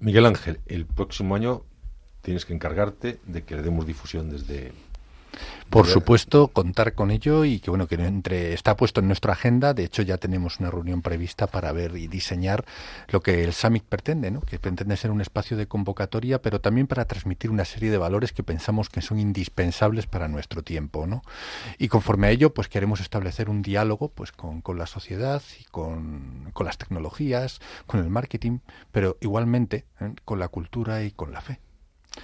Miguel 0.00 0.26
Ángel, 0.26 0.60
el 0.66 0.84
próximo 0.84 1.34
año 1.34 1.62
tienes 2.22 2.44
que 2.44 2.52
encargarte 2.52 3.18
de 3.24 3.44
que 3.44 3.56
le 3.56 3.62
demos 3.62 3.86
difusión 3.86 4.30
desde... 4.30 4.72
Por 5.72 5.86
supuesto, 5.86 6.48
contar 6.48 6.92
con 6.92 7.10
ello 7.10 7.46
y 7.46 7.58
que 7.58 7.70
bueno 7.70 7.86
que 7.86 7.94
entre 7.94 8.52
está 8.52 8.76
puesto 8.76 9.00
en 9.00 9.06
nuestra 9.06 9.32
agenda. 9.32 9.72
De 9.72 9.84
hecho, 9.84 10.02
ya 10.02 10.18
tenemos 10.18 10.60
una 10.60 10.70
reunión 10.70 11.00
prevista 11.00 11.46
para 11.46 11.72
ver 11.72 11.96
y 11.96 12.08
diseñar 12.08 12.66
lo 13.08 13.22
que 13.22 13.42
el 13.42 13.54
Summit 13.54 13.82
pretende, 13.82 14.30
¿no? 14.30 14.42
Que 14.42 14.58
pretende 14.58 14.98
ser 14.98 15.10
un 15.10 15.22
espacio 15.22 15.56
de 15.56 15.66
convocatoria, 15.66 16.42
pero 16.42 16.60
también 16.60 16.86
para 16.86 17.06
transmitir 17.06 17.50
una 17.50 17.64
serie 17.64 17.90
de 17.90 17.96
valores 17.96 18.34
que 18.34 18.42
pensamos 18.42 18.90
que 18.90 19.00
son 19.00 19.18
indispensables 19.18 20.06
para 20.06 20.28
nuestro 20.28 20.62
tiempo, 20.62 21.06
¿no? 21.06 21.22
Y 21.78 21.88
conforme 21.88 22.26
a 22.26 22.30
ello, 22.30 22.52
pues 22.52 22.68
queremos 22.68 23.00
establecer 23.00 23.48
un 23.48 23.62
diálogo, 23.62 24.08
pues 24.10 24.30
con, 24.30 24.60
con 24.60 24.76
la 24.76 24.86
sociedad 24.86 25.42
y 25.58 25.64
con, 25.64 26.50
con 26.52 26.66
las 26.66 26.76
tecnologías, 26.76 27.60
con 27.86 28.00
el 28.00 28.10
marketing, 28.10 28.58
pero 28.90 29.16
igualmente 29.22 29.86
¿eh? 30.00 30.12
con 30.26 30.38
la 30.38 30.48
cultura 30.48 31.02
y 31.02 31.12
con 31.12 31.32
la 31.32 31.40
fe. 31.40 31.60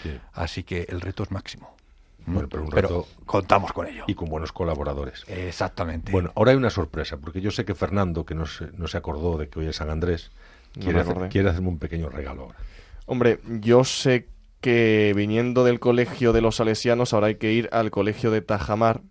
Sí. 0.02 0.20
Así 0.34 0.64
que 0.64 0.84
el 0.90 1.00
reto 1.00 1.22
es 1.22 1.30
máximo. 1.30 1.77
¿No? 2.28 2.34
Bueno, 2.34 2.48
pero 2.48 2.62
un 2.64 2.70
reto- 2.70 3.06
contamos 3.26 3.72
con 3.72 3.86
ello. 3.86 4.04
Y 4.06 4.14
con 4.14 4.28
buenos 4.28 4.52
colaboradores. 4.52 5.24
Exactamente. 5.28 6.12
Bueno, 6.12 6.32
ahora 6.36 6.52
hay 6.52 6.56
una 6.56 6.70
sorpresa, 6.70 7.16
porque 7.16 7.40
yo 7.40 7.50
sé 7.50 7.64
que 7.64 7.74
Fernando, 7.74 8.24
que 8.24 8.34
no 8.34 8.46
se, 8.46 8.68
no 8.76 8.86
se 8.88 8.96
acordó 8.98 9.36
de 9.38 9.48
que 9.48 9.58
hoy 9.60 9.66
es 9.66 9.76
San 9.76 9.90
Andrés, 9.90 10.30
No 10.76 10.82
quiere, 10.82 10.94
me 10.94 11.00
hacer- 11.00 11.12
acordé. 11.12 11.28
quiere 11.30 11.48
hacerme 11.50 11.68
un 11.68 11.78
pequeño 11.78 12.08
regalo 12.08 12.42
ahora. 12.42 12.58
Hombre, 13.06 13.40
yo 13.60 13.84
sé 13.84 14.28
que 14.60 15.12
viniendo 15.16 15.64
del 15.64 15.80
colegio 15.80 16.32
de 16.32 16.40
los 16.40 16.56
salesianos 16.56 17.14
ahora 17.14 17.28
hay 17.28 17.36
que 17.36 17.52
ir 17.52 17.68
al 17.72 17.90
colegio 17.90 18.30
de 18.30 18.40
Tajamar 18.42 19.02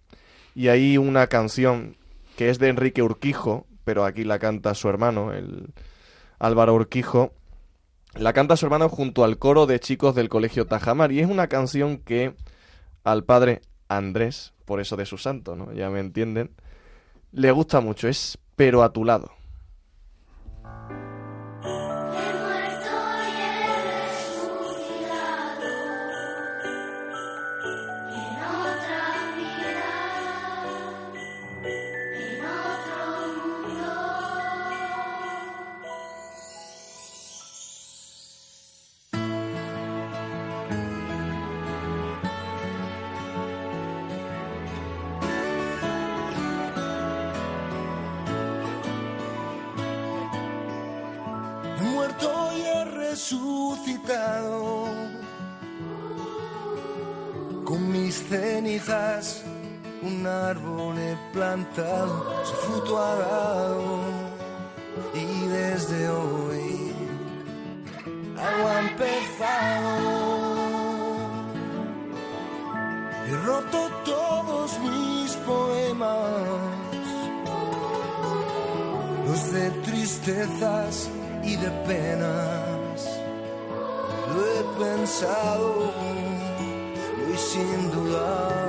y 0.56 0.68
hay 0.68 0.98
una 0.98 1.28
canción 1.28 1.96
que 2.36 2.50
es 2.50 2.60
de 2.60 2.68
Enrique 2.70 3.02
Urquijo, 3.02 3.66
pero 3.84 4.06
aquí 4.06 4.24
la 4.24 4.40
canta 4.40 4.74
su 4.76 4.90
hermano, 4.90 5.32
el 5.34 5.68
Álvaro 6.40 6.76
Urquijo. 6.76 7.32
La 8.16 8.34
canta 8.34 8.58
su 8.58 8.66
hermano 8.66 8.90
junto 8.90 9.24
al 9.24 9.38
coro 9.38 9.66
de 9.68 9.80
chicos 9.80 10.16
del 10.16 10.28
colegio 10.30 10.66
Tajamar 10.68 11.12
y 11.12 11.20
es 11.22 11.28
una 11.30 11.48
canción 11.48 11.98
que 11.98 12.34
al 13.08 13.24
padre 13.24 13.62
Andrés, 13.88 14.54
por 14.66 14.82
eso 14.82 14.98
de 14.98 15.06
su 15.06 15.18
santo, 15.18 15.56
¿no? 15.56 15.72
Ya 15.72 15.90
me 15.90 16.02
entienden, 16.02 16.52
le 17.32 17.52
gusta 17.52 17.80
mucho, 17.80 18.10
es 18.10 18.38
Pero 18.58 18.84
a 18.84 18.92
tu 18.92 19.06
lado. 19.06 19.32
Plantado, 61.78 62.46
su 62.46 62.54
fruto 62.56 62.98
ha 62.98 63.16
dado. 63.16 64.00
Y 65.14 65.48
desde 65.48 66.10
hoy 66.10 66.94
algo 68.38 68.68
ha 68.68 68.80
empezado. 68.80 70.38
He 73.28 73.36
roto 73.46 73.90
todos 74.06 74.80
mis 74.80 75.32
poemas 75.46 76.32
los 79.26 79.52
de 79.52 79.70
tristezas 79.82 81.10
y 81.44 81.56
de 81.58 81.70
penas. 81.86 83.20
Lo 84.34 84.46
he 84.46 84.86
pensado 84.86 85.92
y 87.34 87.38
sin 87.38 87.92
dudar 87.92 88.67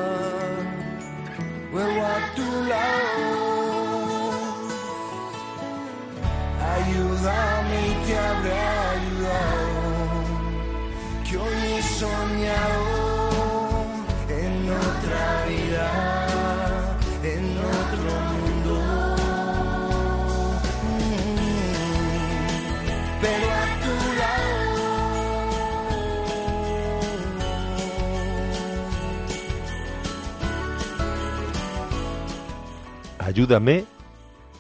ayúdame 33.28 33.84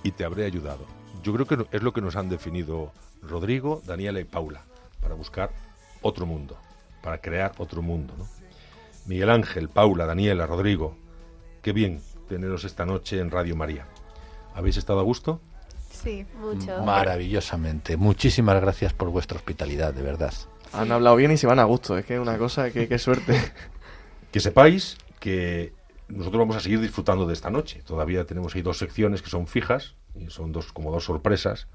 y 0.02 0.12
te 0.12 0.24
habré 0.24 0.44
ayudado. 0.44 0.84
Yo 1.22 1.32
creo 1.32 1.46
que 1.46 1.76
es 1.76 1.82
lo 1.82 1.92
que 1.92 2.00
nos 2.00 2.16
han 2.16 2.28
definido 2.28 2.92
Rodrigo, 3.22 3.82
Daniela 3.86 4.20
y 4.20 4.24
Paula, 4.24 4.62
para 5.00 5.14
buscar 5.14 5.50
otro 6.02 6.26
mundo, 6.26 6.56
para 7.02 7.18
crear 7.18 7.52
otro 7.58 7.82
mundo. 7.82 8.14
¿no? 8.16 8.26
Miguel 9.06 9.30
Ángel, 9.30 9.68
Paula, 9.68 10.06
Daniela, 10.06 10.46
Rodrigo, 10.46 10.96
qué 11.62 11.72
bien 11.72 12.00
teneros 12.28 12.64
esta 12.64 12.84
noche 12.84 13.18
en 13.18 13.30
Radio 13.30 13.56
María. 13.56 13.86
¿Habéis 14.54 14.76
estado 14.76 15.00
a 15.00 15.02
gusto? 15.04 15.40
Sí, 15.90 16.26
mucho. 16.38 16.82
Maravillosamente. 16.84 17.96
Muchísimas 17.96 18.60
gracias 18.60 18.92
por 18.92 19.08
vuestra 19.08 19.38
hospitalidad, 19.38 19.94
de 19.94 20.02
verdad. 20.02 20.34
Han 20.72 20.92
hablado 20.92 21.16
bien 21.16 21.32
y 21.32 21.38
se 21.38 21.46
van 21.46 21.58
a 21.58 21.64
gusto. 21.64 21.96
Es 21.96 22.04
que 22.04 22.14
es 22.14 22.20
una 22.20 22.36
cosa 22.36 22.70
que 22.70 22.86
qué 22.86 22.98
suerte. 22.98 23.40
Que 24.30 24.40
sepáis 24.40 24.98
que 25.20 25.72
nosotros 26.08 26.40
vamos 26.40 26.56
a 26.56 26.60
seguir 26.60 26.80
disfrutando 26.80 27.26
de 27.26 27.34
esta 27.34 27.50
noche. 27.50 27.82
Todavía 27.84 28.24
tenemos 28.24 28.54
ahí 28.54 28.62
dos 28.62 28.78
secciones 28.78 29.22
que 29.22 29.30
son 29.30 29.46
fijas, 29.46 29.94
y 30.14 30.30
son 30.30 30.52
dos, 30.52 30.72
como 30.72 30.90
dos 30.90 31.04
sorpresas. 31.04 31.68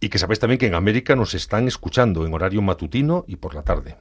Y 0.00 0.08
que 0.08 0.18
sabéis 0.18 0.38
también 0.38 0.58
que 0.58 0.66
en 0.66 0.74
América 0.74 1.16
nos 1.16 1.34
están 1.34 1.66
escuchando 1.66 2.24
en 2.24 2.32
horario 2.32 2.62
matutino 2.62 3.24
y 3.26 3.36
por 3.36 3.54
la 3.54 3.62
tarde. 3.62 3.96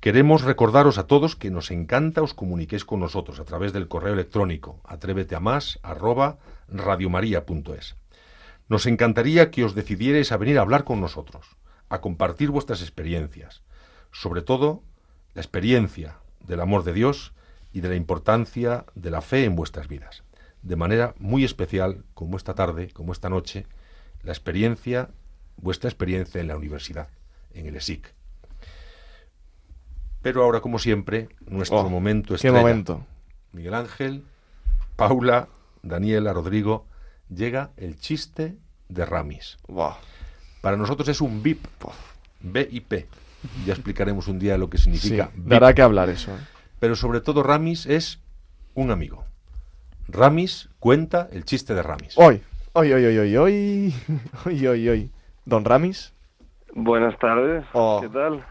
Queremos 0.00 0.42
recordaros 0.42 0.98
a 0.98 1.06
todos 1.06 1.34
que 1.34 1.50
nos 1.50 1.70
encanta 1.70 2.20
os 2.20 2.34
comuniquéis 2.34 2.84
con 2.84 3.00
nosotros 3.00 3.40
a 3.40 3.44
través 3.44 3.72
del 3.72 3.88
correo 3.88 4.12
electrónico 4.12 4.80
atrévete 4.84 5.34
a 5.34 5.40
más. 5.40 5.78
Nos 8.68 8.86
encantaría 8.86 9.50
que 9.50 9.64
os 9.64 9.74
decidierais 9.74 10.30
a 10.30 10.36
venir 10.36 10.58
a 10.58 10.60
hablar 10.60 10.84
con 10.84 11.00
nosotros, 11.00 11.56
a 11.88 12.02
compartir 12.02 12.50
vuestras 12.50 12.82
experiencias, 12.82 13.62
sobre 14.12 14.42
todo 14.42 14.82
la 15.32 15.40
experiencia 15.40 16.18
del 16.40 16.60
amor 16.60 16.84
de 16.84 16.92
Dios 16.92 17.32
y 17.74 17.80
de 17.80 17.88
la 17.90 17.96
importancia 17.96 18.86
de 18.94 19.10
la 19.10 19.20
fe 19.20 19.44
en 19.44 19.56
vuestras 19.56 19.88
vidas. 19.88 20.22
De 20.62 20.76
manera 20.76 21.14
muy 21.18 21.44
especial, 21.44 22.04
como 22.14 22.38
esta 22.38 22.54
tarde, 22.54 22.88
como 22.94 23.12
esta 23.12 23.28
noche, 23.28 23.66
la 24.22 24.32
experiencia, 24.32 25.10
vuestra 25.58 25.90
experiencia 25.90 26.40
en 26.40 26.48
la 26.48 26.56
universidad, 26.56 27.08
en 27.52 27.66
el 27.66 27.76
ESIC. 27.76 28.14
Pero 30.22 30.42
ahora, 30.42 30.60
como 30.60 30.78
siempre, 30.78 31.28
nuestro 31.46 31.80
Oh, 31.80 31.90
momento 31.90 32.36
¿Qué 32.40 32.50
momento? 32.50 33.04
Miguel 33.52 33.74
Ángel, 33.74 34.24
Paula, 34.96 35.48
Daniela, 35.82 36.32
Rodrigo, 36.32 36.86
llega 37.28 37.72
el 37.76 37.98
chiste 37.98 38.56
de 38.88 39.04
Ramis. 39.04 39.58
Para 40.62 40.76
nosotros 40.76 41.08
es 41.08 41.20
un 41.20 41.42
VIP, 41.42 41.66
BIP. 42.40 43.06
Ya 43.66 43.74
explicaremos 43.74 44.28
un 44.28 44.38
día 44.38 44.56
lo 44.56 44.70
que 44.70 44.78
significa 44.78 45.26
Sí, 45.34 45.38
VIP. 45.40 45.48
dará 45.48 45.74
que 45.74 45.82
hablar 45.82 46.08
eso. 46.08 46.30
¿eh? 46.34 46.38
Pero 46.84 46.96
sobre 46.96 47.22
todo 47.22 47.42
Ramis 47.42 47.86
es 47.86 48.20
un 48.74 48.90
amigo. 48.90 49.24
Ramis 50.06 50.68
cuenta 50.78 51.30
el 51.32 51.46
chiste 51.46 51.74
de 51.74 51.82
Ramis. 51.82 52.12
Hoy, 52.18 52.42
hoy, 52.74 52.92
hoy, 52.92 53.06
hoy, 53.06 53.16
hoy, 53.16 53.36
hoy, 53.38 53.94
hoy, 54.44 54.66
hoy, 54.66 54.88
hoy. 54.90 55.10
Don 55.46 55.64
Ramis, 55.64 56.12
Buenas 56.74 57.18
tardes, 57.18 57.64
Oh. 57.72 58.00
¿qué 58.02 58.10
tal? 58.10 58.44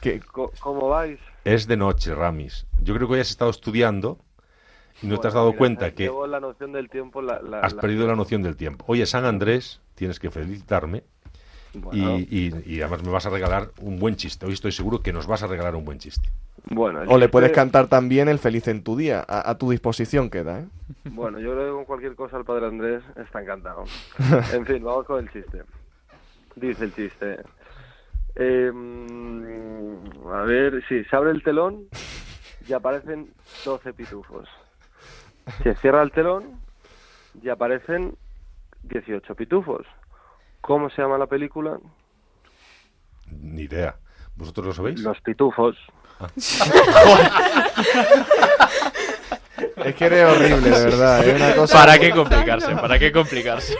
que 0.00 0.20
¿Cómo 0.60 0.90
vais? 0.90 1.18
Es 1.44 1.66
de 1.66 1.76
noche, 1.76 2.14
Ramis. 2.14 2.66
Yo 2.80 2.94
creo 2.94 3.08
que 3.08 3.14
hoy 3.14 3.20
has 3.20 3.30
estado 3.30 3.50
estudiando 3.50 4.20
y 5.02 5.08
no 5.08 5.18
te 5.18 5.26
has 5.26 5.34
dado 5.34 5.48
mira, 5.48 5.58
cuenta 5.58 5.90
que 5.92 6.04
Llevo 6.04 6.28
la 6.28 6.38
noción 6.38 6.70
del 6.70 6.88
tiempo, 6.88 7.20
la... 7.20 7.42
la- 7.42 7.62
has 7.62 7.72
la- 7.74 7.80
perdido 7.80 8.06
la 8.06 8.14
noción 8.14 8.44
del 8.44 8.54
tiempo. 8.54 8.84
Hoy 8.86 9.02
es 9.02 9.10
San 9.10 9.24
Andrés, 9.24 9.80
tienes 9.96 10.20
que 10.20 10.30
felicitarme 10.30 11.02
Bueno, 11.74 12.18
y, 12.18 12.26
y- 12.30 12.62
y 12.66 12.80
además 12.82 13.04
me 13.04 13.10
vas 13.12 13.26
a 13.26 13.30
regalar 13.30 13.70
un 13.80 13.98
buen 13.98 14.16
chiste. 14.16 14.44
Hoy 14.46 14.52
estoy 14.54 14.72
seguro 14.72 15.00
que 15.02 15.12
nos 15.12 15.26
vas 15.26 15.42
a 15.42 15.46
regalar 15.46 15.76
un 15.76 15.84
buen 15.84 15.98
chiste. 15.98 16.28
bueno, 16.64 17.00
o 17.06 17.16
le 17.18 17.28
puedes 17.28 17.52
cantar 17.52 17.86
también 17.86 18.28
el 18.28 18.38
feliz 18.38 18.66
en 18.68 18.82
tu 18.82 18.96
día. 18.96 19.24
A, 19.28 19.48
a 19.50 19.56
tu 19.58 19.70
disposición 19.70 20.30
queda, 20.30 20.60
¿eh? 20.60 20.64
Bueno, 21.04 21.38
yo 21.38 21.52
creo 21.52 21.66
que 21.66 21.72
con 21.76 21.84
cualquier 21.84 22.14
cosa 22.16 22.36
el 22.38 22.44
padre 22.44 22.66
Andrés 22.66 23.02
está 23.16 23.40
encantado. 23.42 23.84
En 24.52 24.66
fin, 24.66 24.82
vamos 24.82 25.06
con 25.06 25.20
el 25.20 25.30
chiste. 25.32 25.62
Dice 26.56 26.84
el 26.84 26.94
chiste. 26.94 27.38
Eh, 28.36 28.70
mm, 28.72 30.28
a 30.32 30.42
ver, 30.42 30.82
sí, 30.88 31.04
se 31.04 31.16
abre 31.16 31.30
el 31.30 31.42
telón 31.42 31.84
y 32.68 32.72
aparecen 32.72 33.30
12 33.64 33.92
pitufos. 33.92 34.48
Se 35.62 35.74
cierra 35.76 36.02
el 36.02 36.12
telón 36.12 36.44
y 37.42 37.48
aparecen 37.48 38.14
18 38.84 39.34
pitufos. 39.34 39.86
¿Cómo 40.60 40.90
se 40.90 41.02
llama 41.02 41.18
la 41.18 41.26
película? 41.26 41.78
Ni 43.30 43.62
idea. 43.62 43.96
¿Vosotros 44.36 44.66
lo 44.66 44.72
sabéis? 44.72 45.00
Los 45.00 45.20
pitufos. 45.20 45.76
Es 49.84 49.94
que 49.94 50.04
eres 50.06 50.24
horrible, 50.24 50.70
de 50.70 50.84
verdad. 50.84 51.24
Es 51.26 51.36
una 51.36 51.54
cosa... 51.54 51.78
¿Para 51.78 51.98
qué 51.98 52.10
complicarse? 52.10 52.74
¿Para 52.76 52.98
qué 52.98 53.12
complicarse? 53.12 53.74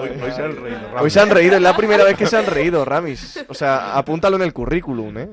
Hoy, 0.00 0.10
hoy 0.22 0.30
se 0.32 0.42
han 0.42 0.56
reído, 0.56 0.78
Ramis. 0.80 1.02
Hoy 1.02 1.10
se 1.10 1.20
han 1.20 1.30
reído, 1.30 1.56
es 1.56 1.62
la 1.62 1.76
primera 1.76 2.04
vez 2.04 2.16
que 2.16 2.26
se 2.26 2.36
han 2.36 2.46
reído, 2.46 2.84
Ramis. 2.84 3.44
O 3.48 3.54
sea, 3.54 3.96
apúntalo 3.96 4.36
en 4.36 4.42
el 4.42 4.52
currículum, 4.52 5.18
¿eh? 5.18 5.28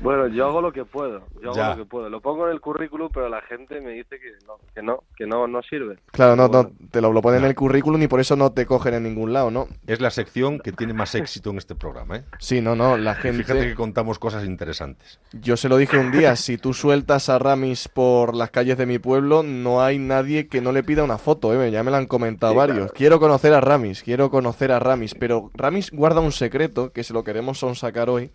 Bueno, 0.00 0.28
yo 0.28 0.46
hago 0.46 0.60
lo 0.60 0.72
que 0.72 0.84
puedo, 0.84 1.22
yo 1.42 1.50
hago 1.50 1.56
Ya. 1.56 1.70
lo 1.70 1.76
que 1.76 1.84
puedo. 1.84 2.08
Lo 2.08 2.20
pongo 2.20 2.46
en 2.46 2.52
el 2.52 2.60
currículum, 2.60 3.08
pero 3.12 3.28
la 3.28 3.42
gente 3.42 3.80
me 3.80 3.90
dice 3.90 4.20
que 4.20 4.32
no, 4.46 4.54
que 4.74 4.82
no, 4.82 5.02
que 5.16 5.26
no, 5.26 5.46
no 5.48 5.60
sirve. 5.62 5.98
Claro, 6.12 6.36
no, 6.36 6.46
no, 6.48 6.70
te 6.90 7.00
lo, 7.00 7.12
lo 7.12 7.20
ponen 7.20 7.40
en 7.40 7.46
el 7.48 7.54
currículum 7.56 8.00
y 8.02 8.06
por 8.08 8.20
eso 8.20 8.36
no 8.36 8.52
te 8.52 8.64
cogen 8.66 8.94
en 8.94 9.02
ningún 9.02 9.32
lado, 9.32 9.50
¿no? 9.50 9.66
Es 9.86 10.00
la 10.00 10.10
sección 10.10 10.60
que 10.60 10.70
tiene 10.72 10.92
más 10.92 11.14
éxito 11.16 11.50
en 11.50 11.58
este 11.58 11.74
programa. 11.74 12.16
¿eh? 12.18 12.24
Sí, 12.38 12.60
no, 12.60 12.76
no, 12.76 12.96
la 12.96 13.14
Fíjate 13.16 13.38
que 13.38 13.44
gente... 13.44 13.74
contamos 13.74 14.18
cosas 14.20 14.44
interesantes. 14.44 15.18
Yo 15.32 15.56
se 15.56 15.68
lo 15.68 15.76
dije 15.76 15.98
un 15.98 16.12
día, 16.12 16.36
si 16.36 16.58
tú 16.58 16.74
sueltas 16.74 17.28
a 17.28 17.38
Ramis 17.40 17.88
por 17.88 18.34
las 18.36 18.50
calles 18.50 18.78
de 18.78 18.86
mi 18.86 18.98
pueblo, 19.00 19.07
no 19.16 19.80
hay 19.82 19.98
nadie 19.98 20.48
que 20.48 20.60
no 20.60 20.72
le 20.72 20.82
pida 20.82 21.02
una 21.04 21.18
foto, 21.18 21.52
¿eh? 21.52 21.70
Ya 21.70 21.82
me 21.82 21.90
lo 21.90 21.96
han 21.96 22.06
comentado 22.06 22.52
Sí, 22.52 22.58
varios. 22.58 22.78
claro. 22.78 22.92
Quiero 22.94 23.20
conocer 23.20 23.54
a 23.54 23.60
Ramis, 23.60 24.02
quiero 24.02 24.30
conocer 24.30 24.70
a 24.72 24.78
Ramis, 24.78 25.14
pero 25.14 25.50
Ramis 25.54 25.90
guarda 25.90 26.20
un 26.20 26.32
secreto 26.32 26.92
que 26.92 27.04
se 27.04 27.12
lo 27.14 27.24
queremos 27.24 27.58
sonsacar 27.58 28.10
hoy. 28.10 28.30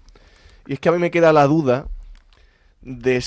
Y 0.67 0.73
es 0.73 0.79
que 0.79 0.89
a 0.89 0.91
mí 0.91 0.97
me 0.99 1.11
queda 1.11 1.33
la 1.33 1.45
duda 1.47 1.87
de 2.81 3.21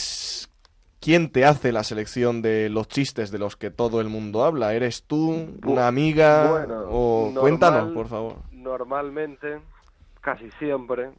quién 1.00 1.30
te 1.30 1.44
hace 1.44 1.72
la 1.72 1.84
selección 1.84 2.42
de 2.42 2.68
los 2.68 2.88
chistes 2.88 3.30
de 3.30 3.38
los 3.38 3.56
que 3.56 3.70
todo 3.70 4.00
el 4.00 4.08
mundo 4.08 4.44
habla. 4.44 4.74
¿Eres 4.74 5.04
tú, 5.04 5.48
una 5.64 5.86
amiga? 5.86 6.50
bueno, 6.50 6.80
o 6.88 7.24
normal- 7.26 7.40
cuéntanos, 7.40 7.92
por 7.92 8.08
favor. 8.08 8.36
Normalmente, 8.52 9.60
casi 10.20 10.50
siempre, 10.58 11.10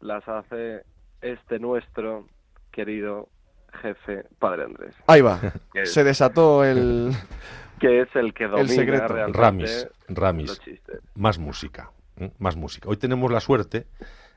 las 0.00 0.26
hace 0.28 0.82
este 1.20 1.58
nuestro 1.58 2.26
querido 2.70 3.28
jefe 3.74 4.24
Padre 4.38 4.64
Andrés, 4.64 4.94
Ahí 5.06 5.20
va. 5.20 5.40
Se 5.84 6.04
desató 6.04 6.64
el... 6.64 7.12
que 7.80 8.02
es 8.02 8.08
el 8.14 8.32
que 8.32 8.46
domina 8.46 8.68
secreto. 8.68 9.08
realmente 9.08 9.38
Ramis, 9.38 9.88
Ramis. 10.08 10.48
los 10.48 10.60
chistes. 10.60 11.00
Más 11.14 11.38
música. 11.38 11.90
¿eh? 12.18 12.30
Más 12.38 12.56
música. 12.56 12.88
Hoy 12.88 12.96
tenemos 12.96 13.30
la 13.30 13.40
suerte 13.40 13.86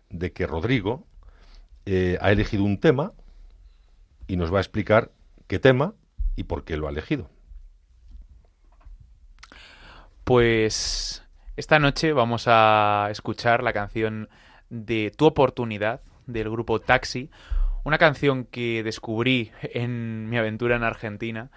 de 0.10 0.32
que 0.34 0.48
Rodrigo 0.48 1.06
eh, 1.86 2.18
ha 2.22 2.32
elegido 2.32 2.64
un 2.64 2.80
tema 2.80 3.14
y 4.28 4.36
nos 4.36 4.54
va 4.54 4.58
a 4.58 4.62
explicar 4.62 5.12
qué 5.48 5.60
tema 5.60 5.94
y 6.36 6.44
por 6.44 6.64
qué 6.64 6.78
lo 6.78 6.88
ha 6.88 6.92
elegido. 6.92 7.30
Pues 10.24 11.26
esta 11.56 11.80
noche 11.80 12.12
vamos 12.12 12.46
a 12.48 13.08
escuchar 13.10 13.64
la 13.64 13.72
canción 13.72 14.30
de 14.70 15.12
Tu 15.16 15.26
oportunidad 15.26 16.02
del 16.26 16.50
grupo 16.50 16.80
Taxi, 16.80 17.30
una 17.88 17.98
canción 17.98 18.44
que 18.44 18.84
descubrí 18.84 19.52
en 19.62 20.30
mi 20.30 20.38
aventura 20.38 20.76
en 20.76 20.84
Argentina 20.84 21.52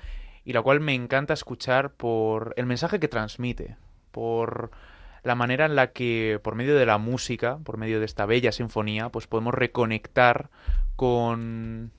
y 0.45 0.53
la 0.53 0.63
cual 0.63 0.79
me 0.79 0.95
encanta 0.95 1.35
escuchar 1.35 1.91
por 1.91 2.55
el 2.57 2.67
mensaje 2.67 3.01
que 3.01 3.09
transmite, 3.09 3.77
por 4.13 4.71
la 5.25 5.35
manera 5.35 5.67
en 5.67 5.75
la 5.75 5.89
que 5.91 6.39
por 6.41 6.55
medio 6.55 6.77
de 6.77 6.87
la 6.87 6.99
música, 6.99 7.59
por 7.65 7.79
medio 7.79 7.99
de 7.99 8.07
esta 8.07 8.27
bella 8.27 8.53
sinfonía, 8.53 9.09
pues 9.09 9.27
podemos 9.27 9.55
reconectar 9.55 10.51
con 10.95 11.91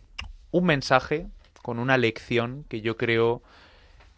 un 0.51 0.63
mensaje, 0.63 1.27
con 1.61 1.77
una 1.77 1.97
lección 1.97 2.63
que 2.69 2.79
yo 2.79 2.95
creo 2.95 3.43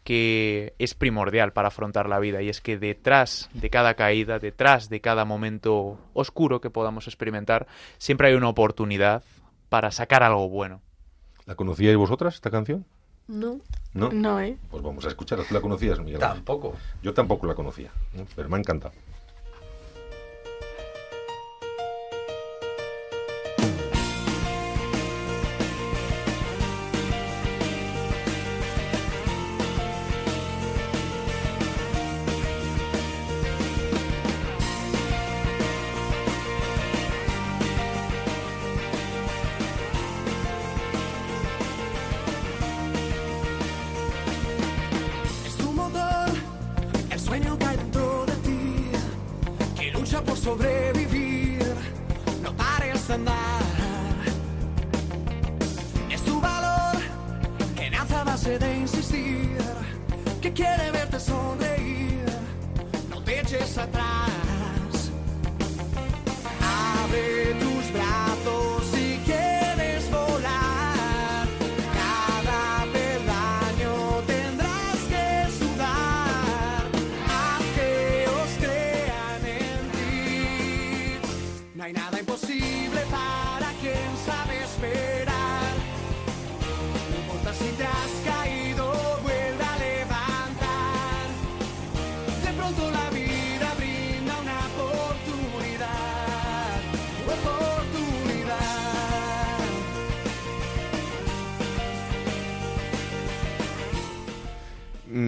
que 0.03 0.75
es 0.77 0.93
primordial 0.93 1.53
para 1.53 1.69
afrontar 1.69 2.07
la 2.07 2.19
vida. 2.19 2.43
Y 2.43 2.49
es 2.49 2.61
que 2.61 2.77
detrás 2.77 3.49
de 3.55 3.71
cada 3.71 3.95
caída, 3.95 4.37
detrás 4.37 4.89
de 4.89 5.01
cada 5.01 5.25
momento 5.25 5.97
oscuro 6.13 6.61
que 6.61 6.69
podamos 6.69 7.07
experimentar, 7.07 7.65
siempre 7.97 8.27
hay 8.27 8.35
una 8.35 8.49
oportunidad 8.49 9.23
para 9.73 9.89
sacar 9.89 10.21
algo 10.21 10.49
bueno. 10.49 10.81
¿La 11.47 11.55
conocíais 11.55 11.97
vosotras 11.97 12.35
esta 12.35 12.51
canción? 12.51 12.85
No. 13.27 13.59
¿No? 13.95 14.11
No, 14.11 14.39
¿eh? 14.39 14.55
Pues 14.69 14.83
vamos 14.83 15.03
a 15.03 15.07
escucharla. 15.07 15.45
¿Tú 15.45 15.55
la 15.55 15.61
conocías, 15.61 15.99
Miguel? 15.99 16.19
Tampoco. 16.19 16.75
Yo 17.01 17.11
tampoco 17.15 17.47
la 17.47 17.55
conocía, 17.55 17.89
¿eh? 18.15 18.23
pero 18.35 18.49
me 18.49 18.57
ha 18.57 18.59
encantado. 18.59 18.93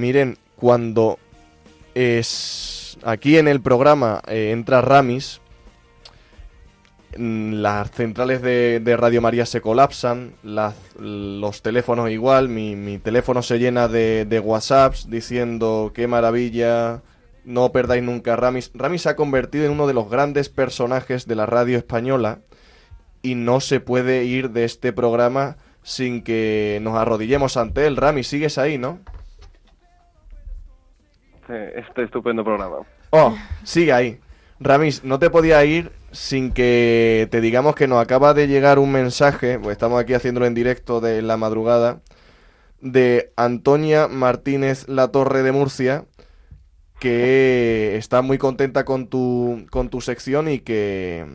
Miren, 0.05 0.37
cuando 0.55 1.17
es 1.95 2.95
aquí 3.01 3.39
en 3.39 3.47
el 3.47 3.59
programa 3.59 4.21
eh, 4.27 4.51
entra 4.51 4.79
Ramis, 4.81 5.41
mm, 7.17 7.53
las 7.53 7.89
centrales 7.89 8.43
de, 8.43 8.97
Radio 8.99 9.23
María 9.23 9.47
se 9.47 9.61
colapsan, 9.61 10.35
los 10.43 11.61
teléfonos 11.63 12.11
igual, 12.11 12.49
mi, 12.49 12.99
teléfono 12.99 13.41
se 13.41 13.57
llena 13.57 13.87
de, 13.87 14.25
de 14.25 14.39
WhatsApps 14.39 15.09
diciendo 15.09 15.91
qué 15.95 16.05
maravilla, 16.05 17.01
no 17.43 17.71
perdáis 17.71 18.03
nunca 18.03 18.35
Ramis. 18.35 18.69
Ramis 18.75 19.01
se 19.01 19.09
ha 19.09 19.15
convertido 19.15 19.65
en 19.65 19.71
uno 19.71 19.87
de 19.87 19.95
los 19.95 20.07
grandes 20.07 20.49
personajes 20.49 21.25
de 21.25 21.33
la 21.33 21.47
radio 21.47 21.79
española 21.79 22.41
y 23.23 23.33
no 23.33 23.59
se 23.59 23.79
puede 23.79 24.25
ir 24.25 24.51
de 24.51 24.65
este 24.65 24.93
programa 24.93 25.57
sin 25.81 26.21
que 26.21 26.77
nos 26.83 26.95
arrodillemos 26.95 27.57
ante 27.57 27.87
él. 27.87 27.97
Ramis, 27.97 28.27
sigues 28.27 28.59
ahí, 28.59 28.77
¿no? 28.77 28.99
Sí, 31.47 31.53
este 31.53 32.03
estupendo 32.03 32.43
programa. 32.43 32.77
Oh, 33.11 33.35
sigue 33.63 33.93
ahí. 33.93 34.19
Ramis, 34.59 35.03
no 35.03 35.19
te 35.19 35.29
podía 35.29 35.63
ir 35.65 35.91
sin 36.11 36.51
que 36.51 37.27
te 37.29 37.41
digamos 37.41 37.75
que 37.75 37.87
nos 37.87 38.01
acaba 38.01 38.33
de 38.33 38.47
llegar 38.47 38.79
un 38.79 38.91
mensaje, 38.91 39.59
pues 39.59 39.73
estamos 39.73 39.99
aquí 39.99 40.13
haciéndolo 40.13 40.45
en 40.45 40.53
directo 40.53 41.01
de 41.01 41.21
la 41.21 41.35
madrugada, 41.35 42.01
de 42.79 43.33
Antonia 43.35 44.07
Martínez 44.07 44.87
La 44.87 45.09
Torre 45.09 45.43
de 45.43 45.51
Murcia, 45.51 46.05
que 46.99 47.97
está 47.97 48.21
muy 48.21 48.37
contenta 48.37 48.85
con 48.85 49.07
tu, 49.07 49.65
con 49.69 49.89
tu 49.89 49.99
sección 50.01 50.47
y 50.47 50.59
que, 50.59 51.25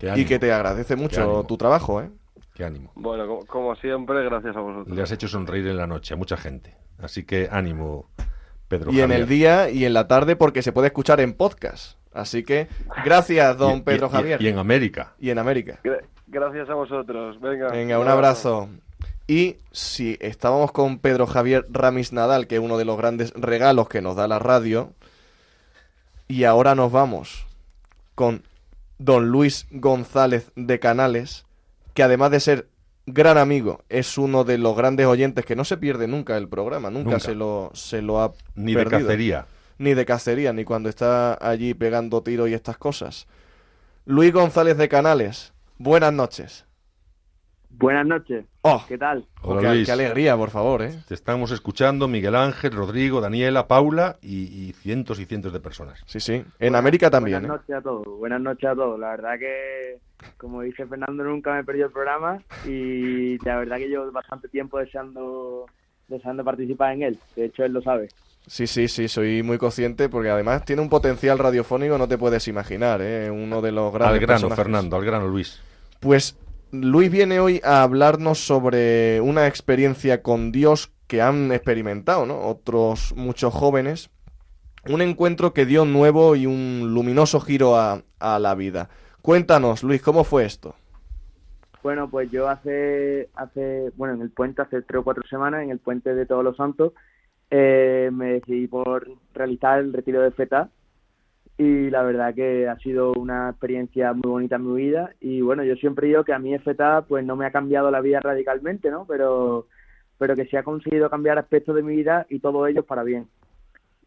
y 0.00 0.24
que 0.24 0.38
te 0.38 0.52
agradece 0.52 0.96
mucho 0.96 1.44
tu 1.46 1.56
trabajo, 1.56 2.02
¿eh? 2.02 2.10
Qué 2.54 2.64
ánimo. 2.64 2.90
Bueno, 2.94 3.26
como, 3.28 3.46
como 3.46 3.76
siempre, 3.76 4.24
gracias 4.24 4.56
a 4.56 4.60
vosotros. 4.60 4.96
Le 4.96 5.02
has 5.02 5.12
hecho 5.12 5.28
sonreír 5.28 5.66
en 5.68 5.76
la 5.76 5.86
noche 5.86 6.14
a 6.14 6.16
mucha 6.16 6.38
gente. 6.38 6.74
Así 6.98 7.24
que 7.24 7.48
ánimo, 7.50 8.08
Pedro 8.68 8.92
Y 8.92 9.00
en 9.00 9.12
el 9.12 9.26
día 9.28 9.70
y 9.70 9.84
en 9.84 9.94
la 9.94 10.08
tarde 10.08 10.36
porque 10.36 10.62
se 10.62 10.72
puede 10.72 10.88
escuchar 10.88 11.20
en 11.20 11.32
podcast. 11.34 11.96
Así 12.12 12.42
que 12.44 12.68
gracias, 13.04 13.56
don 13.58 13.78
Y- 13.78 13.80
Pedro 13.82 14.08
y- 14.08 14.10
Javier. 14.10 14.42
Y 14.42 14.48
en 14.48 14.58
América. 14.58 15.12
Y 15.20 15.30
en 15.30 15.38
América. 15.38 15.78
Gra- 15.84 16.02
gracias 16.26 16.68
a 16.70 16.74
vosotros. 16.74 17.40
Venga. 17.40 17.68
Venga, 17.68 17.98
un 17.98 18.08
abrazo. 18.08 18.68
Y 19.28 19.56
si 19.72 20.16
estábamos 20.20 20.72
con 20.72 20.98
Pedro 20.98 21.26
Javier 21.26 21.66
Ramis 21.68 22.12
Nadal, 22.12 22.46
que 22.46 22.54
es 22.56 22.60
uno 22.60 22.78
de 22.78 22.84
los 22.84 22.96
grandes 22.96 23.32
regalos 23.34 23.88
que 23.88 24.00
nos 24.00 24.16
da 24.16 24.28
la 24.28 24.38
radio, 24.38 24.92
y 26.28 26.44
ahora 26.44 26.74
nos 26.74 26.90
vamos 26.92 27.46
con 28.14 28.42
don 28.98 29.28
Luis 29.28 29.66
González 29.70 30.50
de 30.56 30.78
Canales, 30.78 31.44
que 31.94 32.02
además 32.02 32.30
de 32.30 32.40
ser 32.40 32.68
gran 33.06 33.38
amigo, 33.38 33.84
es 33.88 34.18
uno 34.18 34.44
de 34.44 34.58
los 34.58 34.76
grandes 34.76 35.06
oyentes 35.06 35.44
que 35.44 35.56
no 35.56 35.64
se 35.64 35.76
pierde 35.76 36.08
nunca 36.08 36.36
el 36.36 36.48
programa, 36.48 36.90
nunca, 36.90 37.10
Nunca. 37.12 37.20
Se, 37.20 37.34
lo, 37.34 37.70
se 37.72 38.02
lo 38.02 38.20
ha 38.20 38.32
Ni 38.54 38.74
de 38.74 38.84
cacería. 38.84 39.46
Ni 39.78 39.94
de 39.94 40.04
cacería, 40.04 40.52
ni 40.52 40.64
cuando 40.64 40.88
está 40.88 41.34
allí 41.34 41.74
pegando 41.74 42.22
tiros 42.22 42.48
y 42.48 42.54
estas 42.54 42.76
cosas. 42.76 43.26
Luis 44.04 44.32
González 44.32 44.76
de 44.76 44.88
Canales, 44.88 45.52
buenas 45.78 46.12
noches. 46.12 46.64
Buenas 47.70 48.06
noches. 48.06 48.46
Oh, 48.62 48.82
¿Qué 48.88 48.96
tal? 48.96 49.26
Hola, 49.42 49.60
qué, 49.60 49.68
Luis. 49.68 49.86
qué 49.86 49.92
alegría, 49.92 50.34
por 50.36 50.48
favor, 50.50 50.80
¿eh? 50.82 50.98
Te 51.06 51.12
estamos 51.14 51.50
escuchando 51.50 52.08
Miguel 52.08 52.34
Ángel, 52.34 52.72
Rodrigo, 52.72 53.20
Daniela, 53.20 53.68
Paula 53.68 54.16
y, 54.22 54.44
y 54.68 54.72
cientos 54.72 55.20
y 55.20 55.26
cientos 55.26 55.52
de 55.52 55.60
personas. 55.60 56.00
Sí, 56.06 56.18
sí. 56.18 56.42
En 56.58 56.74
América 56.74 57.10
también, 57.10 57.40
Buenas 57.42 57.58
¿eh? 57.58 57.60
noches 57.60 57.76
a 57.76 57.82
todos. 57.82 58.06
Buenas 58.18 58.40
noches 58.40 58.70
a 58.70 58.74
todos. 58.74 58.98
La 58.98 59.10
verdad 59.10 59.38
que, 59.38 59.98
como 60.38 60.62
dice 60.62 60.86
Fernando, 60.86 61.22
nunca 61.22 61.52
me 61.52 61.60
he 61.60 61.64
perdido 61.64 61.86
el 61.86 61.92
programa 61.92 62.42
y 62.66 63.36
la 63.44 63.58
verdad 63.58 63.76
que 63.76 63.88
llevo 63.88 64.10
bastante 64.10 64.48
tiempo 64.48 64.78
deseando, 64.78 65.66
deseando 66.08 66.42
participar 66.44 66.94
en 66.94 67.02
él. 67.02 67.18
De 67.36 67.44
hecho, 67.44 67.62
él 67.62 67.72
lo 67.72 67.82
sabe. 67.82 68.08
Sí, 68.46 68.66
sí, 68.66 68.88
sí, 68.88 69.06
soy 69.08 69.42
muy 69.42 69.58
consciente 69.58 70.08
porque 70.08 70.30
además 70.30 70.64
tiene 70.64 70.80
un 70.80 70.88
potencial 70.88 71.36
radiofónico, 71.38 71.98
no 71.98 72.08
te 72.08 72.16
puedes 72.16 72.48
imaginar, 72.48 73.00
¿eh? 73.02 73.28
Uno 73.30 73.60
de 73.60 73.72
los 73.72 73.92
grandes 73.92 74.14
Al 74.14 74.18
grano, 74.20 74.32
personajes. 74.48 74.64
Fernando, 74.64 74.96
al 74.96 75.04
grano, 75.04 75.26
Luis. 75.28 75.60
Pues 76.00 76.38
Luis 76.72 77.10
viene 77.10 77.38
hoy 77.38 77.60
a 77.62 77.82
hablarnos 77.82 78.38
sobre 78.38 79.20
una 79.20 79.46
experiencia 79.46 80.22
con 80.22 80.50
Dios 80.50 80.92
que 81.06 81.22
han 81.22 81.52
experimentado, 81.52 82.26
¿no? 82.26 82.40
Otros 82.40 83.14
muchos 83.16 83.54
jóvenes. 83.54 84.10
Un 84.88 85.00
encuentro 85.00 85.52
que 85.52 85.64
dio 85.64 85.84
un 85.84 85.92
nuevo 85.92 86.34
y 86.34 86.46
un 86.46 86.92
luminoso 86.92 87.40
giro 87.40 87.76
a, 87.76 88.02
la 88.20 88.54
vida. 88.54 88.88
Cuéntanos, 89.22 89.82
Luis, 89.82 90.02
¿cómo 90.02 90.24
fue 90.24 90.44
esto? 90.44 90.74
Bueno, 91.82 92.08
pues 92.10 92.30
yo 92.30 92.48
hace, 92.48 93.28
hace, 93.36 93.92
bueno, 93.96 94.14
en 94.14 94.22
el 94.22 94.30
puente, 94.30 94.62
hace 94.62 94.82
tres 94.82 95.00
o 95.00 95.04
cuatro 95.04 95.22
semanas, 95.28 95.62
en 95.62 95.70
el 95.70 95.78
puente 95.78 96.14
de 96.14 96.26
Todos 96.26 96.42
los 96.42 96.56
Santos, 96.56 96.92
eh, 97.50 98.10
me 98.12 98.34
decidí 98.34 98.66
por 98.66 99.08
realizar 99.34 99.78
el 99.78 99.92
retiro 99.92 100.20
de 100.20 100.32
FETA 100.32 100.68
y 101.58 101.88
la 101.90 102.02
verdad 102.02 102.34
que 102.34 102.68
ha 102.68 102.76
sido 102.78 103.12
una 103.12 103.50
experiencia 103.50 104.12
muy 104.12 104.30
bonita 104.30 104.56
en 104.56 104.66
mi 104.66 104.82
vida 104.82 105.14
y 105.20 105.40
bueno, 105.40 105.64
yo 105.64 105.74
siempre 105.76 106.08
digo 106.08 106.22
que 106.24 106.34
a 106.34 106.38
mí 106.38 106.56
FETA 106.58 107.06
pues 107.08 107.24
no 107.24 107.34
me 107.34 107.46
ha 107.46 107.50
cambiado 107.50 107.90
la 107.90 108.00
vida 108.00 108.20
radicalmente, 108.20 108.90
¿no? 108.90 109.06
Pero, 109.06 109.66
pero 110.18 110.36
que 110.36 110.44
sí 110.46 110.56
ha 110.56 110.62
conseguido 110.62 111.08
cambiar 111.08 111.38
aspectos 111.38 111.74
de 111.74 111.82
mi 111.82 111.96
vida 111.96 112.26
y 112.28 112.40
todo 112.40 112.66
ello 112.66 112.84
para 112.84 113.02
bien. 113.02 113.28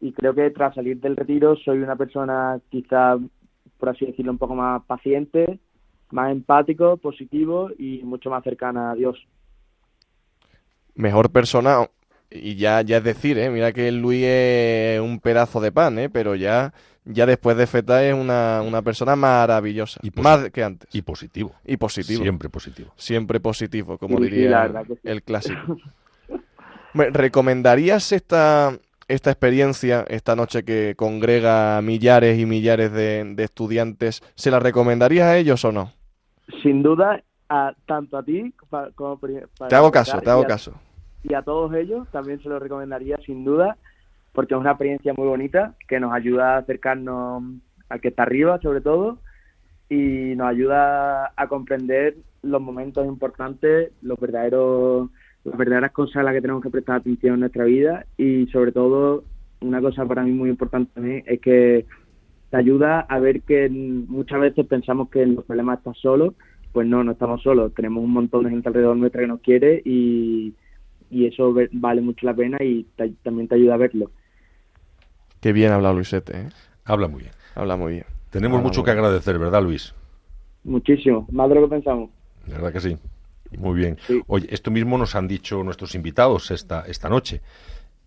Y 0.00 0.12
creo 0.12 0.34
que 0.34 0.50
tras 0.50 0.74
salir 0.74 1.00
del 1.00 1.16
retiro 1.16 1.56
soy 1.56 1.78
una 1.78 1.96
persona 1.96 2.60
quizá, 2.70 3.18
por 3.78 3.88
así 3.88 4.06
decirlo, 4.06 4.32
un 4.32 4.38
poco 4.38 4.54
más 4.54 4.82
paciente, 4.84 5.58
más 6.10 6.30
empático, 6.30 6.96
positivo 6.98 7.70
y 7.76 8.02
mucho 8.04 8.30
más 8.30 8.44
cercana 8.44 8.92
a 8.92 8.94
Dios. 8.94 9.26
Mejor 10.94 11.30
persona, 11.30 11.88
y 12.30 12.54
ya, 12.54 12.80
ya 12.82 12.98
es 12.98 13.04
decir, 13.04 13.38
¿eh? 13.38 13.50
Mira 13.50 13.72
que 13.72 13.90
Luis 13.90 14.24
es 14.24 15.00
un 15.00 15.18
pedazo 15.20 15.60
de 15.60 15.72
pan, 15.72 15.98
¿eh? 15.98 16.08
Pero 16.08 16.34
ya, 16.34 16.72
ya 17.04 17.26
después 17.26 17.56
de 17.56 17.66
Feta 17.66 18.04
es 18.04 18.14
una, 18.14 18.62
una 18.66 18.82
persona 18.82 19.16
maravillosa. 19.16 20.00
Y 20.02 20.10
más 20.20 20.50
que 20.50 20.62
antes. 20.62 20.88
Y 20.94 21.02
positivo. 21.02 21.52
Y 21.64 21.76
positivo. 21.76 22.22
Siempre 22.22 22.48
positivo. 22.48 22.92
Siempre 22.96 23.40
positivo, 23.40 23.98
como 23.98 24.18
Sí, 24.18 24.24
diría 24.24 24.70
sí. 24.86 24.94
el 25.04 25.22
clásico. 25.22 25.76
Me- 26.94 27.10
¿Recomendarías 27.10 28.12
esta, 28.12 28.76
esta 29.08 29.30
experiencia, 29.30 30.04
esta 30.08 30.34
noche 30.36 30.64
que 30.64 30.94
congrega 30.96 31.78
a 31.78 31.82
millares 31.82 32.38
y 32.38 32.46
millares 32.46 32.92
de, 32.92 33.24
de 33.34 33.44
estudiantes? 33.44 34.22
¿Se 34.34 34.50
la 34.50 34.58
recomendarías 34.58 35.26
a 35.26 35.36
ellos 35.36 35.64
o 35.64 35.72
no? 35.72 35.92
Sin 36.62 36.82
duda, 36.82 37.22
a, 37.48 37.72
tanto 37.86 38.18
a 38.18 38.22
ti 38.24 38.52
como 38.96 39.18
para 39.18 39.68
Te 39.68 39.74
hago 39.76 39.90
caso, 39.90 40.20
te 40.20 40.30
hago 40.30 40.42
y 40.42 40.44
a- 40.44 40.48
caso. 40.48 40.74
y 41.22 41.34
a 41.34 41.42
todos 41.42 41.72
ellos 41.74 42.08
también 42.10 42.42
se 42.42 42.48
lo 42.48 42.58
recomendaría 42.58 43.18
sin 43.24 43.44
duda 43.44 43.76
porque 44.32 44.54
es 44.54 44.60
una 44.60 44.70
experiencia 44.70 45.12
muy 45.14 45.26
bonita 45.26 45.74
que 45.88 46.00
nos 46.00 46.12
ayuda 46.12 46.54
a 46.54 46.58
acercarnos 46.58 47.42
al 47.88 48.00
que 48.00 48.08
está 48.08 48.22
arriba 48.22 48.60
sobre 48.60 48.80
todo 48.80 49.18
y 49.88 50.34
nos 50.36 50.48
ayuda 50.48 51.32
a 51.36 51.48
comprender 51.48 52.16
los 52.42 52.60
momentos 52.60 53.06
importantes, 53.06 53.92
los 54.02 54.18
verdaderos 54.18 55.10
las 55.44 55.56
verdaderas 55.56 55.92
cosas 55.92 56.16
a 56.16 56.22
las 56.22 56.34
que 56.34 56.42
tenemos 56.42 56.62
que 56.62 56.70
prestar 56.70 56.96
atención 56.96 57.34
en 57.34 57.40
nuestra 57.40 57.64
vida 57.64 58.06
y 58.16 58.46
sobre 58.48 58.72
todo 58.72 59.24
una 59.60 59.80
cosa 59.80 60.04
para 60.06 60.22
mí 60.22 60.32
muy 60.32 60.50
importante 60.50 60.90
también 60.94 61.22
es 61.26 61.40
que 61.40 61.86
te 62.50 62.56
ayuda 62.56 63.00
a 63.00 63.18
ver 63.18 63.42
que 63.42 63.68
muchas 63.70 64.40
veces 64.40 64.66
pensamos 64.66 65.08
que 65.08 65.24
los 65.24 65.44
problemas 65.44 65.78
estás 65.78 65.96
solo, 65.98 66.34
pues 66.72 66.86
no, 66.86 67.04
no 67.04 67.12
estamos 67.12 67.42
solos, 67.42 67.72
tenemos 67.74 68.02
un 68.02 68.12
montón 68.12 68.44
de 68.44 68.50
gente 68.50 68.68
alrededor 68.68 68.96
nuestra 68.96 69.20
que 69.20 69.28
nos 69.28 69.40
quiere 69.40 69.80
y, 69.84 70.54
y 71.10 71.26
eso 71.26 71.54
vale 71.72 72.00
mucho 72.00 72.26
la 72.26 72.34
pena 72.34 72.58
y 72.60 72.86
también 73.22 73.48
te 73.48 73.54
ayuda 73.54 73.74
a 73.74 73.78
verlo. 73.78 74.10
Qué 75.40 75.52
bien 75.52 75.72
habla 75.72 75.92
Luisete, 75.92 76.38
¿eh? 76.38 76.48
Habla 76.84 77.08
muy 77.08 77.22
bien. 77.22 77.32
Habla 77.54 77.76
muy 77.76 77.92
bien. 77.92 78.06
Tenemos 78.30 78.62
mucho 78.62 78.84
que 78.84 78.90
agradecer, 78.90 79.38
¿verdad, 79.38 79.62
Luis? 79.62 79.94
Muchísimo, 80.64 81.26
más 81.32 81.48
de 81.48 81.54
lo 81.56 81.62
que 81.62 81.68
pensamos. 81.68 82.10
La 82.46 82.54
verdad 82.56 82.72
que 82.72 82.80
sí. 82.80 82.96
Muy 83.58 83.76
bien. 83.76 83.98
Sí. 84.06 84.20
Oye, 84.26 84.46
esto 84.50 84.70
mismo 84.70 84.96
nos 84.98 85.14
han 85.14 85.26
dicho 85.26 85.62
nuestros 85.64 85.94
invitados 85.94 86.50
esta, 86.50 86.84
esta 86.86 87.08
noche. 87.08 87.40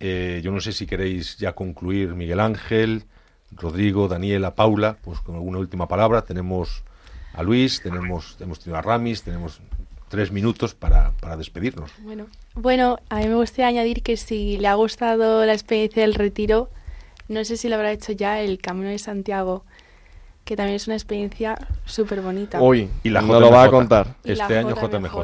Eh, 0.00 0.40
yo 0.42 0.50
no 0.50 0.60
sé 0.60 0.72
si 0.72 0.86
queréis 0.86 1.36
ya 1.36 1.52
concluir, 1.52 2.14
Miguel 2.14 2.40
Ángel, 2.40 3.04
Rodrigo, 3.52 4.08
Daniela, 4.08 4.54
Paula, 4.54 4.96
pues 5.02 5.20
con 5.20 5.34
alguna 5.34 5.58
última 5.58 5.88
palabra. 5.88 6.22
Tenemos 6.22 6.84
a 7.34 7.42
Luis, 7.42 7.82
tenemos, 7.82 8.36
hemos 8.40 8.60
tenido 8.60 8.78
a 8.78 8.82
Ramis, 8.82 9.22
tenemos 9.22 9.60
tres 10.08 10.30
minutos 10.32 10.74
para, 10.74 11.12
para 11.20 11.36
despedirnos. 11.36 11.90
Bueno, 11.98 12.26
bueno, 12.54 12.98
a 13.10 13.18
mí 13.18 13.26
me 13.26 13.34
gustaría 13.34 13.66
añadir 13.66 14.02
que 14.02 14.16
si 14.16 14.56
le 14.58 14.68
ha 14.68 14.74
gustado 14.74 15.44
la 15.44 15.52
experiencia 15.52 16.02
del 16.02 16.14
retiro, 16.14 16.70
no 17.28 17.44
sé 17.44 17.56
si 17.56 17.68
lo 17.68 17.76
habrá 17.76 17.92
hecho 17.92 18.12
ya 18.12 18.40
el 18.40 18.58
Camino 18.58 18.88
de 18.88 18.98
Santiago, 18.98 19.64
que 20.44 20.56
también 20.56 20.76
es 20.76 20.86
una 20.86 20.96
experiencia 20.96 21.56
súper 21.84 22.20
bonita. 22.20 22.60
Hoy, 22.60 22.90
Y 23.02 23.10
la 23.10 23.22
no 23.22 23.40
lo 23.40 23.50
va 23.50 23.64
a 23.64 23.70
contar. 23.70 24.16
Este 24.24 24.58
año 24.58 24.74
JMJ. 24.74 25.16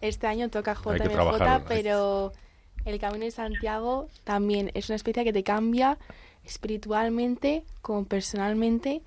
Este 0.00 0.26
año 0.26 0.48
toca 0.48 0.72
Hay 0.72 1.00
que 1.00 1.08
JMJ, 1.08 1.64
pero 1.68 2.32
el 2.84 2.98
Camino 2.98 3.24
de 3.24 3.30
Santiago 3.30 4.08
también 4.24 4.70
es 4.74 4.88
una 4.88 4.96
experiencia 4.96 5.24
que 5.24 5.32
te 5.32 5.42
cambia 5.42 5.98
espiritualmente 6.44 7.64
como 7.82 8.04
personalmente 8.04 9.02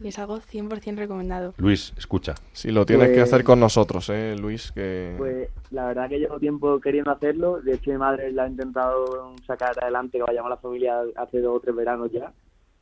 y 0.00 0.08
es 0.08 0.18
algo 0.18 0.38
100% 0.40 0.96
recomendado. 0.96 1.54
Luis, 1.58 1.92
escucha. 1.96 2.34
Sí, 2.52 2.70
lo 2.70 2.84
tienes 2.86 3.08
que 3.08 3.14
Pues- 3.16 3.32
hacer 3.32 3.44
con 3.44 3.60
nosotros, 3.60 4.08
¿eh, 4.10 4.36
Luis? 4.38 4.72
Que... 4.72 5.14
Pues 5.18 5.48
la 5.70 5.86
verdad 5.86 6.08
que 6.08 6.18
llevo 6.18 6.38
tiempo 6.38 6.80
queriendo 6.80 7.10
hacerlo. 7.10 7.60
De 7.60 7.74
hecho, 7.74 7.90
mi 7.90 7.98
madre 7.98 8.32
la 8.32 8.44
ha 8.44 8.48
intentado 8.48 9.34
sacar 9.46 9.72
adelante, 9.82 10.18
que 10.18 10.24
vayamos 10.24 10.46
a 10.52 10.54
la 10.54 10.60
familia 10.60 11.00
hace 11.16 11.40
dos 11.40 11.56
o 11.56 11.60
tres 11.60 11.74
veranos 11.76 12.10
ya. 12.12 12.32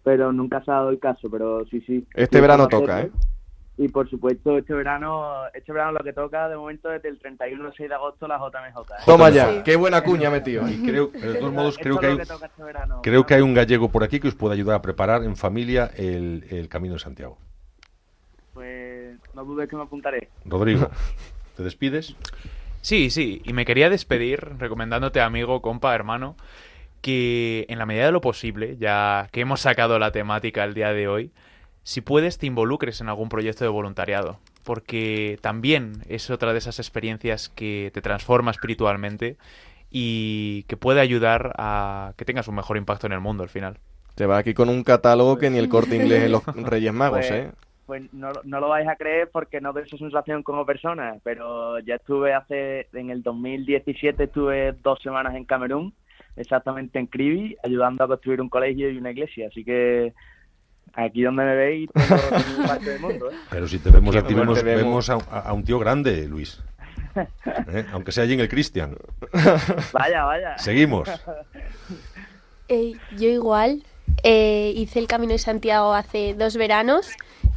Pero 0.05 0.33
nunca 0.33 0.65
se 0.65 0.71
ha 0.71 0.75
dado 0.75 0.91
el 0.91 0.99
caso, 0.99 1.31
pero 1.31 1.65
sí, 1.67 1.81
sí. 1.83 2.05
Este 2.15 2.41
verano 2.41 2.67
toca, 2.69 2.99
hacerlo. 2.99 3.17
Y 3.83 3.89
por 3.89 4.09
supuesto, 4.09 4.57
este 4.59 4.75
verano, 4.75 5.43
este 5.53 5.73
verano 5.73 5.93
lo 5.93 6.05
que 6.05 6.13
toca 6.13 6.49
de 6.49 6.57
momento 6.57 6.89
desde 6.89 7.09
el 7.09 7.19
31 7.19 7.67
al 7.67 7.75
6 7.75 7.89
de 7.89 7.95
agosto 7.97 8.29
la 8.29 8.39
JMJ. 8.39 8.79
¿eh? 8.79 8.95
Toma 9.05 9.29
Sí. 9.29 9.35
ya, 9.35 9.65
qué 9.65 9.75
buena 9.75 10.05
cuña 10.05 10.31
metido. 10.31 10.69
Y 10.69 10.81
creo, 10.87 11.09
de 11.09 11.35
todos 11.35 11.53
modos, 11.53 11.79
creo 11.79 11.99
que, 11.99 12.07
hay, 12.07 12.17
que 12.17 12.23
este 12.23 12.63
verano. 12.63 13.01
creo 13.03 13.27
que 13.27 13.35
hay 13.35 13.41
un 13.41 13.55
gallego 13.55 13.91
por 13.91 14.05
aquí 14.05 14.21
que 14.21 14.29
os 14.29 14.37
puede 14.37 14.55
ayudar 14.55 14.77
a 14.77 14.83
preparar 14.83 15.25
en 15.25 15.35
familia 15.35 15.91
el, 15.97 16.45
el 16.51 16.69
Camino 16.69 16.95
de 16.95 17.01
Santiago. 17.01 17.39
Pues 18.55 19.19
no 19.35 19.45
dudes 19.45 19.69
que 19.69 19.75
me 19.75 19.83
apuntaré. 19.83 20.29
Rodrigo, 20.45 20.89
¿te 21.57 21.65
despides? 21.65 22.15
Sí, 22.83 23.11
sí, 23.11 23.43
y 23.45 23.53
me 23.53 23.65
quería 23.65 23.91
despedir 23.91 24.59
recomendándote, 24.59 25.21
amigo, 25.21 25.61
compa, 25.61 25.93
hermano, 25.93 26.37
que 27.01 27.67
en 27.69 27.79
la 27.81 27.87
medida 27.87 28.07
de 28.07 28.13
lo 28.13 28.21
posible, 28.21 28.77
ya 28.79 29.29
que 29.33 29.41
hemos 29.41 29.61
sacado 29.61 29.99
la 29.99 30.13
temática 30.13 30.63
el 30.63 30.75
día 30.75 30.93
de 30.93 31.09
hoy, 31.09 31.33
si 31.83 32.01
puedes 32.01 32.39
te 32.39 32.47
involucres 32.47 33.01
en 33.01 33.09
algún 33.09 33.29
proyecto 33.29 33.65
de 33.65 33.71
voluntariado, 33.71 34.39
porque 34.65 35.39
también 35.41 36.03
es 36.09 36.31
otra 36.31 36.53
de 36.53 36.59
esas 36.59 36.79
experiencias 36.79 37.49
que 37.49 37.91
te 37.93 38.01
transforma 38.03 38.51
espiritualmente 38.51 39.37
y 39.91 40.63
que 40.65 40.77
puede 40.77 41.01
ayudar 41.01 41.53
a 41.59 42.13
que 42.17 42.25
tengas 42.25 42.49
un 42.49 42.55
mejor 42.55 42.77
impacto 42.77 43.07
en 43.07 43.13
el 43.13 43.21
mundo 43.21 43.43
al 43.43 43.49
final. 43.49 43.79
Te 44.15 44.27
va 44.27 44.39
aquí 44.39 44.55
con 44.55 44.69
un 44.69 44.85
catálogo 44.85 45.39
que 45.39 45.51
ni 45.51 45.59
el 45.59 45.69
corte 45.69 45.97
inglés 45.97 46.25
en 46.25 46.33
los 46.33 46.45
Reyes 46.47 46.93
Magos, 46.93 47.19
Pues- 47.21 47.31
¿eh? 47.31 47.51
Pues 47.85 48.11
no, 48.15 48.31
no 48.45 48.61
lo 48.61 48.69
vais 48.69 48.89
a 48.89 48.95
creer 48.97 49.29
porque 49.31 49.61
no 49.61 49.73
de 49.73 49.85
su 49.87 49.99
sensación 49.99 50.43
como 50.45 50.65
persona, 50.65 51.17
pero 51.25 51.79
ya 51.81 51.97
estuve 51.97 52.33
hace, 52.33 52.87
en 52.93 53.11
el 53.11 53.23
2017 53.23 54.25
estuve 54.25 54.73
dos 54.83 55.01
semanas 55.03 55.35
en 55.35 55.45
Camerún, 55.45 55.93
exactamente 56.37 56.99
en 57.01 57.07
Kribi, 57.07 57.57
ayudando 57.63 58.05
a 58.05 58.07
construir 58.07 58.41
un 58.41 58.49
colegio 58.49 58.89
y 58.89 58.97
una 58.97 59.11
iglesia, 59.11 59.49
así 59.49 59.65
que 59.65 60.15
aquí 60.95 61.23
donde 61.23 61.45
me 61.45 61.55
veis 61.57 61.91
tengo 61.93 62.17
tengo 62.17 62.67
parte 62.67 62.91
del 62.91 63.01
mundo, 63.01 63.31
¿eh? 63.31 63.35
Pero 63.51 63.69
si 63.69 63.79
te 63.79 63.91
vemos 63.91 64.15
a 64.17 64.23
Qué 64.23 64.29
ti, 64.29 64.35
bueno 64.35 64.53
vemos, 64.53 64.59
te 64.59 64.65
vemos. 64.65 65.09
vemos 65.09 65.11
a, 65.11 65.37
a- 65.37 65.41
a 65.49 65.53
un 65.53 65.65
tío 65.65 65.79
grande, 65.79 66.27
Luis. 66.29 66.61
¿Eh? 67.73 67.85
Aunque 67.93 68.11
sea 68.13 68.25
allí 68.25 68.35
en 68.35 68.41
el 68.41 68.49
Cristian. 68.49 68.97
Vaya, 69.93 70.25
vaya. 70.25 70.57
Seguimos. 70.59 71.09
Eh, 72.69 72.93
yo 73.19 73.29
igual 73.29 73.83
eh, 74.23 74.73
hice 74.77 74.99
el 74.99 75.07
Camino 75.07 75.33
de 75.33 75.39
Santiago 75.39 75.93
hace 75.95 76.35
dos 76.35 76.57
veranos 76.57 77.11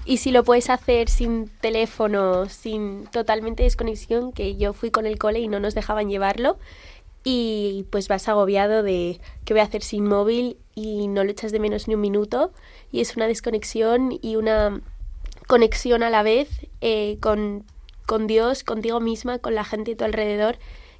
y 0.03 0.17
si 0.17 0.31
lo 0.31 0.43
puedes 0.43 0.69
hacer 0.69 1.09
sin 1.09 1.47
teléfono, 1.61 2.47
sin 2.47 3.05
totalmente 3.07 3.63
desconexión, 3.63 4.33
que 4.33 4.55
yo 4.57 4.73
fui 4.73 4.91
con 4.91 5.05
el 5.05 5.17
cole 5.17 5.39
y 5.39 5.47
no 5.47 5.59
nos 5.59 5.73
dejaban 5.73 6.09
llevarlo 6.09 6.57
y 7.27 7.87
pues 7.89 8.07
vas 8.07 8.29
agobiado 8.29 8.83
de 8.83 9.19
qué 9.43 9.53
voy 9.53 9.61
a 9.61 9.63
hacer 9.63 9.81
sin 9.81 10.05
móvil 10.07 10.57
y 10.75 11.07
no 11.07 11.23
lo 11.23 11.31
echas 11.31 11.51
de 11.51 11.59
menos 11.59 11.87
ni 11.87 11.95
un 11.95 12.01
minuto 12.01 12.53
y 12.91 13.01
es 13.01 13.17
una 13.17 13.27
desconexión 13.27 14.17
y 14.21 14.35
una 14.35 14.79
conexión 15.47 16.03
a 16.03 16.11
la 16.11 16.21
vez 16.21 16.67
eh, 16.81 17.17
con, 17.19 17.65
con 18.05 18.27
Dios, 18.27 18.63
contigo 18.63 18.99
misma, 18.99 19.39
con 19.39 19.55
la 19.55 19.65
gente 19.65 19.93
a 19.93 19.97
tu 19.97 20.05
alrededor 20.05 20.59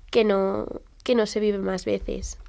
que 0.10 0.24
no, 0.24 0.66
que 1.04 1.14
no 1.14 1.28
se 1.28 1.40
vive 1.40 1.60
más 1.60 1.86
veces. 1.86 2.40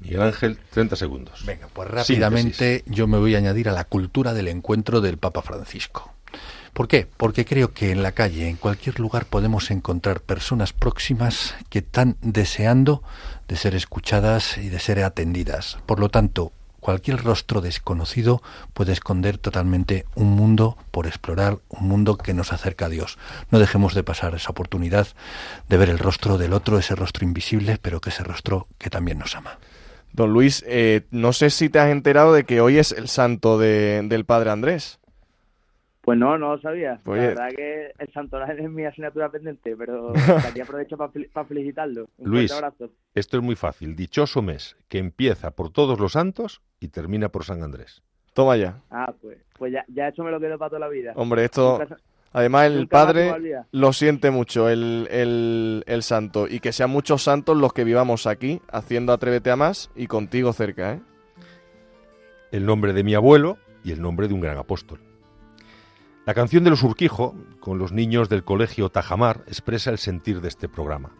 Miguel 0.00 0.22
Ángel, 0.22 0.58
30 0.70 0.96
segundos. 0.96 1.44
Venga, 1.46 1.68
pues 1.72 1.88
rápidamente 1.88 2.82
yo 2.86 3.06
me 3.06 3.18
voy 3.18 3.36
a 3.36 3.38
añadir 3.38 3.68
a 3.68 3.72
la 3.72 3.84
cultura 3.84 4.34
del 4.34 4.48
encuentro 4.48 5.00
del 5.00 5.16
Papa 5.16 5.42
Francisco. 5.42 6.12
¿Por 6.72 6.88
qué? 6.88 7.06
Porque 7.16 7.44
creo 7.44 7.72
que 7.72 7.90
en 7.90 8.02
la 8.02 8.12
calle, 8.12 8.48
en 8.48 8.56
cualquier 8.56 9.00
lugar, 9.00 9.26
podemos 9.26 9.70
encontrar 9.70 10.20
personas 10.20 10.72
próximas 10.72 11.54
que 11.68 11.80
están 11.80 12.16
deseando 12.22 13.02
de 13.48 13.56
ser 13.56 13.74
escuchadas 13.74 14.56
y 14.56 14.68
de 14.68 14.78
ser 14.78 15.02
atendidas. 15.02 15.78
Por 15.86 15.98
lo 16.00 16.08
tanto, 16.08 16.52
cualquier 16.78 17.22
rostro 17.22 17.60
desconocido 17.60 18.40
puede 18.72 18.92
esconder 18.92 19.36
totalmente 19.36 20.06
un 20.14 20.28
mundo 20.28 20.78
por 20.92 21.06
explorar, 21.06 21.58
un 21.68 21.88
mundo 21.88 22.16
que 22.16 22.32
nos 22.34 22.52
acerca 22.52 22.86
a 22.86 22.88
Dios. 22.88 23.18
No 23.50 23.58
dejemos 23.58 23.92
de 23.94 24.04
pasar 24.04 24.34
esa 24.34 24.50
oportunidad 24.50 25.08
de 25.68 25.76
ver 25.76 25.90
el 25.90 25.98
rostro 25.98 26.38
del 26.38 26.52
otro, 26.54 26.78
ese 26.78 26.94
rostro 26.94 27.24
invisible, 27.26 27.78
pero 27.82 28.00
que 28.00 28.10
ese 28.10 28.22
rostro 28.24 28.66
que 28.78 28.88
también 28.90 29.18
nos 29.18 29.34
ama. 29.36 29.58
Don 30.12 30.32
Luis, 30.32 30.64
eh, 30.66 31.02
no 31.10 31.32
sé 31.32 31.50
si 31.50 31.68
te 31.68 31.78
has 31.80 31.90
enterado 31.90 32.32
de 32.32 32.44
que 32.44 32.60
hoy 32.60 32.78
es 32.78 32.92
el 32.92 33.08
santo 33.08 33.58
de- 33.58 34.02
del 34.04 34.24
Padre 34.24 34.50
Andrés. 34.50 34.98
Pues 36.10 36.18
no, 36.18 36.36
no 36.38 36.56
lo 36.56 36.60
sabía. 36.60 37.00
Pues- 37.04 37.20
La 37.22 37.28
verdad 37.28 37.48
que 37.56 37.92
el 37.96 38.12
santoral 38.12 38.58
es 38.58 38.68
mi 38.68 38.84
asignatura 38.84 39.30
pendiente, 39.30 39.76
pero 39.76 40.12
aquí 40.44 40.60
aprovecho 40.60 40.96
para 40.96 41.46
felicitarlo. 41.46 42.08
Un 42.18 42.30
Luis, 42.30 42.50
fuerte 42.50 42.66
abrazo. 42.66 42.92
esto 43.14 43.36
es 43.36 43.42
muy 43.44 43.54
fácil. 43.54 43.94
Dichoso 43.94 44.42
mes 44.42 44.76
que 44.88 44.98
empieza 44.98 45.52
por 45.52 45.70
todos 45.70 46.00
los 46.00 46.10
santos 46.14 46.62
y 46.80 46.88
termina 46.88 47.28
por 47.28 47.44
San 47.44 47.62
Andrés. 47.62 48.02
Toma 48.34 48.56
ya. 48.56 48.80
Ah, 48.90 49.14
pues, 49.22 49.38
pues 49.56 49.72
ya, 49.72 49.84
ya 49.86 50.08
eso 50.08 50.24
me 50.24 50.32
lo 50.32 50.40
quedo 50.40 50.58
para 50.58 50.70
toda 50.70 50.80
la 50.80 50.88
vida. 50.88 51.12
Hombre, 51.14 51.44
esto... 51.44 51.80
Además, 52.32 52.66
el 52.72 52.88
Padre 52.88 53.32
lo 53.70 53.92
siente 53.92 54.32
mucho, 54.32 54.68
el, 54.68 55.06
el, 55.12 55.84
el 55.86 56.02
santo. 56.02 56.48
Y 56.48 56.58
que 56.58 56.72
sean 56.72 56.90
muchos 56.90 57.22
santos 57.22 57.56
los 57.56 57.72
que 57.72 57.84
vivamos 57.84 58.26
aquí, 58.26 58.60
haciendo 58.72 59.12
Atrévete 59.12 59.52
a 59.52 59.56
Más 59.56 59.92
y 59.94 60.08
contigo 60.08 60.52
cerca, 60.52 60.94
¿eh? 60.94 61.00
El 62.50 62.66
nombre 62.66 62.92
de 62.94 63.04
mi 63.04 63.14
abuelo 63.14 63.58
y 63.84 63.92
el 63.92 64.02
nombre 64.02 64.26
de 64.26 64.34
un 64.34 64.40
gran 64.40 64.58
apóstol. 64.58 64.98
La 66.26 66.34
canción 66.34 66.64
de 66.64 66.70
los 66.70 66.82
Urquijo, 66.82 67.34
con 67.60 67.78
los 67.78 67.92
niños 67.92 68.28
del 68.28 68.44
colegio 68.44 68.90
Tajamar, 68.90 69.42
expresa 69.46 69.88
el 69.90 69.96
sentir 69.96 70.42
de 70.42 70.48
este 70.48 70.68
programa. 70.68 71.12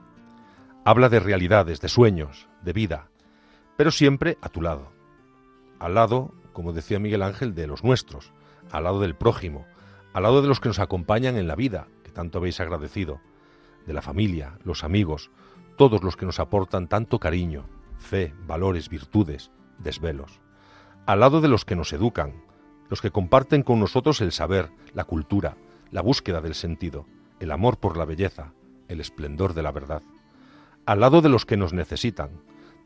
Habla 0.84 1.09
de 1.09 1.20
realidades, 1.20 1.80
de 1.80 1.88
sueños, 1.88 2.48
de 2.62 2.74
vida, 2.74 3.09
pero 3.78 3.92
siempre 3.92 4.36
a 4.42 4.51
tu 4.51 4.61
lado. 4.61 4.92
Al 5.78 5.94
lado, 5.94 6.34
como 6.53 6.74
decía 6.74 6.98
Miguel 6.98 7.22
Ángel, 7.22 7.55
de 7.55 7.66
los 7.66 7.82
nuestros, 7.82 8.34
al 8.70 8.84
lado 8.84 9.01
del 9.01 9.14
prójimo, 9.14 9.66
al 10.12 10.24
lado 10.24 10.42
de 10.42 10.48
los 10.48 10.61
que 10.61 10.68
nos 10.68 10.78
acompañan 10.78 11.38
en 11.38 11.48
la 11.48 11.57
vida, 11.57 11.88
que 12.05 12.12
tanto 12.12 12.36
habéis 12.36 12.61
agradecido, 12.61 13.20
de 13.86 13.94
la 13.94 14.03
familia, 14.03 14.59
los 14.64 14.84
amigos, 14.84 15.30
todos 15.78 16.03
los 16.03 16.18
que 16.18 16.26
nos 16.26 16.40
aportan 16.40 16.88
tanto 16.88 17.18
cariño, 17.18 17.64
fe, 17.96 18.34
valores, 18.46 18.90
virtudes, 18.90 19.51
desvelos. 19.78 20.40
Al 21.07 21.20
lado 21.20 21.40
de 21.40 21.48
los 21.48 21.64
que 21.64 21.74
nos 21.74 21.94
educan, 21.94 22.49
los 22.91 23.01
que 23.01 23.12
comparten 23.12 23.62
con 23.62 23.80
nosotros 23.80 24.20
el 24.20 24.32
saber, 24.32 24.70
la 24.93 25.05
cultura, 25.05 25.57
la 25.91 26.03
búsqueda 26.03 26.41
del 26.41 26.55
sentido, 26.55 27.07
el 27.38 27.53
amor 27.53 27.78
por 27.78 27.97
la 27.97 28.05
belleza, 28.05 28.53
el 28.88 29.01
esplendor 29.01 29.55
de 29.55 29.62
la 29.62 29.72
verdad. 29.72 30.03
Al 30.84 31.01
lado 31.01 31.22
de 31.22 31.28
los 31.28 31.47
que 31.47 31.57
nos 31.57 31.72
necesitan, 31.72 32.30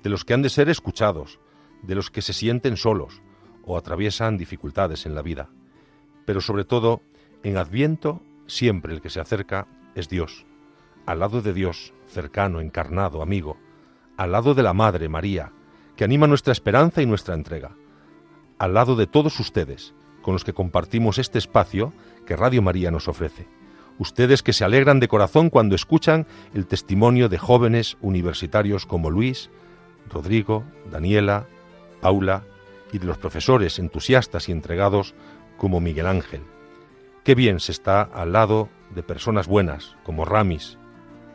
de 0.03 0.11
los 0.11 0.25
que 0.25 0.35
han 0.35 0.43
de 0.43 0.51
ser 0.51 0.69
escuchados, 0.69 1.41
de 1.83 1.95
los 1.95 2.11
que 2.11 2.23
se 2.23 2.35
sienten 2.35 2.77
solos 2.77 3.23
o 3.65 3.79
atraviesan 3.79 4.37
dificultades 4.37 5.07
en 5.07 5.15
la 5.15 5.23
vida. 5.23 5.49
Pero 6.27 6.43
sobre 6.43 6.65
todo, 6.65 7.01
en 7.43 7.57
Adviento, 7.57 8.21
siempre 8.47 8.93
el 8.93 9.01
que 9.01 9.11
se 9.11 9.21
acerca 9.21 9.67
es 9.95 10.11
Dios. 10.11 10.45
Al 11.07 11.21
lado 11.21 11.41
de 11.41 11.55
Dios, 11.55 11.95
cercano, 12.07 12.61
encarnado, 12.61 13.23
amigo. 13.23 13.57
Al 14.19 14.33
lado 14.33 14.55
de 14.55 14.63
la 14.63 14.75
Madre 14.75 15.09
María, 15.09 15.53
que 15.97 16.05
anima 16.05 16.27
nuestra 16.27 16.53
esperanza 16.53 17.01
y 17.01 17.07
nuestra 17.07 17.35
entrega. 17.35 17.75
Al 18.65 18.73
lado 18.73 18.97
de 18.97 19.07
todos 19.07 19.39
ustedes, 19.41 19.93
con 20.23 20.33
los 20.33 20.43
que 20.43 20.55
compartimos 20.55 21.19
este 21.19 21.37
espacio 21.37 21.93
que 22.25 22.35
Radio 22.35 22.63
María 22.63 22.91
nos 22.91 23.09
ofrece. 23.09 23.47
Ustedes 23.99 24.43
que 24.43 24.55
se 24.55 24.65
alegran 24.65 25.01
de 25.01 25.09
corazón 25.09 25.51
cuando 25.51 25.75
escuchan 25.75 26.27
el 26.55 26.67
testimonio 26.67 27.29
de 27.29 27.37
jóvenes 27.37 27.99
universitarios 28.01 28.87
como 28.87 29.11
Luis, 29.11 29.51
Rodrigo, 30.09 30.65
Daniela, 30.91 31.47
Paula 32.01 32.45
y 32.91 32.97
de 32.97 33.05
los 33.05 33.19
profesores 33.19 33.79
entusiastas 33.79 34.49
y 34.49 34.53
entregados 34.53 35.15
como 35.59 35.81
Miguel 35.81 36.07
Ángel. 36.07 36.41
Qué 37.23 37.35
bien 37.35 37.61
se 37.61 37.73
está 37.73 38.01
al 38.01 38.33
lado 38.33 38.71
de 38.95 39.03
personas 39.03 39.47
buenas 39.47 39.95
como 40.05 40.25
Ramis, 40.25 40.79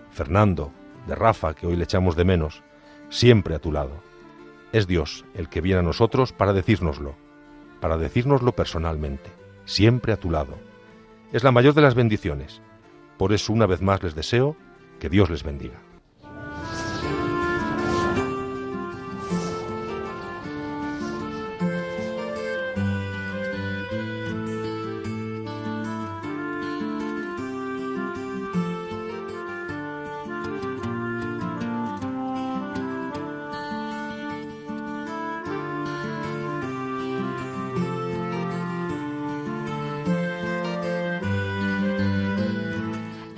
Fernando, 0.09 0.71
de 1.05 1.13
Rafa, 1.13 1.53
que 1.53 1.67
hoy 1.67 1.75
le 1.75 1.83
echamos 1.83 2.15
de 2.15 2.25
menos, 2.25 2.63
siempre 3.09 3.53
a 3.53 3.59
tu 3.59 3.71
lado. 3.71 4.08
Es 4.71 4.85
Dios 4.85 5.25
el 5.33 5.49
que 5.49 5.61
viene 5.61 5.79
a 5.79 5.83
nosotros 5.83 6.31
para 6.31 6.53
decírnoslo, 6.53 7.15
para 7.79 7.97
decírnoslo 7.97 8.51
personalmente, 8.51 9.31
siempre 9.65 10.13
a 10.13 10.17
tu 10.17 10.29
lado. 10.29 10.57
Es 11.33 11.43
la 11.43 11.51
mayor 11.51 11.73
de 11.73 11.81
las 11.81 11.95
bendiciones. 11.95 12.61
Por 13.17 13.33
eso 13.33 13.51
una 13.51 13.65
vez 13.65 13.81
más 13.81 14.03
les 14.03 14.15
deseo 14.15 14.55
que 14.99 15.09
Dios 15.09 15.29
les 15.29 15.43
bendiga. 15.43 15.79